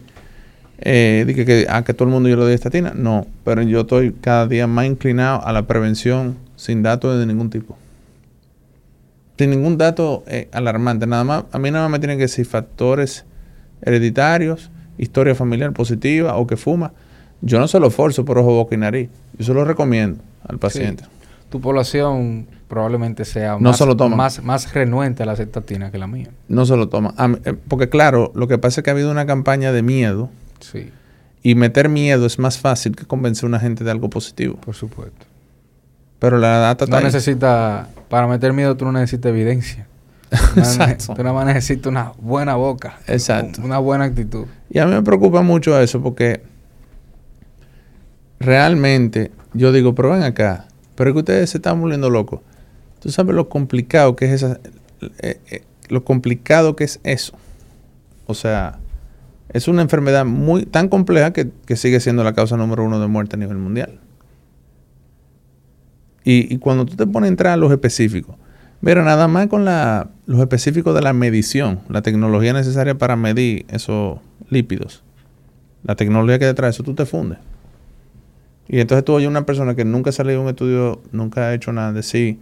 [0.80, 4.14] eh, que, a que todo el mundo yo le doy estatina, no, pero yo estoy
[4.14, 7.78] cada día más inclinado a la prevención sin datos de ningún tipo.
[9.38, 12.46] Sin ningún dato eh, alarmante, nada más, a mí nada más me tienen que decir
[12.46, 13.26] factores
[13.82, 16.94] hereditarios, historia familiar positiva o que fuma,
[17.42, 19.10] yo no se lo forzo por ojo, boca y nariz.
[19.38, 21.04] Yo se lo recomiendo al paciente.
[21.50, 26.30] Tu población probablemente sea más, más, más, renuente a la acetatina que la mía.
[26.50, 27.14] No se lo toma.
[27.46, 30.30] Eh, porque claro, lo que pasa es que ha habido una campaña de miedo.
[30.60, 30.90] Sí.
[31.44, 34.56] Y meter miedo es más fácil que convencer a una gente de algo positivo.
[34.58, 35.26] Por supuesto.
[36.20, 39.88] Pero la data no necesita, para meter miedo tú no necesitas evidencia.
[40.58, 41.14] Exacto.
[41.14, 43.00] Tú nada más necesitas una buena boca.
[43.08, 43.62] Exacto.
[43.64, 44.46] Una buena actitud.
[44.70, 46.42] Y a mí me preocupa mucho eso porque
[48.40, 52.42] realmente yo digo, pero ven acá, pero es que ustedes se están volviendo locos.
[53.00, 54.60] Tú sabes lo complicado que es esa,
[55.20, 57.34] eh, eh, lo complicado que es eso.
[58.26, 58.80] O sea,
[59.54, 63.08] es una enfermedad muy tan compleja que, que, sigue siendo la causa número uno de
[63.08, 64.00] muerte a nivel mundial.
[66.28, 68.36] Y, y cuando tú te pones a entrar a los específicos,
[68.80, 73.66] Mira, nada más con la, los específicos de la medición, la tecnología necesaria para medir
[73.70, 75.04] esos lípidos,
[75.84, 77.40] la tecnología que detrás de eso, tú te fundes.
[78.68, 81.54] Y entonces tú oyes una persona que nunca ha salido de un estudio, nunca ha
[81.56, 82.38] hecho nada, decir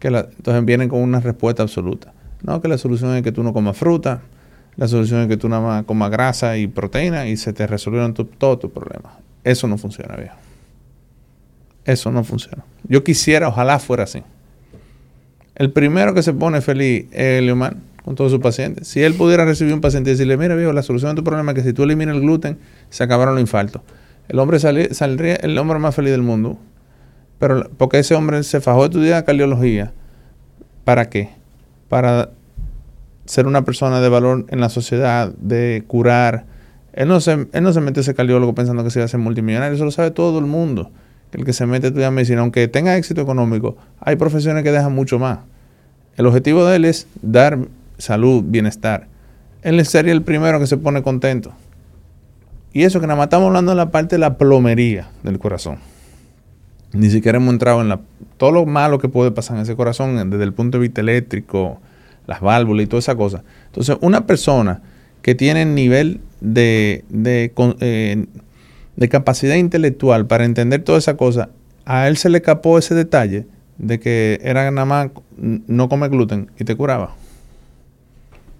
[0.00, 2.12] que entonces vienen con una respuesta absoluta.
[2.42, 4.22] No, que la solución es que tú no comas fruta,
[4.76, 8.12] la solución es que tú nada más comas grasa y proteína y se te resolvieron
[8.12, 9.12] todos tus problemas.
[9.44, 10.45] Eso no funciona bien.
[11.86, 12.64] Eso no funciona.
[12.88, 14.22] Yo quisiera, ojalá fuera así.
[15.54, 18.88] El primero que se pone feliz es Leomar con todos sus pacientes.
[18.88, 21.52] Si él pudiera recibir un paciente y decirle, mira, viejo, la solución de tu problema
[21.52, 22.58] es que si tú eliminas el gluten,
[22.90, 23.82] se acabaron los infartos.
[24.28, 26.58] El hombre saldría el hombre más feliz del mundo.
[27.38, 29.92] Pero porque ese hombre se fajó de estudiar cardiología.
[30.84, 31.30] ¿Para qué?
[31.88, 32.30] Para
[33.26, 36.46] ser una persona de valor en la sociedad, de curar.
[36.92, 39.74] Él no se, él no se ese cardiólogo pensando que se iba a ser multimillonario.
[39.74, 40.90] Eso lo sabe todo el mundo
[41.32, 44.94] el que se mete a estudiar medicina, aunque tenga éxito económico, hay profesiones que dejan
[44.94, 45.40] mucho más.
[46.16, 47.58] El objetivo de él es dar
[47.98, 49.08] salud, bienestar.
[49.62, 51.52] Él sería el primero que se pone contento.
[52.72, 55.78] Y eso que nada más estamos hablando de la parte de la plomería del corazón.
[56.92, 58.00] Ni siquiera hemos entrado en la,
[58.36, 61.80] todo lo malo que puede pasar en ese corazón desde el punto de vista eléctrico,
[62.26, 63.44] las válvulas y toda esa cosa.
[63.66, 64.82] Entonces, una persona
[65.22, 67.04] que tiene nivel de,
[67.80, 68.26] eh,
[68.96, 71.50] de capacidad intelectual para entender toda esa cosa,
[71.84, 73.46] a él se le escapó ese detalle
[73.78, 77.14] de que era nada más no comer gluten y te curaba.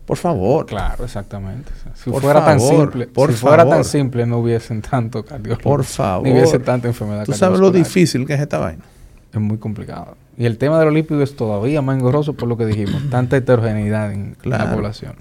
[0.05, 0.66] Por favor.
[0.66, 1.73] Claro, exactamente.
[1.94, 3.74] Si Por fuera tan favor, simple, por si fuera favor.
[3.74, 5.65] tan simple, no hubiesen tanto cardiólogos.
[5.65, 6.24] Por favor.
[6.24, 8.84] Ni hubiese tanta enfermedad Tú sabes lo difícil que es esta vaina.
[9.32, 10.16] Es muy complicado.
[10.39, 13.02] Y el tema de los lípidos es todavía más engorroso por lo que dijimos.
[13.10, 15.15] tanta heterogeneidad en la población.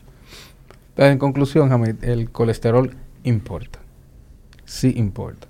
[0.94, 3.80] Pero en conclusión, Hamid, el colesterol importa.
[4.66, 5.48] Sí importa.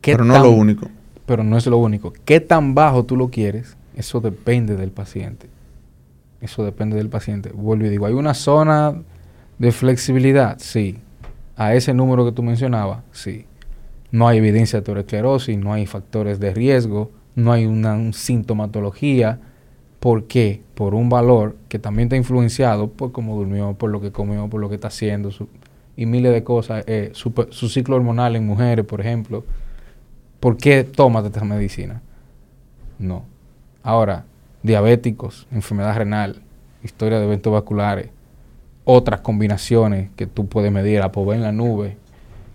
[0.00, 0.88] ¿Qué Pero no tan- lo único.
[1.26, 2.12] Pero no es lo único.
[2.24, 3.76] ¿Qué tan bajo tú lo quieres?
[3.96, 5.48] Eso depende del paciente.
[6.40, 7.50] Eso depende del paciente.
[7.52, 8.94] Vuelvo y digo, ¿hay una zona
[9.58, 10.56] de flexibilidad?
[10.60, 10.98] Sí.
[11.56, 13.46] A ese número que tú mencionabas, sí.
[14.12, 19.40] No hay evidencia de aterosclerosis, no hay factores de riesgo, no hay una un sintomatología.
[19.98, 20.62] ¿Por qué?
[20.74, 24.60] Por un valor que también está influenciado por cómo durmió, por lo que comió, por
[24.60, 25.48] lo que está haciendo su-
[25.96, 26.84] y miles de cosas.
[26.86, 29.44] eh, su, ciclo hormonal en mujeres, por ejemplo.
[30.40, 32.02] ¿Por qué tomas esta medicina?
[32.98, 33.24] No.
[33.82, 34.24] Ahora,
[34.62, 36.42] diabéticos, enfermedad renal,
[36.82, 38.10] historia de eventos vasculares,
[38.84, 41.96] otras combinaciones que tú puedes medir, ApoB en la nube,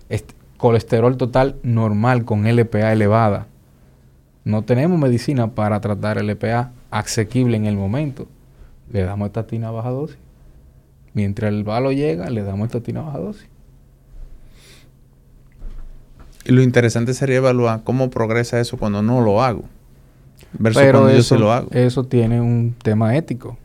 [0.10, 3.48] este, colesterol total normal con LPA elevada.
[4.44, 8.28] No tenemos medicina para tratar LPA asequible en el momento.
[8.92, 10.18] Le damos estatina a baja dosis.
[11.14, 13.48] Mientras el valo llega, le damos estatina baja dosis.
[16.46, 19.64] Y lo interesante sería evaluar cómo progresa eso cuando no lo hago.
[20.54, 21.68] Versus Pero cuando eso, yo sí lo hago.
[21.72, 23.58] eso tiene un tema ético.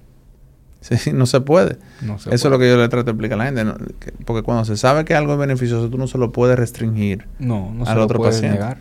[0.83, 1.79] Sí, no se puede.
[2.03, 2.51] No se Eso es puede.
[2.53, 3.65] lo que yo le trato de explicar a la gente.
[3.65, 3.75] ¿no?
[3.99, 7.27] Que- porque cuando se sabe que algo es beneficioso, tú no se lo puedes restringir
[7.41, 8.59] No, no se al lo otro puedes paciente.
[8.59, 8.79] negar.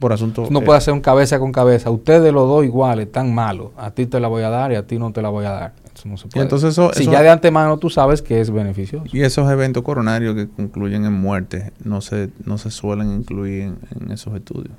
[0.00, 0.48] por asunto.
[0.50, 1.88] No eh, puedes hacer un cabeza con cabeza.
[1.90, 3.70] Ustedes los dos iguales, tan malos.
[3.78, 5.50] A ti te la voy a dar y a ti no te la voy a
[5.52, 5.72] dar.
[5.96, 6.42] Eso no se puede.
[6.44, 9.06] entonces eso- si eso- ya de antemano tú sabes que es beneficioso.
[9.12, 13.78] Y esos eventos coronarios que concluyen en muerte no se, no se suelen incluir en,
[14.00, 14.74] en esos estudios.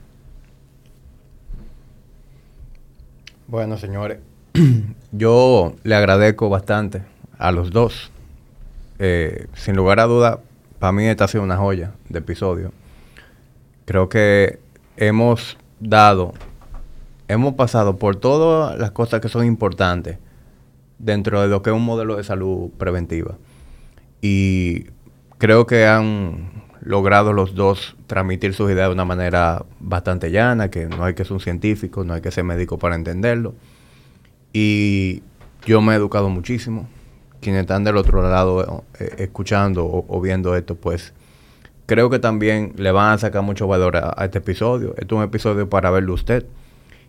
[3.48, 4.20] Bueno, señores,
[5.12, 7.04] yo le agradezco bastante
[7.38, 8.12] a los dos.
[9.00, 10.40] Eh, sin lugar a duda,
[10.80, 12.72] para mí esta ha sido una joya de episodio.
[13.86, 14.60] Creo que
[14.98, 16.34] hemos dado,
[17.28, 20.18] hemos pasado por todas las cosas que son importantes
[21.00, 23.38] dentro de lo que es un modelo de salud preventiva.
[24.22, 24.86] Y
[25.38, 30.86] creo que han logrado los dos transmitir sus ideas de una manera bastante llana, que
[30.88, 33.56] no hay que ser un científico, no hay que ser médico para entenderlo.
[34.54, 35.22] Y
[35.66, 36.88] yo me he educado muchísimo.
[37.42, 41.14] Quienes están del otro lado eh, escuchando o, viendo esto, pues
[41.86, 44.96] creo que también le van a sacar mucho valor a, a este episodio.
[44.98, 46.46] Este es un episodio para verlo usted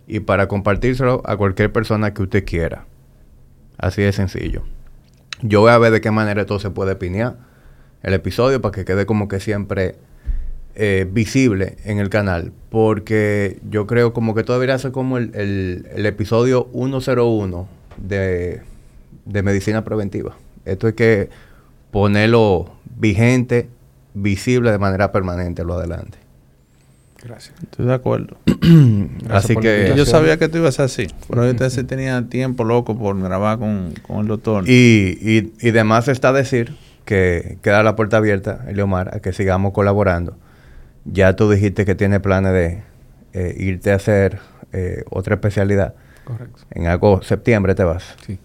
[0.07, 2.85] y para compartírselo a cualquier persona que usted quiera.
[3.79, 4.63] Así de sencillo.
[5.43, 7.37] Yo voy a ver de qué manera esto se puede pinear
[8.03, 9.97] el episodio para que quede como que siempre
[10.75, 12.53] eh, visible en el canal.
[12.71, 18.63] Porque yo creo como que esto debería como el, el- el episodio 101 de,
[19.25, 20.37] de medicina preventiva.
[20.65, 21.31] Esto hay que
[21.91, 23.69] ponerlo vigente,
[24.15, 26.19] visible de manera permanente lo adelante.
[27.23, 27.55] Gracias.
[27.63, 28.37] Estoy de acuerdo.
[29.31, 29.93] Así que...
[29.97, 31.09] Yo sabía que tú ibas así.
[31.29, 34.65] Pero ahorita sí tenía tiempo loco por grabar con, con el doctor.
[34.69, 39.73] Y, y, y demás está decir que queda la puerta abierta, Eliomar, a que sigamos
[39.73, 40.37] colaborando.
[41.05, 42.83] Ya tú dijiste que tienes planes de
[43.33, 44.41] eh, irte a hacer
[44.73, 45.95] eh, otra especialidad.
[46.25, 46.61] Correcto.
[46.71, 48.15] En algo, septiembre te vas.
[48.27, 48.39] Sí.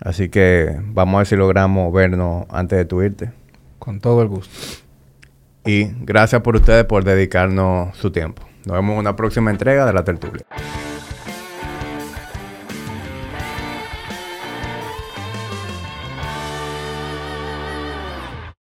[0.00, 3.32] Así que vamos a ver si logramos vernos antes de tu irte.
[3.78, 4.83] Con todo el gusto.
[5.64, 8.42] Y gracias por ustedes por dedicarnos su tiempo.
[8.66, 10.44] Nos vemos en una próxima entrega de la tertulia.